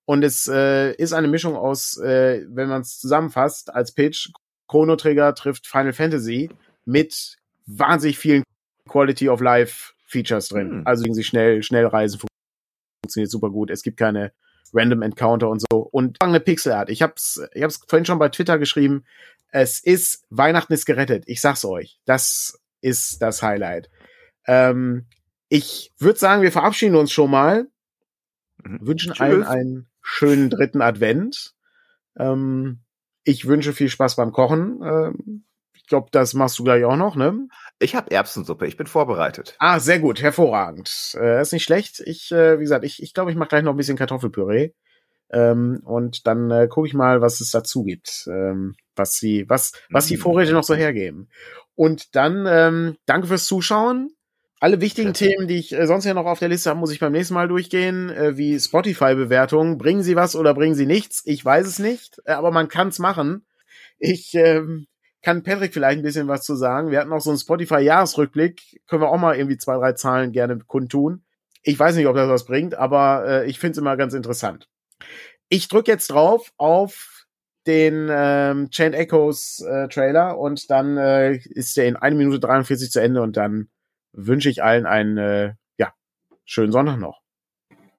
Und 0.05 0.23
es 0.23 0.47
äh, 0.47 0.93
ist 0.93 1.13
eine 1.13 1.27
Mischung 1.27 1.55
aus, 1.55 1.97
äh, 1.97 2.45
wenn 2.49 2.69
man 2.69 2.81
es 2.81 2.99
zusammenfasst, 2.99 3.73
als 3.73 3.93
Pitch, 3.93 4.29
Chrono 4.67 4.95
Trigger 4.95 5.35
trifft 5.35 5.67
Final 5.67 5.93
Fantasy 5.93 6.49
mit 6.85 7.37
wahnsinnig 7.65 8.17
vielen 8.17 8.43
Quality 8.87 9.29
of 9.29 9.41
Life 9.41 9.93
Features 10.05 10.49
drin. 10.49 10.69
Hm. 10.69 10.81
Also 10.87 11.03
sie 11.11 11.23
schnell, 11.23 11.63
schnell 11.63 11.85
reisen 11.85 12.19
funktioniert 13.11 13.31
super 13.31 13.49
gut. 13.49 13.69
Es 13.69 13.83
gibt 13.83 13.97
keine 13.97 14.31
Random 14.73 15.01
Encounter 15.01 15.49
und 15.49 15.61
so. 15.61 15.79
Und 15.79 16.21
eine 16.21 16.39
Pixelart. 16.39 16.89
Ich 16.89 17.01
hab's, 17.01 17.41
ich 17.53 17.63
hab's 17.63 17.81
vorhin 17.87 18.05
schon 18.05 18.19
bei 18.19 18.29
Twitter 18.29 18.57
geschrieben. 18.57 19.03
Es 19.49 19.79
ist, 19.79 20.25
Weihnachten 20.29 20.73
ist 20.73 20.85
gerettet. 20.85 21.23
Ich 21.27 21.41
sag's 21.41 21.65
euch. 21.65 21.99
Das 22.05 22.59
ist 22.79 23.21
das 23.21 23.43
Highlight. 23.43 23.89
Ähm, 24.47 25.07
ich 25.49 25.91
würde 25.97 26.17
sagen, 26.17 26.41
wir 26.41 26.51
verabschieden 26.51 26.95
uns 26.95 27.11
schon 27.11 27.29
mal. 27.29 27.67
Mhm. 28.63 28.79
Wünschen 28.81 29.13
Tschüss. 29.13 29.21
allen 29.21 29.43
einen 29.43 29.90
schönen 30.01 30.49
dritten 30.49 30.81
Advent. 30.81 31.53
Ähm, 32.17 32.81
ich 33.23 33.47
wünsche 33.47 33.73
viel 33.73 33.89
Spaß 33.89 34.15
beim 34.15 34.31
Kochen. 34.31 34.81
Ähm, 34.83 35.45
ich 35.73 35.85
glaube, 35.87 36.09
das 36.11 36.33
machst 36.33 36.57
du 36.59 36.63
gleich 36.63 36.83
auch 36.85 36.95
noch, 36.95 37.15
ne? 37.15 37.47
Ich 37.79 37.95
habe 37.95 38.11
Erbsensuppe, 38.11 38.67
ich 38.67 38.77
bin 38.77 38.87
vorbereitet. 38.87 39.55
Ah, 39.59 39.79
sehr 39.79 39.99
gut, 39.99 40.21
hervorragend. 40.21 41.15
Äh, 41.19 41.41
ist 41.41 41.53
nicht 41.53 41.63
schlecht. 41.63 42.01
Ich, 42.05 42.31
äh, 42.31 42.59
wie 42.59 42.63
gesagt, 42.63 42.85
ich, 42.85 43.01
ich 43.01 43.13
glaube, 43.13 43.31
ich 43.31 43.37
mache 43.37 43.49
gleich 43.49 43.63
noch 43.63 43.71
ein 43.73 43.77
bisschen 43.77 43.97
Kartoffelpüree. 43.97 44.71
Ähm, 45.31 45.81
und 45.83 46.27
dann 46.27 46.51
äh, 46.51 46.67
gucke 46.67 46.87
ich 46.87 46.93
mal, 46.93 47.21
was 47.21 47.39
es 47.39 47.51
dazu 47.51 47.83
gibt, 47.83 48.27
ähm, 48.27 48.75
was 48.95 49.13
sie, 49.13 49.45
was, 49.49 49.71
was 49.89 50.07
die 50.07 50.17
mm. 50.17 50.19
Vorräte 50.19 50.51
noch 50.51 50.63
so 50.63 50.75
hergeben. 50.75 51.29
Und 51.75 52.15
dann 52.15 52.45
ähm, 52.47 52.97
danke 53.05 53.27
fürs 53.27 53.45
Zuschauen. 53.45 54.13
Alle 54.61 54.79
wichtigen 54.79 55.13
Themen, 55.13 55.47
die 55.47 55.57
ich 55.57 55.73
äh, 55.73 55.87
sonst 55.87 56.05
ja 56.05 56.13
noch 56.13 56.27
auf 56.27 56.37
der 56.37 56.47
Liste 56.47 56.69
habe, 56.69 56.79
muss 56.79 56.91
ich 56.91 56.99
beim 56.99 57.13
nächsten 57.13 57.33
Mal 57.33 57.47
durchgehen, 57.47 58.11
äh, 58.11 58.37
wie 58.37 58.59
Spotify-Bewertungen. 58.59 59.79
Bringen 59.79 60.03
sie 60.03 60.15
was 60.15 60.35
oder 60.35 60.53
bringen 60.53 60.75
sie 60.75 60.85
nichts? 60.85 61.23
Ich 61.25 61.43
weiß 61.43 61.65
es 61.65 61.79
nicht, 61.79 62.21
äh, 62.25 62.33
aber 62.33 62.51
man 62.51 62.67
kann 62.67 62.89
es 62.89 62.99
machen. 62.99 63.43
Ich 63.97 64.35
ähm, 64.35 64.85
kann 65.23 65.41
Patrick 65.41 65.73
vielleicht 65.73 65.97
ein 65.97 66.03
bisschen 66.03 66.27
was 66.27 66.43
zu 66.43 66.55
sagen. 66.55 66.91
Wir 66.91 66.99
hatten 66.99 67.11
auch 67.11 67.21
so 67.21 67.31
einen 67.31 67.39
Spotify-Jahresrückblick. 67.39 68.81
Können 68.87 69.01
wir 69.01 69.09
auch 69.09 69.17
mal 69.17 69.35
irgendwie 69.35 69.57
zwei, 69.57 69.77
drei 69.77 69.93
Zahlen 69.93 70.31
gerne 70.31 70.59
kundtun. 70.59 71.23
Ich 71.63 71.79
weiß 71.79 71.95
nicht, 71.95 72.05
ob 72.05 72.15
das 72.15 72.29
was 72.29 72.45
bringt, 72.45 72.75
aber 72.75 73.25
äh, 73.27 73.49
ich 73.49 73.57
finde 73.57 73.71
es 73.71 73.77
immer 73.79 73.97
ganz 73.97 74.13
interessant. 74.13 74.69
Ich 75.49 75.69
drücke 75.69 75.91
jetzt 75.91 76.11
drauf 76.11 76.51
auf 76.57 77.25
den 77.65 78.09
ähm, 78.11 78.69
Chain 78.69 78.93
Echoes 78.93 79.61
äh, 79.67 79.87
Trailer 79.87 80.37
und 80.37 80.69
dann 80.69 80.97
äh, 80.97 81.37
ist 81.37 81.77
der 81.77 81.87
in 81.87 81.95
1 81.95 82.15
Minute 82.15 82.39
43 82.39 82.91
zu 82.91 83.01
Ende 83.01 83.23
und 83.23 83.37
dann 83.37 83.67
wünsche 84.13 84.49
ich 84.49 84.63
allen 84.63 84.85
einen 84.85 85.17
äh, 85.17 85.53
ja, 85.77 85.93
schönen 86.45 86.71
Sonntag 86.71 86.97
noch. 86.97 87.20